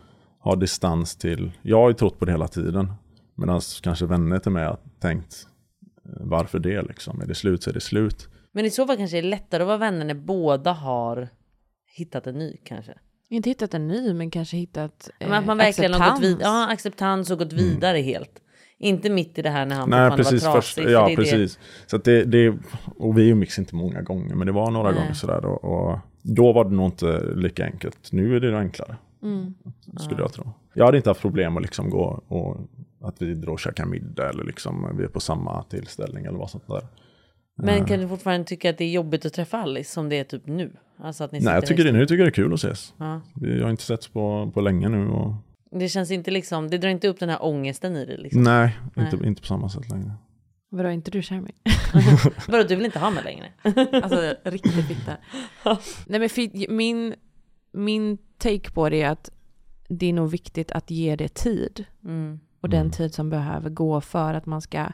ha 0.41 0.57
distans 0.57 1.17
till, 1.17 1.53
jag 1.63 1.77
har 1.77 1.89
ju 1.89 1.95
trott 1.95 2.19
på 2.19 2.25
det 2.25 2.33
hela 2.33 2.49
tiden. 2.49 2.93
Medan 3.35 3.61
kanske 3.83 4.07
vänner 4.07 4.39
till 4.39 4.53
mig 4.53 4.65
har 4.65 4.79
tänkt, 5.01 5.47
eh, 6.05 6.11
varför 6.21 6.59
det 6.59 6.83
liksom? 6.83 7.21
Är 7.21 7.27
det 7.27 7.35
slut 7.35 7.63
så 7.63 7.71
är 7.71 7.75
det 7.75 7.81
slut. 7.81 8.29
Men 8.53 8.65
i 8.65 8.71
så 8.71 8.87
fall 8.87 8.97
kanske 8.97 9.17
det 9.17 9.21
är 9.27 9.31
lättare 9.31 9.63
att 9.63 9.67
vara 9.67 9.77
vänner 9.79 10.05
när 10.05 10.15
båda 10.15 10.73
har 10.73 11.29
hittat 11.97 12.27
en 12.27 12.39
ny 12.39 12.57
kanske. 12.65 12.95
Inte 13.31 13.51
hittat 13.51 13.75
en 13.75 13.89
ny 13.89 14.15
men 14.15 14.31
kanske 14.31 14.57
hittat 14.57 15.11
eh, 15.19 15.29
Men 15.29 15.39
att 15.39 15.47
man 15.47 15.59
verkligen 15.59 15.93
har 15.93 15.99
gått 15.99 16.09
acceptans. 16.09 16.35
vid, 16.39 16.47
ja, 16.47 16.69
acceptans 16.73 17.31
och 17.31 17.39
gått 17.39 17.53
vidare 17.53 17.99
helt. 17.99 18.31
Inte 18.79 19.11
mitt 19.11 19.39
i 19.39 19.43
det 19.43 19.51
här 19.51 19.67
när 19.67 19.77
han 19.77 19.93
Mm. 19.93 20.09
Nej, 20.09 20.17
precis. 20.17 20.45
var 20.45 20.53
Först, 20.55 20.75
trasig. 20.75 20.85
för 20.85 20.91
ja, 20.93 21.07
det 21.07 21.13
är 21.13 21.17
det- 21.17 21.23
precis. 21.23 21.59
Så 21.87 21.97
att 21.97 22.05
det, 22.05 22.25
det, 22.25 22.55
och 22.97 23.19
vi 23.19 23.29
umgicks 23.29 23.59
inte 23.59 23.75
många 23.75 24.03
gånger, 24.03 24.35
men 24.35 24.47
det 24.47 24.53
var 24.53 24.71
några 24.71 24.91
Nej. 24.91 25.01
gånger 25.01 25.13
sådär. 25.15 25.45
Och, 25.45 25.65
och 25.65 25.99
då 26.23 26.53
var 26.53 26.65
det 26.65 26.71
nog 26.71 26.87
inte 26.87 27.23
lika 27.37 27.65
enkelt. 27.65 28.13
Nu 28.13 28.37
är 28.37 28.41
det 28.41 28.59
enklare, 28.59 28.97
Mm. 29.23 29.55
skulle 30.01 30.21
jag 30.21 30.33
tro. 30.33 30.51
Jag 30.75 30.85
hade 30.85 30.97
inte 30.97 31.11
haft 31.11 31.21
problem 31.21 31.57
att 31.57 31.63
liksom 31.63 31.91
gå 31.91 32.23
och 32.29 32.57
att 33.01 33.23
vi 33.23 33.35
drar 33.35 33.53
och 33.53 33.61
käkar 33.61 33.85
middag 33.87 34.29
eller 34.29 34.45
liksom 34.45 34.97
vi 34.99 35.05
är 35.05 35.09
på 35.09 35.21
samma 35.21 35.63
tillställning 35.63 36.25
eller 36.25 36.39
vad 36.39 36.51
sånt 36.51 36.67
där. 36.67 36.87
Men 37.59 37.79
Eh, 37.79 37.87
kan 37.87 38.01
du 38.01 38.09
fortfarande 38.09 38.47
tycka 38.47 38.71
att 38.71 38.79
det 38.79 38.85
är 38.85 38.91
jobbigt 38.91 39.27
att 39.27 39.33
träffa 39.33 39.59
Alice 39.59 39.93
som 39.93 40.09
det 40.09 40.19
är 40.19 40.25
typ 40.25 40.47
nu? 40.47 40.73
Alltså 40.99 41.25
att 41.25 41.33
ni 41.33 41.41
Nej, 41.41 41.55
jag 41.55 41.67
tycker 41.67 41.85
det, 41.85 41.93
nu 41.93 42.07
tycker 42.07 42.19
jag 42.19 42.27
det 42.27 42.31
är 42.31 42.43
kul 42.43 42.53
att 42.53 42.59
ses. 42.59 42.95
Ja. 42.97 43.21
Vi 43.35 43.63
har 43.63 43.71
inte 43.71 43.83
setts 43.83 44.09
på, 44.09 44.51
på 44.55 44.61
länge 44.61 44.89
nu. 44.89 45.09
Och, 45.09 45.35
Det 45.71 45.89
känns 45.89 46.11
inte 46.11 46.31
liksom, 46.31 46.71
det 46.71 46.79
drar 46.79 46.89
inte 46.91 47.09
upp 47.09 47.19
den 47.21 47.29
här 47.29 47.45
ångesten 47.45 47.97
i 47.97 48.07
det 48.07 48.17
liksom. 48.17 48.43
nej, 48.43 48.77
inte, 48.97 49.17
Nej. 49.17 49.29
inte 49.29 49.41
på 49.41 49.47
samma 49.47 49.69
sätt 49.69 49.91
längre. 49.91 50.13
Vadå, 50.71 50.91
inte 50.91 51.11
du 51.11 51.23
kär 51.23 51.41
mig? 51.41 51.55
Vadå, 52.49 52.65
du 52.69 52.77
vill 52.77 52.85
inte 52.85 52.99
ha 52.99 53.11
mig 53.11 53.25
längre? 53.25 53.47
Alltså 54.03 54.35
riktigt 54.45 54.87
fitta. 54.89 55.17
Nej 56.07 56.21
men 56.21 56.29
för, 56.29 56.71
min, 56.73 57.15
min 57.73 58.19
take 58.39 58.71
på 58.71 58.89
det 58.89 59.03
är 59.03 59.11
att 59.11 59.31
det 59.89 60.07
är 60.07 60.13
nog 60.13 60.31
viktigt 60.31 60.73
att 60.73 60.91
ge 60.91 61.17
det 61.17 61.35
tid. 61.35 61.85
Mm. 62.05 62.41
Och 62.61 62.69
den 62.69 62.91
tid 62.91 63.15
som 63.15 63.31
behöver 63.31 63.71
gå 63.71 64.01
för 64.01 64.35
att 64.35 64.47
man 64.47 64.63
ska 64.63 64.87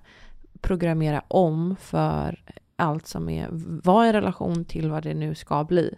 programmera 0.60 1.22
om 1.28 1.76
för 1.80 2.44
allt 2.76 3.06
som 3.06 3.28
är, 3.28 3.48
vad 3.84 4.06
en 4.06 4.12
relation 4.12 4.64
till 4.64 4.90
vad 4.90 5.02
det 5.02 5.14
nu 5.14 5.34
ska 5.34 5.64
bli. 5.64 5.94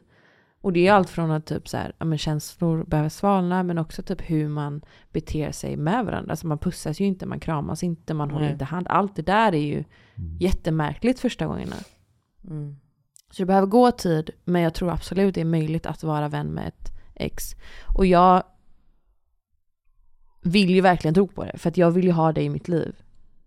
Och 0.61 0.73
det 0.73 0.87
är 0.87 0.93
allt 0.93 1.11
från 1.11 1.31
att 1.31 1.47
typ 1.47 1.69
så 1.69 1.77
här, 1.77 1.93
ja, 1.99 2.05
men 2.05 2.19
känslor 2.19 2.85
behöver 2.85 3.09
svalna 3.09 3.63
men 3.63 3.79
också 3.79 4.03
typ 4.03 4.31
hur 4.31 4.49
man 4.49 4.85
beter 5.13 5.53
sig 5.53 5.77
med 5.77 6.05
varandra. 6.05 6.31
Alltså 6.31 6.47
man 6.47 6.59
pussas 6.59 7.01
ju 7.01 7.05
inte, 7.05 7.27
man 7.27 7.41
kramas 7.41 7.83
inte, 7.83 8.15
man 8.15 8.31
håller 8.31 8.45
Nej. 8.45 8.53
inte 8.53 8.65
hand. 8.65 8.87
Allt 8.91 9.17
det 9.17 9.23
där 9.23 9.55
är 9.55 9.67
ju 9.67 9.85
jättemärkligt 10.41 11.21
första 11.21 11.47
gångerna. 11.47 11.77
Mm. 12.45 12.77
Så 13.31 13.43
det 13.43 13.47
behöver 13.47 13.67
gå 13.67 13.91
tid, 13.91 14.31
men 14.45 14.63
jag 14.63 14.75
tror 14.75 14.91
absolut 14.91 15.35
det 15.35 15.41
är 15.41 15.45
möjligt 15.45 15.87
att 15.87 16.03
vara 16.03 16.29
vän 16.29 16.47
med 16.47 16.69
ett 16.69 16.93
ex. 17.15 17.45
Och 17.97 18.07
jag 18.07 18.43
vill 20.43 20.71
ju 20.71 20.81
verkligen 20.81 21.15
tro 21.15 21.27
på 21.27 21.45
det, 21.45 21.59
för 21.59 21.69
att 21.69 21.77
jag 21.77 21.91
vill 21.91 22.05
ju 22.05 22.13
ha 22.13 22.33
det 22.33 22.43
i 22.43 22.49
mitt 22.49 22.69
liv. 22.69 22.97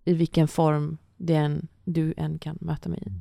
I 0.10 0.14
vilken 0.14 0.48
form 0.48 0.98
det 1.18 1.36
än, 1.36 1.68
du 1.84 2.14
än 2.18 2.40
kan 2.40 2.58
möta 2.62 2.90
mig 2.90 3.04
i. 3.06 3.12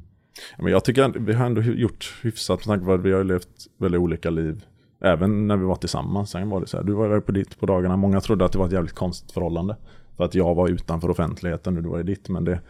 Men 0.59 0.73
jag 0.73 0.85
tycker 0.85 1.03
att 1.03 1.17
vi 1.17 1.33
har 1.33 1.47
ändå 1.47 1.63
gjort 1.63 2.19
hyfsat 2.23 2.59
med 2.59 2.65
tanke 2.65 2.87
på 2.87 2.93
att 2.93 3.01
vi 3.01 3.13
har 3.13 3.25
levt 3.25 3.49
väldigt 3.79 4.01
olika 4.01 4.31
liv. 4.31 4.65
Även 5.01 5.47
när 5.47 5.57
vi 5.57 5.65
var 5.65 5.77
tillsammans. 5.77 6.31
Sen 6.31 6.51
var 6.51 6.61
det 6.61 6.67
så 6.67 6.77
här, 6.77 6.85
du 6.85 6.93
var 6.93 7.07
iväg 7.07 7.27
på 7.27 7.33
ditt 7.33 7.61
på 7.61 7.67
dagarna. 7.67 7.97
Många 7.97 8.21
trodde 8.21 8.45
att 8.45 8.53
det 8.53 8.59
var 8.59 8.67
ett 8.67 8.73
jävligt 8.73 8.95
konstigt 8.95 9.33
förhållande. 9.33 9.77
För 10.17 10.25
att 10.25 10.35
jag 10.35 10.55
var 10.55 10.69
utanför 10.69 11.11
offentligheten 11.11 11.77
och 11.77 11.83
du 11.83 11.89
var 11.89 12.01
i 12.01 12.03
ditt. 12.03 12.29
Men 12.29 12.45
det, 12.45 12.61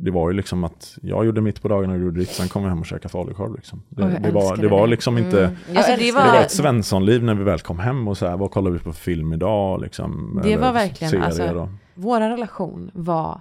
det 0.00 0.10
var 0.10 0.30
ju 0.30 0.36
liksom 0.36 0.64
att 0.64 0.98
jag 1.02 1.26
gjorde 1.26 1.40
mitt 1.40 1.62
på 1.62 1.68
dagarna 1.68 1.92
och 1.92 1.98
du 1.98 2.04
gjorde 2.04 2.20
ditt. 2.20 2.28
Sen 2.30 2.48
kom 2.48 2.62
vi 2.62 2.68
hem 2.68 2.78
och 2.80 2.86
käkade 2.86 3.08
falukorv 3.08 3.54
liksom. 3.54 3.82
Det, 3.88 4.02
jag 4.02 4.22
det, 4.22 4.30
var, 4.30 4.56
det 4.56 4.68
var 4.68 4.86
liksom 4.86 5.18
inte... 5.18 5.44
Mm. 5.44 5.56
Jag 5.68 5.76
Alltså, 5.76 5.92
det 5.96 6.02
älskar 6.02 6.20
Det 6.22 6.26
var- 6.28 6.34
var 6.34 6.40
ett 6.44 6.50
Svenssonliv 6.50 7.22
när 7.24 7.34
vi 7.34 7.44
väl 7.44 7.58
kom 7.60 7.78
hem 7.78 8.08
och 8.08 8.18
så 8.18 8.26
här, 8.26 8.36
vad 8.36 8.50
kollar 8.50 8.70
vi 8.70 8.78
på 8.78 8.92
för 8.92 9.00
film 9.02 9.32
idag 9.32 9.80
liksom? 9.80 10.40
Det 10.44 10.56
var 10.56 10.72
verkligen, 10.72 11.22
alltså, 11.22 11.68
vår 11.94 12.20
relation 12.20 12.90
var, 12.94 13.40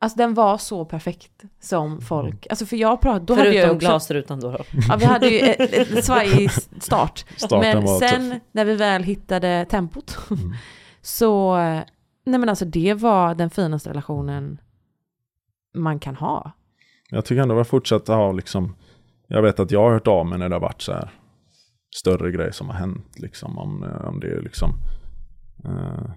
alltså 0.00 0.18
den 0.18 0.34
var 0.34 0.58
så 0.58 0.84
perfekt 0.84 1.42
som 1.60 2.00
folk, 2.00 2.46
alltså 2.50 2.66
för 2.66 2.76
jag 2.76 3.00
pratade, 3.00 3.24
då 3.24 3.34
hade 3.34 3.46
jag 3.46 3.54
Förutom 3.54 3.76
också, 3.76 3.86
glasrutan 3.88 4.40
då. 4.40 4.50
då. 4.50 4.58
ja 4.88 4.96
vi 4.96 5.04
hade 5.04 5.28
ju 5.28 5.38
ett, 5.38 5.60
ett 5.72 6.04
svajig 6.04 6.50
start. 6.80 7.24
Starten 7.36 7.60
men 7.74 7.84
var 7.84 7.98
sen 7.98 8.30
tuff. 8.30 8.40
när 8.52 8.64
vi 8.64 8.74
väl 8.76 9.02
hittade 9.02 9.66
tempot 9.70 10.18
Mm. 10.30 10.52
så, 11.02 11.56
nej 11.56 12.38
men 12.38 12.48
alltså 12.48 12.64
det 12.64 12.94
var 12.94 13.34
den 13.34 13.50
finaste 13.50 13.90
relationen 13.90 14.58
man 15.76 15.98
kan 15.98 16.16
ha. 16.16 16.52
Jag 17.10 17.24
tycker 17.24 17.42
ändå 17.42 17.54
att 17.54 17.58
jag 17.58 17.66
fortsätter 17.66 18.14
ha 18.14 18.32
liksom, 18.32 18.74
jag 19.26 19.42
vet 19.42 19.60
att 19.60 19.70
jag 19.70 19.80
har 19.82 19.92
hört 19.92 20.06
av 20.06 20.26
mig 20.26 20.38
när 20.38 20.48
det 20.48 20.54
har 20.54 20.60
varit 20.60 20.82
så 20.82 20.92
här 20.92 21.10
större 21.96 22.30
grejer 22.32 22.50
som 22.52 22.66
har 22.68 22.74
hänt 22.76 23.18
liksom 23.18 23.58
om, 23.58 23.82
eh, 23.84 24.08
om 24.08 24.20
det 24.20 24.26
är 24.26 24.40
liksom. 24.40 24.70
Eh, 25.64 26.10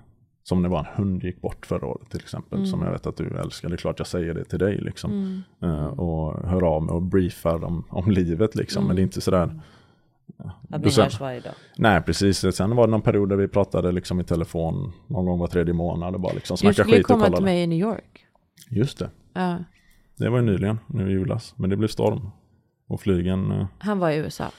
Som 0.44 0.62
det 0.64 0.70
var 0.70 0.80
en 0.80 0.86
hund 0.96 1.24
gick 1.24 1.42
bort 1.42 1.66
förra 1.66 1.86
året 1.88 2.10
till 2.10 2.20
exempel. 2.20 2.58
Mm. 2.58 2.68
Som 2.68 2.82
jag 2.82 2.92
vet 2.92 3.08
att 3.08 3.18
du 3.18 3.38
älskar. 3.40 3.70
Det 3.70 3.76
är 3.76 3.78
klart 3.78 4.00
jag 4.00 4.08
säger 4.08 4.34
det 4.34 4.44
till 4.46 4.60
dig 4.60 4.78
liksom. 4.78 5.12
Mm. 5.12 5.44
Eh, 5.76 5.86
och 5.88 6.50
hör 6.50 6.64
av 6.64 6.84
mig 6.84 6.94
och 6.94 7.02
briefar 7.02 7.64
om, 7.64 7.86
om 7.90 8.12
livet 8.12 8.56
liksom. 8.56 8.88
Men 8.88 8.96
det 8.96 9.02
är 9.02 9.04
inte 9.04 9.22
sådär. 9.22 9.62
Att 10.38 10.52
Då 10.70 10.78
ni 10.78 10.92
sen- 10.92 11.04
hörs 11.04 11.20
varje 11.20 11.40
dag. 11.40 11.54
Nej 11.78 12.02
precis, 12.02 12.56
sen 12.56 12.76
var 12.76 12.88
det 12.88 12.92
någon 12.92 13.02
period 13.02 13.30
där 13.30 13.36
vi 13.36 13.48
pratade 13.48 13.92
liksom 13.92 14.20
i 14.20 14.24
telefon 14.24 14.92
någon 15.08 15.26
gång 15.26 15.40
var 15.40 15.48
tredje 15.48 15.74
månad 15.74 16.14
och 16.14 16.20
bara 16.22 16.34
liksom 16.34 16.56
Du 16.56 16.58
snacka 16.60 16.74
skulle 16.74 16.98
skit 16.98 17.04
och 17.06 17.10
komma 17.12 17.36
till 17.36 17.46
mig 17.46 17.64
i 17.64 17.68
New 17.68 17.80
York. 17.80 18.26
Just 18.70 19.00
det, 19.00 19.10
Ja. 19.34 19.64
det 20.18 20.30
var 20.30 20.38
ju 20.38 20.46
nyligen, 20.46 20.80
nu 20.88 21.10
i 21.10 21.12
julas. 21.12 21.54
Men 21.58 21.70
det 21.70 21.78
blev 21.78 21.88
storm. 21.88 22.30
Och 22.88 23.02
flygen, 23.02 23.52
eh, 23.52 23.68
Han 23.80 24.00
var 24.00 24.10
i 24.12 24.18
USA. 24.18 24.52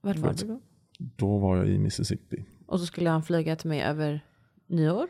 Vart 0.00 0.16
var 0.16 0.32
du 0.32 0.46
då? 0.46 0.60
då 0.98 1.38
var 1.38 1.56
jag 1.56 1.68
i 1.68 1.78
Mississippi. 1.78 2.44
Och 2.66 2.80
så 2.80 2.86
skulle 2.86 3.10
han 3.10 3.22
flyga 3.22 3.56
till 3.56 3.68
mig 3.68 3.82
över 3.82 4.20
nyår. 4.66 5.06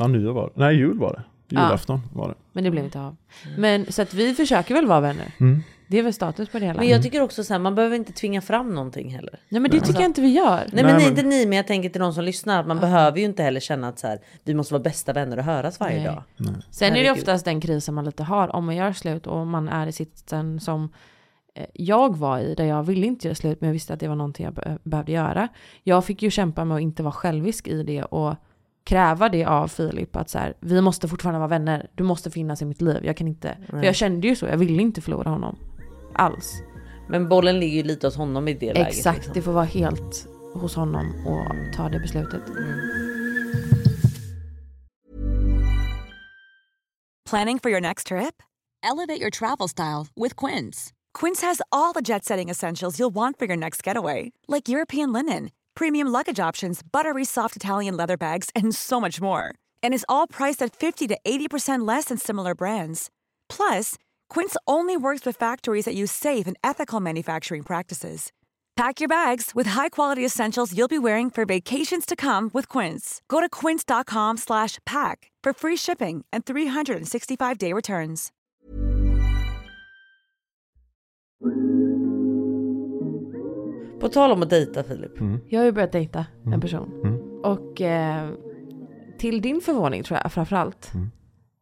Ja, 0.00 0.06
nyår 0.06 0.32
var 0.32 0.46
det. 0.46 0.60
Nej, 0.60 0.76
jul 0.76 0.98
var 0.98 1.12
det. 1.12 1.24
Julafton 1.48 2.00
var 2.12 2.28
det. 2.28 2.34
Men 2.52 2.64
det 2.64 2.70
blev 2.70 2.84
inte 2.84 3.00
av. 3.00 3.16
Men 3.58 3.92
så 3.92 4.02
att 4.02 4.14
vi 4.14 4.34
försöker 4.34 4.74
väl 4.74 4.86
vara 4.86 5.00
vänner. 5.00 5.32
Mm. 5.40 5.62
Det 5.86 5.98
är 5.98 6.02
väl 6.02 6.12
status 6.12 6.48
på 6.48 6.58
det 6.58 6.66
hela. 6.66 6.78
Men 6.78 6.88
jag 6.88 7.02
tycker 7.02 7.20
också 7.22 7.44
så 7.44 7.52
här, 7.54 7.60
man 7.60 7.74
behöver 7.74 7.96
inte 7.96 8.12
tvinga 8.12 8.40
fram 8.40 8.74
någonting 8.74 9.10
heller. 9.14 9.40
Nej 9.48 9.60
men 9.60 9.70
det 9.70 9.80
tycker 9.80 10.00
jag 10.00 10.08
inte 10.10 10.20
vi 10.20 10.28
gör. 10.32 10.56
Nej, 10.56 10.68
men 10.72 10.84
Nej, 10.84 10.84
nej, 10.84 10.94
men- 10.94 11.10
inte 11.10 11.22
ni, 11.22 11.46
men 11.46 11.56
jag 11.56 11.66
tänker 11.66 11.88
till 11.88 12.00
de 12.00 12.12
som 12.12 12.24
lyssnar 12.24 12.60
att 12.60 12.66
man 12.66 12.80
behöver 12.80 13.18
ju 13.18 13.24
inte 13.24 13.42
heller 13.42 13.60
känna 13.60 13.88
att 13.88 13.98
så 13.98 14.06
här, 14.06 14.18
vi 14.44 14.54
måste 14.54 14.74
vara 14.74 14.82
bästa 14.82 15.12
vänner 15.12 15.36
och 15.36 15.44
höras 15.44 15.80
varje 15.80 15.96
Nej. 15.96 16.06
dag. 16.06 16.22
Sen 16.70 16.88
är 16.88 16.90
det 16.94 16.98
Herregud. 16.98 17.18
oftast 17.22 17.44
den 17.44 17.60
krisen 17.60 17.94
man 17.94 18.04
lite 18.04 18.22
har 18.22 18.56
om 18.56 18.64
man 18.66 18.76
gör 18.76 18.92
slut 18.92 19.26
och 19.26 19.46
man 19.46 19.68
är 19.68 19.86
i 19.86 19.92
sitsen 19.92 20.60
som 20.60 20.92
eh, 21.54 21.64
jag 21.74 22.16
var 22.16 22.38
i 22.38 22.54
där 22.54 22.64
jag 22.64 22.82
ville 22.82 23.06
inte 23.06 23.26
göra 23.28 23.34
slut 23.34 23.60
men 23.60 23.68
jag 23.68 23.72
visste 23.72 23.94
att 23.94 24.00
det 24.00 24.08
var 24.08 24.16
någonting 24.16 24.44
jag 24.44 24.54
be- 24.54 24.78
behövde 24.84 25.12
göra. 25.12 25.48
Jag 25.82 26.04
fick 26.04 26.22
ju 26.22 26.30
kämpa 26.30 26.64
med 26.64 26.74
att 26.74 26.80
inte 26.82 27.02
vara 27.02 27.12
självisk 27.12 27.68
i 27.68 27.82
det 27.82 28.02
och 28.02 28.34
kräva 28.84 29.28
det 29.28 29.44
av 29.44 29.68
Filip 29.68 30.16
att 30.16 30.30
så 30.30 30.38
här, 30.38 30.54
vi 30.60 30.80
måste 30.80 31.08
fortfarande 31.08 31.38
vara 31.38 31.48
vänner. 31.48 31.86
Du 31.94 32.02
måste 32.04 32.30
finnas 32.30 32.62
i 32.62 32.64
mitt 32.64 32.80
liv. 32.82 33.00
Jag 33.04 33.16
kan 33.16 33.28
inte, 33.28 33.56
för 33.70 33.76
Nej. 33.76 33.86
jag 33.86 33.94
kände 33.94 34.28
ju 34.28 34.36
så, 34.36 34.46
jag 34.46 34.56
ville 34.56 34.82
inte 34.82 35.00
förlora 35.00 35.30
honom. 35.30 35.56
Alls. 36.14 36.62
Men 37.08 37.28
bollen 37.28 37.60
ligger 37.60 37.76
ju 37.76 37.82
lite 37.82 38.06
hos 38.06 38.16
honom 38.16 38.48
i 38.48 38.54
det 38.54 38.74
läget. 38.74 38.88
Exakt, 38.88 39.16
liksom. 39.16 39.34
det 39.34 39.42
får 39.42 39.52
vara 39.52 39.64
helt 39.64 40.26
hos 40.54 40.74
honom 40.74 41.26
och 41.26 41.76
ta 41.76 41.88
det 41.88 42.00
beslutet. 42.00 42.42
Planning 47.30 47.58
for 47.58 47.70
your 47.70 47.80
next 47.80 48.06
trip? 48.06 48.42
Elevate 48.82 49.20
your 49.20 49.30
travel 49.30 49.68
style 49.68 50.06
with 50.14 50.36
Quince. 50.36 50.92
Quince 51.14 51.40
has 51.40 51.62
all 51.72 51.92
the 51.92 52.02
jet 52.02 52.24
setting 52.24 52.50
essentials 52.50 52.98
you'll 52.98 53.14
want 53.14 53.38
for 53.38 53.46
your 53.46 53.56
next 53.56 53.82
getaway, 53.82 54.32
like 54.46 54.68
European 54.68 55.12
linen, 55.12 55.50
premium 55.74 56.08
luggage 56.08 56.38
options, 56.38 56.82
buttery 56.82 57.24
soft 57.24 57.56
Italian 57.56 57.96
leather 57.96 58.16
bags, 58.16 58.50
and 58.54 58.74
so 58.74 59.00
much 59.00 59.20
more. 59.20 59.54
And 59.82 59.94
is 59.94 60.04
all 60.08 60.26
priced 60.26 60.62
at 60.62 60.76
50 60.76 61.08
to 61.08 61.18
80% 61.24 61.88
less 61.88 62.06
than 62.06 62.18
similar 62.18 62.54
brands. 62.54 63.10
Plus, 63.48 63.94
Quince 64.30 64.56
only 64.66 64.96
works 64.96 65.24
with 65.26 65.36
factories 65.38 65.84
that 65.84 65.94
use 65.94 66.12
safe 66.12 66.46
and 66.46 66.56
ethical 66.62 67.00
manufacturing 67.00 67.62
practices. 67.62 68.30
Pack 68.76 69.00
your 69.00 69.08
bags 69.08 69.52
with 69.54 69.68
high-quality 69.68 70.24
essentials 70.24 70.76
you'll 70.76 70.88
be 70.88 70.98
wearing 70.98 71.30
for 71.30 71.44
vacations 71.46 72.04
to 72.06 72.16
come 72.16 72.50
with 72.52 72.68
Quince. 72.68 73.22
Go 73.28 73.40
to 73.40 73.48
quince.com 73.48 74.36
slash 74.36 74.78
pack 74.84 75.30
for 75.44 75.52
free 75.52 75.76
shipping 75.76 76.24
and 76.32 76.44
365-day 76.44 77.72
returns. 77.72 78.32
På 84.00 84.08
tal 84.08 84.30
om 84.32 84.42
att 84.42 84.50
dejta 84.50 84.84
Filip. 84.84 85.12
Jag 85.48 85.60
har 85.60 85.64
ju 85.64 85.72
börjat 85.72 85.92
dejta 85.92 86.26
en 86.42 86.48
Mm. 86.48 86.60
person. 86.60 87.00
Mm. 87.04 87.20
Och 87.44 87.80
eh, 87.80 88.30
till 89.18 89.40
din 89.42 89.60
förvåning 89.60 90.02
tror 90.02 90.20
jag 90.22 90.32
framförallt. 90.32 90.94
Mm. 90.94 91.10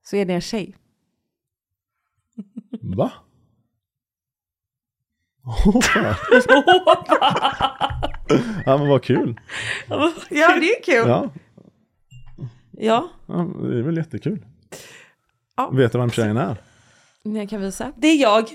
Så 0.05 0.17
är 0.17 0.25
det 0.25 0.35
en 0.35 0.41
tjej. 0.41 0.77
Va? 2.81 3.13
ja 8.67 8.79
men 8.79 8.89
vad 8.89 9.03
kul. 9.03 9.41
Ja 9.89 10.13
det 10.31 10.71
är 10.71 10.83
kul. 10.85 11.09
Ja, 11.09 11.31
Ja, 12.79 13.09
ja, 13.27 13.35
det 13.63 13.79
är 13.79 13.83
väl 13.83 13.97
jättekul. 13.97 14.45
Ja. 15.57 15.71
Vet 15.71 15.93
du 15.93 15.99
vem 15.99 16.11
tjejen 16.11 16.37
är? 16.37 16.57
Jag 17.23 17.49
kan 17.49 17.61
visa. 17.61 17.93
det 17.97 18.07
är 18.09 18.17
jag. 18.23 18.45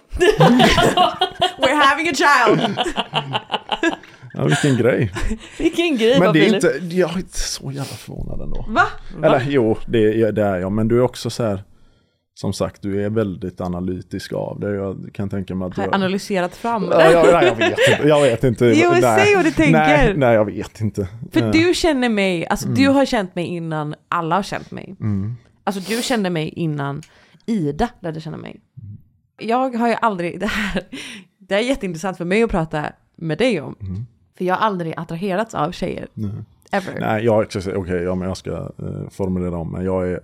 We're 1.57 1.75
having 1.83 2.09
a 2.09 2.13
child. 2.13 2.79
Ja, 4.33 4.43
vilken 4.43 4.77
grej. 4.77 5.11
Vilken 5.59 5.97
grej 5.97 6.19
Men 6.19 6.33
det 6.33 6.47
är 6.47 6.55
inte, 6.55 6.79
jag 6.95 7.11
är 7.13 7.17
inte 7.17 7.39
så 7.39 7.71
jävla 7.71 7.83
förvånad 7.95 8.41
ändå. 8.41 8.65
Va? 8.67 8.83
Eller 9.23 9.43
jo, 9.47 9.77
det 9.87 10.21
är, 10.21 10.31
det 10.31 10.43
är 10.43 10.55
jag. 10.57 10.71
Men 10.71 10.87
du 10.87 10.97
är 10.97 11.01
också 11.01 11.29
så 11.29 11.43
här, 11.43 11.63
som 12.39 12.53
sagt, 12.53 12.81
du 12.81 13.05
är 13.05 13.09
väldigt 13.09 13.61
analytisk 13.61 14.33
av 14.33 14.59
det. 14.59 14.75
Jag 14.75 15.09
kan 15.13 15.29
tänka 15.29 15.55
mig 15.55 15.65
att 15.65 15.75
du 15.75 15.81
Har 15.81 15.87
jag 15.87 15.95
analyserat 15.95 16.55
fram 16.55 16.83
Ja, 16.91 17.11
jag, 17.11 17.33
nej, 17.33 17.45
jag 17.45 17.55
vet 17.55 17.79
inte. 17.79 18.07
Jag 18.07 18.21
vet 18.21 18.43
inte. 18.43 18.65
Jo, 18.65 18.89
nej, 18.91 19.01
säg 19.01 19.35
vad 19.35 19.45
du 19.45 19.51
tänker. 19.51 19.71
Nej, 19.71 20.13
nej, 20.17 20.33
jag 20.33 20.45
vet 20.45 20.81
inte. 20.81 21.07
För 21.31 21.51
du 21.51 21.73
känner 21.73 22.09
mig, 22.09 22.47
alltså 22.47 22.65
Mm. 22.65 22.79
du 22.79 22.87
har 22.87 23.05
känt 23.05 23.35
mig 23.35 23.45
innan 23.45 23.95
alla 24.09 24.35
har 24.35 24.43
känt 24.43 24.71
mig. 24.71 24.95
Mm. 24.99 25.35
Alltså 25.63 25.93
du 25.95 26.01
kände 26.01 26.29
mig 26.29 26.49
innan 26.49 27.01
Ida 27.45 27.89
lärde 27.99 28.21
känna 28.21 28.37
mig. 28.37 28.59
Jag 29.37 29.75
har 29.75 29.87
ju 29.87 29.95
aldrig, 30.01 30.39
det 30.39 30.45
här, 30.45 30.83
det 31.37 31.55
är 31.55 31.59
jätteintressant 31.59 32.17
för 32.17 32.25
mig 32.25 32.43
att 32.43 32.51
prata 32.51 32.85
med 33.15 33.37
dig 33.37 33.61
om. 33.61 33.75
För 34.37 34.45
jag 34.45 34.55
har 34.55 34.61
aldrig 34.61 34.93
attraherats 34.97 35.55
av 35.55 35.71
tjejer. 35.71 36.07
Nej. 36.13 36.31
Ever. 36.71 36.99
Nej, 36.99 37.25
jag, 37.25 37.45
okej, 37.55 37.75
okay, 37.75 38.03
ja, 38.03 38.15
men 38.15 38.27
jag 38.27 38.37
ska 38.37 38.51
eh, 38.51 39.09
formulera 39.11 39.57
om 39.57 39.71
mig. 39.71 39.85
Jag 39.85 40.09
är, 40.11 40.19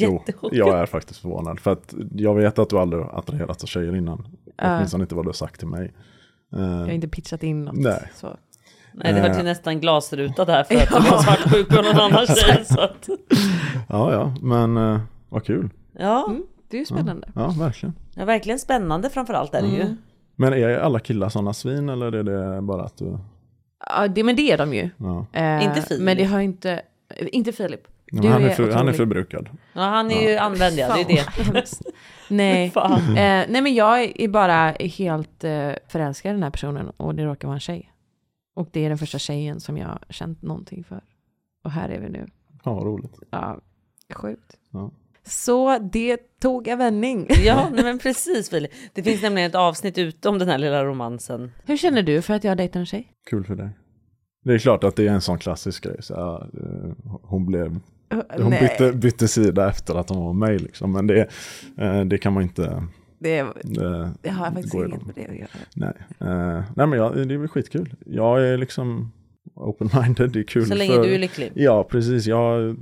jo, 0.00 0.12
Jättechockad. 0.12 0.58
jag 0.58 0.78
är 0.78 0.86
faktiskt 0.86 1.20
förvånad. 1.20 1.60
För 1.60 1.72
att 1.72 1.94
jag 2.14 2.34
vet 2.34 2.58
att 2.58 2.68
du 2.70 2.78
aldrig 2.78 3.02
har 3.02 3.18
attraherats 3.18 3.62
av 3.64 3.66
tjejer 3.66 3.96
innan. 3.96 4.26
Ja. 4.56 4.76
Åtminstone 4.76 5.04
inte 5.04 5.14
vad 5.14 5.24
du 5.24 5.28
har 5.28 5.32
sagt 5.34 5.58
till 5.58 5.68
mig. 5.68 5.92
Eh, 6.56 6.60
Jag 6.62 6.68
har 6.68 6.88
inte 6.90 7.08
pitchat 7.08 7.42
in 7.42 7.64
något. 7.64 7.74
Nej. 7.76 8.10
Så. 8.14 8.36
Nej 8.92 9.12
det 9.12 9.20
var 9.20 9.28
Eh. 9.28 9.36
ju 9.36 9.42
nästan 9.42 9.80
glasruta 9.80 10.44
där 10.44 10.64
för 10.64 10.74
att 10.74 10.88
du 11.04 11.10
var 11.10 11.22
svartsjuk 11.22 11.68
och 11.78 11.84
någon 11.84 12.00
annan 12.00 12.26
tjej. 12.36 12.64
Så 12.64 12.80
att... 12.80 13.08
Ja, 13.88 14.12
ja, 14.12 14.34
men 14.42 14.76
eh, 14.76 15.00
vad 15.28 15.44
kul. 15.44 15.70
Ja, 15.98 16.24
Mm, 16.28 16.42
det 16.68 16.76
är 16.76 16.78
ju 16.78 16.86
spännande. 16.86 17.28
Ja, 17.34 17.54
verkligen. 17.58 17.94
ja, 18.14 18.24
verkligen 18.24 18.58
spännande 18.58 19.10
framförallt 19.10 19.54
är 19.54 19.62
det 19.62 19.68
ju. 19.68 19.80
Mm. 19.80 19.96
Men 20.36 20.52
är 20.52 20.68
alla 20.78 20.98
killar 21.00 21.28
sådana 21.28 21.52
svin 21.52 21.88
eller 21.88 22.12
är 22.12 22.22
det 22.22 22.62
bara 22.62 22.82
att 22.84 22.96
du... 22.96 23.18
Ja, 23.86 24.08
det, 24.08 24.24
men 24.24 24.36
det 24.36 24.52
är 24.52 24.58
de 24.58 24.74
ju. 24.74 24.90
Ja. 24.96 25.26
Eh, 25.32 25.64
Inte 25.64 25.82
Filip. 25.82 26.02
Men 26.02 26.16
det 26.16 26.24
har 26.24 26.40
inte, 26.40 26.82
inte 27.32 27.52
Filip. 27.52 27.80
Men 28.22 28.32
han, 28.32 28.44
är 28.44 28.50
för, 28.50 28.70
han 28.70 28.88
är 28.88 28.92
förbrukad. 28.92 29.48
Ja 29.72 29.80
han 29.80 30.10
är 30.10 30.30
ju 30.30 30.36
använd 30.36 30.78
ja, 30.78 30.94
det 30.94 31.00
är 31.00 31.52
det. 31.52 31.70
Nej. 32.28 32.72
Eh, 33.08 33.44
nej 33.48 33.62
men 33.62 33.74
jag 33.74 34.20
är 34.20 34.28
bara 34.28 34.70
helt 34.70 35.44
eh, 35.44 35.72
förälskad 35.88 36.30
i 36.30 36.32
den 36.32 36.42
här 36.42 36.50
personen 36.50 36.90
och 36.90 37.14
det 37.14 37.24
råkar 37.24 37.48
vara 37.48 37.56
en 37.56 37.60
tjej. 37.60 37.92
Och 38.54 38.68
det 38.72 38.84
är 38.84 38.88
den 38.88 38.98
första 38.98 39.18
tjejen 39.18 39.60
som 39.60 39.78
jag 39.78 39.86
har 39.86 40.00
känt 40.10 40.42
någonting 40.42 40.84
för. 40.84 41.00
Och 41.64 41.70
här 41.70 41.88
är 41.88 42.00
vi 42.00 42.08
nu. 42.08 42.26
Vad 42.64 42.82
roligt. 42.82 43.18
Ja, 43.30 43.60
sjukt. 44.14 44.56
Ja. 44.70 44.90
Så 45.26 45.78
det 45.78 46.38
tog 46.40 46.68
en 46.68 46.78
vändning. 46.78 47.26
Ja 47.44 47.68
nej, 47.72 47.84
men 47.84 47.98
precis 47.98 48.50
Filip. 48.50 48.70
Det 48.92 49.02
finns 49.02 49.22
nämligen 49.22 49.48
ett 49.50 49.54
avsnitt 49.54 49.98
ute 49.98 50.28
om 50.28 50.38
den 50.38 50.48
här 50.48 50.58
lilla 50.58 50.84
romansen. 50.84 51.52
Hur 51.64 51.76
känner 51.76 52.02
du 52.02 52.22
för 52.22 52.34
att 52.34 52.44
jag 52.44 52.56
dejtar 52.56 52.80
en 52.80 52.86
tjej? 52.86 53.12
Kul 53.30 53.44
för 53.44 53.54
dig. 53.54 53.70
Det 54.44 54.54
är 54.54 54.58
klart 54.58 54.84
att 54.84 54.96
det 54.96 55.08
är 55.08 55.12
en 55.12 55.20
sån 55.20 55.38
klassisk 55.38 55.84
grej. 55.84 55.96
Så, 56.00 56.12
ja, 56.12 56.48
eh, 56.54 56.90
hon 57.22 57.46
blev... 57.46 57.80
Hon 58.10 58.50
Nej. 58.50 58.60
bytte, 58.60 58.92
bytte 58.92 59.28
sida 59.28 59.68
efter 59.68 59.94
att 59.94 60.08
hon 60.08 60.24
var 60.24 60.32
med 60.32 60.60
liksom. 60.60 60.92
Men 60.92 61.06
det, 61.06 61.28
eh, 61.78 62.04
det 62.04 62.18
kan 62.18 62.32
man 62.32 62.42
inte... 62.42 62.86
Det, 63.18 63.42
Det, 63.62 64.10
det 64.22 64.30
har 64.30 64.44
jag 64.46 64.54
faktiskt 64.54 64.74
inget 64.74 65.06
med 65.06 65.14
det 65.14 65.26
att 65.26 65.36
göra. 65.36 65.48
Nej, 65.74 65.92
eh, 66.20 66.64
nej 66.76 66.86
men 66.86 66.92
jag, 66.92 67.28
det 67.28 67.34
är 67.34 67.38
väl 67.38 67.48
skitkul. 67.48 67.94
Jag 68.06 68.46
är 68.48 68.56
liksom 68.56 69.12
open-minded, 69.54 70.26
det 70.28 70.38
är 70.38 70.44
kul. 70.44 70.66
Så 70.66 70.74
länge 70.74 70.94
för, 70.94 71.02
du 71.02 71.14
är 71.14 71.18
lycklig. 71.18 71.52
Ja, 71.54 71.84
precis. 71.84 72.26
Jag, 72.26 72.76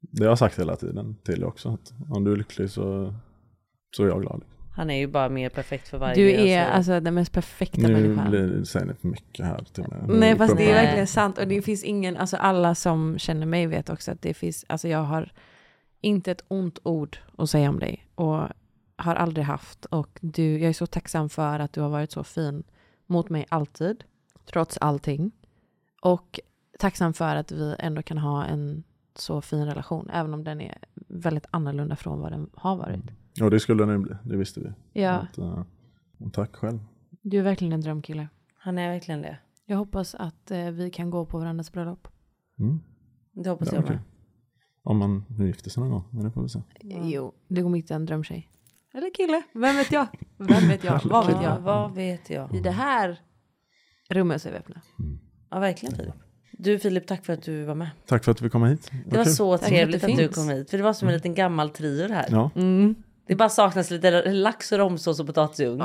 det 0.00 0.24
har 0.24 0.30
jag 0.30 0.38
sagt 0.38 0.58
hela 0.58 0.76
tiden 0.76 1.16
till 1.24 1.44
också. 1.44 1.68
Att 1.68 1.92
om 2.10 2.24
du 2.24 2.32
är 2.32 2.36
lycklig 2.36 2.70
så, 2.70 3.14
så 3.96 4.04
är 4.04 4.08
jag 4.08 4.22
glad. 4.22 4.42
Han 4.76 4.90
är 4.90 4.94
ju 4.98 5.06
bara 5.06 5.28
mer 5.28 5.48
perfekt 5.48 5.88
för 5.88 5.98
varje 5.98 6.14
Du 6.14 6.30
är 6.30 6.36
säger. 6.36 6.70
alltså 6.70 7.00
den 7.00 7.14
mest 7.14 7.32
perfekta 7.32 7.80
Nu 7.88 7.92
människan. 7.92 8.30
blir, 8.30 8.64
säger 8.64 8.86
ni 8.86 8.94
för 8.94 9.08
mycket 9.08 9.46
här 9.46 9.64
till 9.72 9.84
mig. 9.88 9.98
Nej 10.08 10.36
fast 10.36 10.56
det 10.56 10.70
är 10.70 10.74
verkligen 10.74 11.06
sant 11.06 11.38
och 11.38 11.48
det 11.48 11.62
finns 11.62 11.84
ingen, 11.84 12.16
alltså 12.16 12.36
alla 12.36 12.74
som 12.74 13.18
känner 13.18 13.46
mig 13.46 13.66
vet 13.66 13.90
också 13.90 14.10
att 14.12 14.22
det 14.22 14.34
finns, 14.34 14.64
alltså 14.68 14.88
jag 14.88 14.98
har 15.02 15.32
inte 16.00 16.30
ett 16.30 16.44
ont 16.48 16.78
ord 16.82 17.18
att 17.38 17.50
säga 17.50 17.68
om 17.68 17.78
dig 17.78 18.06
och 18.14 18.48
har 18.96 19.14
aldrig 19.14 19.46
haft 19.46 19.84
och 19.84 20.18
du, 20.20 20.58
jag 20.58 20.68
är 20.68 20.72
så 20.72 20.86
tacksam 20.86 21.28
för 21.28 21.58
att 21.58 21.72
du 21.72 21.80
har 21.80 21.88
varit 21.88 22.12
så 22.12 22.24
fin 22.24 22.64
mot 23.06 23.28
mig 23.30 23.46
alltid, 23.48 24.04
trots 24.52 24.78
allting. 24.80 25.32
Och 26.02 26.40
tacksam 26.78 27.12
för 27.14 27.36
att 27.36 27.52
vi 27.52 27.76
ändå 27.78 28.02
kan 28.02 28.18
ha 28.18 28.44
en 28.44 28.84
så 29.18 29.40
fin 29.40 29.64
relation, 29.66 30.10
även 30.10 30.34
om 30.34 30.44
den 30.44 30.60
är 30.60 30.78
väldigt 31.08 31.46
annorlunda 31.50 31.96
från 31.96 32.20
vad 32.20 32.32
den 32.32 32.50
har 32.54 32.76
varit. 32.76 33.00
Ja, 33.34 33.50
det 33.50 33.60
skulle 33.60 33.84
den 33.84 34.02
bli. 34.02 34.14
Det 34.24 34.36
visste 34.36 34.60
vi. 34.60 35.00
Ja. 35.02 35.10
Att, 35.10 35.38
och 36.18 36.32
tack 36.32 36.56
själv. 36.56 36.78
Du 37.22 37.38
är 37.38 37.42
verkligen 37.42 37.72
en 37.72 37.80
drömkille. 37.80 38.28
Han 38.58 38.78
är 38.78 38.88
verkligen 38.92 39.22
det. 39.22 39.38
Jag 39.66 39.76
hoppas 39.76 40.14
att 40.14 40.50
eh, 40.50 40.70
vi 40.70 40.90
kan 40.90 41.10
gå 41.10 41.26
på 41.26 41.38
varandras 41.38 41.72
bröllop. 41.72 42.08
Mm. 42.58 42.80
Det 43.32 43.50
hoppas 43.50 43.68
Ja, 43.72 43.74
jag 43.78 43.88
med. 43.88 43.98
Om 44.82 44.98
man 44.98 45.24
nu 45.28 45.46
gifter 45.46 45.70
sig 45.70 45.80
någon 45.80 45.90
gång. 45.92 46.04
Men 46.10 46.24
det 46.24 46.30
får 46.30 46.42
vi 46.42 46.48
se. 46.48 46.62
Jo, 46.82 47.32
det 47.48 47.62
kommer 47.62 47.76
hitta 47.76 47.94
en 47.94 48.06
drömtjej. 48.06 48.48
Eller 48.94 49.14
kille, 49.14 49.42
vem 49.52 49.76
vet 49.76 49.92
jag? 49.92 50.06
Vem 50.36 50.68
vet 50.68 50.84
jag? 50.84 51.00
Vad 51.04 51.26
vet 51.26 51.36
Ja, 51.36 51.42
jag? 51.42 51.60
vad 51.60 51.94
vet 51.94 52.30
jag? 52.30 52.54
I 52.54 52.60
det 52.60 52.70
här 52.70 53.20
rummet 54.10 54.42
så 54.42 54.48
är 54.48 54.52
vi 54.52 54.58
öppna. 54.58 54.80
Ja, 55.50 55.58
verkligen 55.58 55.94
Filip. 55.96 56.14
Du 56.56 56.78
Filip, 56.78 57.06
tack 57.06 57.24
för 57.26 57.32
att 57.32 57.42
du 57.42 57.64
var 57.64 57.74
med. 57.74 57.88
Tack 58.06 58.24
för 58.24 58.32
att 58.32 58.42
vi 58.42 58.50
kom 58.50 58.64
hit. 58.64 58.90
Det 59.06 59.16
var 59.16 59.24
kul. 59.24 59.32
så 59.34 59.58
Tack 59.58 59.68
trevligt 59.68 60.04
att 60.04 60.10
du 60.10 60.16
det 60.16 60.28
kom 60.28 60.48
hit. 60.48 60.70
För 60.70 60.78
det 60.78 60.84
var 60.84 60.92
som 60.92 61.08
en 61.08 61.14
liten 61.14 61.34
gammal 61.34 61.70
trio 61.70 62.08
det 62.08 62.14
här. 62.14 62.26
Ja. 62.30 62.50
Det 63.28 63.34
bara 63.34 63.48
saknas 63.48 63.90
lite 63.90 64.22
lax 64.32 64.72
och 64.72 64.78
romsås 64.78 65.20
och 65.20 65.26
potatisugn. 65.26 65.82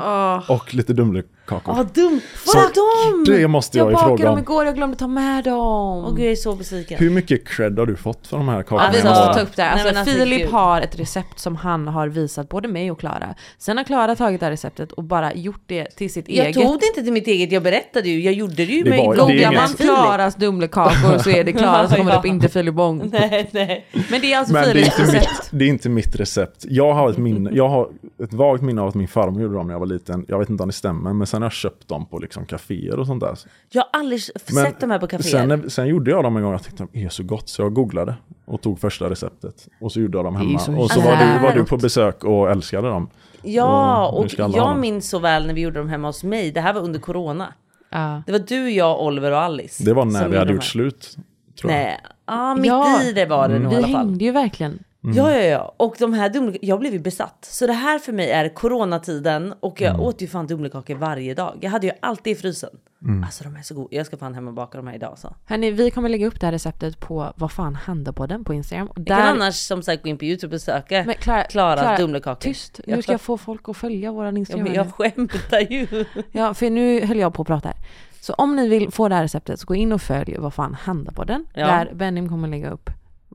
Och 0.48 0.74
lite 0.74 0.92
Dumlekakor. 0.92 1.74
Ja, 1.76 1.86
dumt. 1.94 2.20
Så 2.44 2.58
Var 2.58 2.64
är 2.64 3.24
de? 3.26 3.32
Det 3.32 3.48
måste 3.48 3.78
Jag 3.78 3.86
jag, 3.86 3.92
bakade 3.92 4.08
fråga 4.08 4.24
dem 4.24 4.32
om. 4.34 4.38
igår, 4.38 4.64
jag 4.64 4.74
glömde 4.74 4.96
ta 4.96 5.06
med 5.06 5.44
dem. 5.44 6.14
Gud, 6.16 6.24
jag 6.24 6.32
är 6.32 6.36
så 6.36 6.54
besviken. 6.54 6.98
Hur 6.98 7.10
mycket 7.10 7.48
cred 7.48 7.78
har 7.78 7.86
du 7.86 7.96
fått 7.96 8.26
för 8.26 8.36
de 8.36 8.48
här 8.48 8.62
kakorna? 8.62 8.82
Ja, 8.84 8.90
vi 9.02 9.08
Alltså- 9.08 9.24
måste 9.24 9.34
ta 9.34 9.40
upp 9.46 9.56
det. 9.56 9.62
här. 9.62 9.76
Nej, 9.76 9.84
Alltså, 9.86 9.98
alltså, 10.00 10.14
Filip 10.18 10.40
gud. 10.40 10.50
har 10.50 10.80
ett 10.80 10.98
recept 11.00 11.38
som 11.38 11.56
han 11.56 11.88
har 11.88 12.08
visat 12.08 12.48
både 12.48 12.68
mig 12.68 12.90
och 12.90 13.00
Klara. 13.00 13.34
Sen 13.58 13.76
har 13.76 13.84
Klara 13.84 14.16
tagit 14.16 14.40
det 14.40 14.46
här 14.46 14.50
receptet 14.50 14.92
och 14.92 15.04
bara 15.04 15.34
gjort 15.34 15.62
det 15.66 15.84
till 15.84 16.12
sitt 16.12 16.28
Jag 16.28 16.46
eget. 16.46 16.62
tog 16.62 16.80
det 16.80 16.86
inte 16.86 17.02
till 17.02 17.12
mitt 17.12 17.26
eget, 17.26 17.52
jag 17.52 17.62
berättade 17.62 18.08
ju. 18.08 18.20
Jag 18.22 18.34
gjorde 18.34 18.54
det 18.54 18.62
ju 18.64 18.82
Det 18.82 18.90
med 18.90 18.98
var- 18.98 19.16
Googlar 19.16 19.52
man. 19.52 19.68
Klaras 19.68 20.34
Dumlekakor 20.34 21.18
så 21.18 21.30
är 21.30 21.44
det 21.44 21.52
Klara 21.52 21.88
som 21.88 21.96
kommer 21.96 22.18
upp, 22.18 22.24
inte 22.26 22.48
Filip 22.48 22.74
Bång. 22.74 23.10
Nej, 23.12 23.48
nej. 23.52 23.86
Men 24.10 24.20
det 24.20 24.32
är 24.32 24.38
alltså 24.38 24.52
Men 24.54 24.64
Filips 24.64 24.86
inte 24.98 25.02
recept. 25.02 25.28
mitt, 25.30 25.48
det 25.50 25.64
är 25.64 25.68
inte 25.68 25.88
mitt 25.88 26.16
recept. 26.16 26.64
Jag 26.68 26.94
har 26.94 27.10
ett 27.10 27.18
minne, 27.32 27.50
jag 27.52 27.68
har 27.68 27.88
ett 28.22 28.32
vagt 28.32 28.62
minne 28.62 28.82
av 28.82 28.88
att 28.88 28.94
min 28.94 29.08
farmor 29.08 29.42
gjorde 29.42 29.54
dem 29.54 29.66
när 29.66 29.74
jag 29.74 29.78
var 29.80 29.86
liten. 29.86 30.24
Jag 30.28 30.38
vet 30.38 30.50
inte 30.50 30.62
om 30.62 30.68
det 30.68 30.72
stämmer, 30.72 31.12
men 31.12 31.26
sen 31.26 31.42
har 31.42 31.46
jag 31.46 31.52
köpt 31.52 31.88
dem 31.88 32.06
på 32.06 32.18
liksom 32.18 32.46
kaféer 32.46 32.98
och 32.98 33.06
sånt 33.06 33.20
där. 33.20 33.38
Jag 33.70 33.82
har 33.82 34.00
aldrig 34.00 34.20
Men 34.52 34.64
sett 34.64 34.80
de 34.80 34.90
här 34.90 34.98
på 34.98 35.06
kaféer. 35.06 35.48
Sen, 35.48 35.70
sen 35.70 35.86
gjorde 35.86 36.10
jag 36.10 36.24
dem 36.24 36.36
en 36.36 36.42
gång, 36.42 36.52
jag 36.52 36.62
tyckte 36.62 36.86
de 36.92 37.04
är 37.04 37.08
så 37.08 37.22
gott, 37.22 37.48
så 37.48 37.62
jag 37.62 37.74
googlade 37.74 38.14
och 38.44 38.60
tog 38.60 38.78
första 38.80 39.10
receptet. 39.10 39.68
Och 39.80 39.92
så 39.92 40.00
gjorde 40.00 40.18
jag 40.18 40.24
dem 40.24 40.36
hemma. 40.36 40.58
så 40.58 40.76
Och 40.78 40.90
så 40.90 41.00
var 41.00 41.16
du, 41.16 41.42
var 41.42 41.52
du 41.52 41.64
på 41.64 41.76
besök 41.76 42.24
och 42.24 42.50
älskade 42.50 42.88
dem. 42.88 43.08
Ja, 43.42 44.08
Och 44.08 44.20
och 44.24 44.32
jag 44.38 44.52
dem. 44.52 44.80
minns 44.80 45.10
så 45.10 45.18
väl 45.18 45.46
när 45.46 45.54
vi 45.54 45.60
gjorde 45.60 45.78
dem 45.78 45.88
hemma 45.88 46.08
hos 46.08 46.24
mig. 46.24 46.52
Det 46.52 46.60
här 46.60 46.72
var 46.74 46.80
under 46.80 47.00
corona. 47.00 47.54
Ja. 47.90 48.22
Det 48.26 48.32
var 48.32 48.38
du, 48.38 48.70
jag, 48.70 49.02
Oliver 49.02 49.30
och 49.30 49.38
Alice. 49.38 49.84
Det 49.84 49.92
var 49.94 50.04
när 50.04 50.28
vi 50.28 50.36
hade 50.38 50.50
de 50.50 50.54
gjort 50.54 50.64
slut. 50.64 51.16
Tror 51.60 51.72
jag. 51.72 51.78
Nej, 51.80 52.00
ja, 52.26 52.54
mitt 52.54 52.66
Ja, 52.66 53.02
i 53.02 53.12
det 53.12 53.26
var 53.26 53.48
det 53.48 53.58
nog 53.58 53.72
i 53.72 53.76
Vi 53.76 53.82
alla 53.84 53.88
fall. 53.92 54.06
hängde 54.06 54.24
ju 54.24 54.30
verkligen. 54.30 54.78
Ja, 55.04 55.32
ja, 55.32 55.42
ja. 55.42 55.74
Och 55.76 55.96
de 55.98 56.12
här 56.12 56.30
dumle- 56.30 56.58
jag 56.62 56.80
blev 56.80 56.92
ju 56.92 56.98
besatt. 56.98 57.44
Så 57.50 57.66
det 57.66 57.72
här 57.72 57.98
för 57.98 58.12
mig 58.12 58.30
är 58.30 58.48
coronatiden 58.48 59.54
och 59.60 59.80
jag 59.80 59.90
Mm. 59.90 60.00
åt 60.00 60.22
ju 60.22 60.26
fan 60.28 60.46
dumlekakor 60.46 60.94
varje 60.94 61.34
dag. 61.34 61.58
Jag 61.60 61.70
hade 61.70 61.86
ju 61.86 61.92
alltid 62.00 62.32
i 62.32 62.36
frysen. 62.40 62.70
Mm. 63.02 63.24
Alltså 63.24 63.44
de 63.44 63.56
är 63.56 63.62
så 63.62 63.74
goda. 63.74 63.88
Jag 63.96 64.06
ska 64.06 64.16
fan 64.16 64.34
hem 64.34 64.48
och 64.48 64.54
baka 64.54 64.78
de 64.78 64.86
här 64.86 64.94
idag 64.94 65.18
så. 65.18 65.34
Hörni, 65.46 65.70
vi 65.70 65.90
kommer 65.90 66.08
lägga 66.08 66.26
upp 66.26 66.40
det 66.40 66.46
här 66.46 66.52
receptet 66.52 67.00
på 67.00 67.32
vad 67.36 67.52
fan 67.52 67.74
hände 67.74 68.12
på 68.12 68.26
den 68.26 68.44
på 68.44 68.54
Instagram. 68.54 68.86
Och 68.86 68.98
Jag 68.98 69.06
kan 69.06 69.20
annars 69.20 69.54
som 69.54 69.82
sagt 69.82 70.02
gå 70.02 70.08
in 70.08 70.18
på 70.18 70.24
Youtube 70.24 70.54
och 70.56 70.60
söka 70.62 71.04
Men 71.06 71.14
Klara, 71.14 71.44
Klaras 71.44 71.80
Klara, 71.80 71.96
dumlekakor. 71.96 72.40
Tyst, 72.40 72.80
nu 72.86 73.02
ska 73.02 73.12
jag 73.12 73.20
få 73.20 73.38
folk 73.38 73.68
att 73.68 73.76
följa 73.76 74.12
våran 74.12 74.34
Ja, 74.34 74.38
Instagram. 74.38 74.64
men 74.64 74.74
jag 74.74 74.94
skämtar 74.94 75.60
ju. 75.72 76.04
Ja, 76.32 76.54
för 76.54 76.70
nu 76.70 77.06
höll 77.06 77.18
jag 77.18 77.34
på 77.34 77.42
att 77.42 77.48
prata 77.48 77.68
här. 77.68 77.76
Så 78.20 78.32
om 78.34 78.56
ni 78.56 78.68
vill 78.68 78.90
få 78.92 79.08
det 79.08 79.14
här 79.14 79.22
receptet 79.22 79.60
så 79.60 79.66
gå 79.66 79.74
in 79.74 79.92
och 79.92 80.02
följ 80.02 80.36
vad 80.38 80.54
fan 80.54 80.74
hände 80.74 81.12
på 81.12 81.24
den. 81.24 81.46
Ja. 81.54 81.66
Där 81.66 81.90
Benim 81.94 82.28
kommer 82.28 82.48
lägga 82.48 82.70
upp 82.70 82.90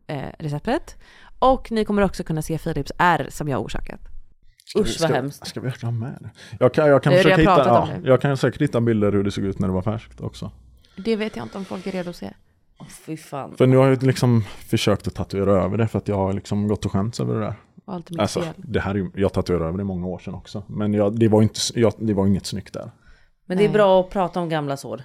eh, 0.07 0.21
receptet. 0.39 0.95
Och 1.39 1.71
ni 1.71 1.85
kommer 1.85 2.01
också 2.01 2.23
kunna 2.23 2.41
se 2.41 2.57
Philips 2.57 2.91
R 2.97 3.27
som 3.29 3.47
jag 3.47 3.57
har 3.57 3.63
orsakat. 3.63 3.99
Ska 4.65 4.79
Usch 4.79 4.87
vad 4.87 5.09
ska, 5.09 5.13
hemskt. 5.13 5.47
Ska 5.47 5.59
vi 5.59 5.67
verkligen 5.67 5.95
ha 5.95 6.07
med 6.07 6.17
det? 6.21 6.29
Jag 6.59 6.73
kan, 6.73 6.87
jag 6.87 7.03
kan 7.03 7.13
har 7.13 7.17
försöka 7.17 7.37
hitta, 7.37 7.67
ja, 7.67 7.89
det. 8.01 8.07
jag 8.09 8.21
kan 8.21 8.37
säkert 8.37 8.61
hitta 8.61 8.81
bilder 8.81 9.11
hur 9.11 9.23
det 9.23 9.31
såg 9.31 9.43
ut 9.43 9.59
när 9.59 9.67
det 9.67 9.73
var 9.73 9.81
färskt 9.81 10.21
också. 10.21 10.51
Det 10.97 11.15
vet 11.15 11.35
jag 11.35 11.45
inte 11.45 11.57
om 11.57 11.65
folk 11.65 11.87
är 11.87 11.91
redo 11.91 12.09
att 12.09 12.15
se. 12.15 12.33
Åh, 12.79 12.87
Fy 12.87 13.17
fan. 13.17 13.55
För 13.57 13.67
nu 13.67 13.77
har 13.77 13.87
jag 13.87 14.03
liksom 14.03 14.43
försökt 14.43 15.07
att 15.07 15.15
tatuera 15.15 15.63
över 15.63 15.77
det 15.77 15.87
för 15.87 15.97
att 15.97 16.07
jag 16.07 16.15
har 16.15 16.33
liksom 16.33 16.67
gått 16.67 16.85
och 16.85 16.91
skämts 16.91 17.19
över 17.19 17.33
det 17.33 17.39
där. 17.39 17.55
Allt 17.85 18.09
är 18.09 18.13
mitt 18.13 18.21
Alltså, 18.21 18.41
fel. 18.41 18.53
det 18.57 18.79
här 18.79 18.95
är, 18.95 19.09
jag 19.15 19.33
tatuerade 19.33 19.65
över 19.65 19.77
det 19.77 19.83
många 19.83 20.07
år 20.07 20.19
sedan 20.19 20.33
också. 20.33 20.63
Men 20.67 20.93
jag, 20.93 21.19
det, 21.19 21.27
var 21.27 21.41
inte, 21.41 21.59
jag, 21.75 21.93
det 21.97 22.13
var 22.13 22.27
inget 22.27 22.45
snyggt 22.45 22.73
där. 22.73 22.91
Men 23.45 23.57
det 23.57 23.63
är 23.63 23.67
Nej. 23.67 23.73
bra 23.73 23.99
att 24.01 24.09
prata 24.09 24.39
om 24.39 24.49
gamla 24.49 24.77
sår. 24.77 25.01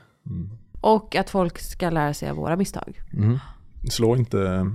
Och 0.80 1.16
att 1.16 1.30
folk 1.30 1.59
ska 1.59 1.91
lära 1.91 2.14
sig 2.14 2.30
av 2.30 2.37
våra 2.37 2.57
misstag. 2.57 3.01
Mm. 3.12 3.39
Slå 3.91 4.16
inte... 4.16 4.70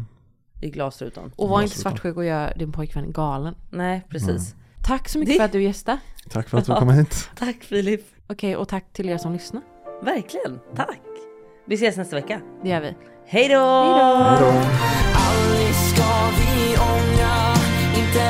I 0.61 0.69
glasrutan. 0.69 1.31
Och 1.35 1.49
var 1.49 1.61
inte 1.61 1.77
svartsjuk 1.77 2.17
och 2.17 2.25
gör 2.25 2.53
din 2.55 2.71
pojkvän 2.71 3.11
galen. 3.11 3.55
Nej, 3.69 4.05
precis. 4.09 4.55
Tack 4.83 5.09
så 5.09 5.19
mycket 5.19 5.33
Det- 5.33 5.37
för 5.37 5.45
att 5.45 5.51
du 5.51 5.63
gästade. 5.63 5.99
Tack 6.29 6.49
för 6.49 6.57
att 6.57 6.65
du 6.65 6.75
kom 6.75 6.89
hit. 6.89 7.29
Tack 7.35 7.63
Filip. 7.63 8.01
Okej, 8.29 8.55
och 8.55 8.67
tack 8.67 8.93
till 8.93 9.09
er 9.09 9.17
som 9.17 9.33
lyssnar. 9.33 9.61
Verkligen. 10.03 10.59
Tack. 10.75 10.99
Vi 11.67 11.75
ses 11.75 11.97
nästa 11.97 12.15
vecka. 12.15 12.41
Det 12.63 12.69
gör 12.69 12.81
vi. 12.81 12.95
Hej 13.27 13.47
då! 13.49 13.59
Hej 13.59 14.39
då. 14.39 14.47
Aldrig 15.19 15.75
ska 15.75 16.29
vi 16.37 16.77
ångra, 16.77 17.53
inte 18.05 18.21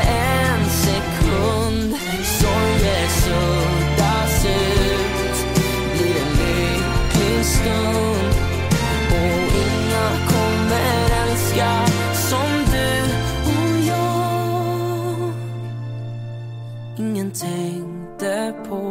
tänkte 17.40 18.54
på 18.70 18.82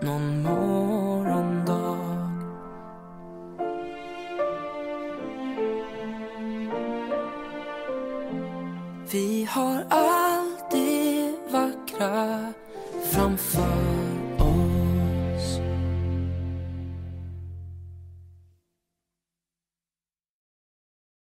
någon 0.00 0.42
morgondag. 0.42 1.98
Vi 9.12 9.48
har 9.50 9.86
allt 9.88 10.70
det 10.70 11.32
vackra 11.50 12.52
framför 13.12 13.83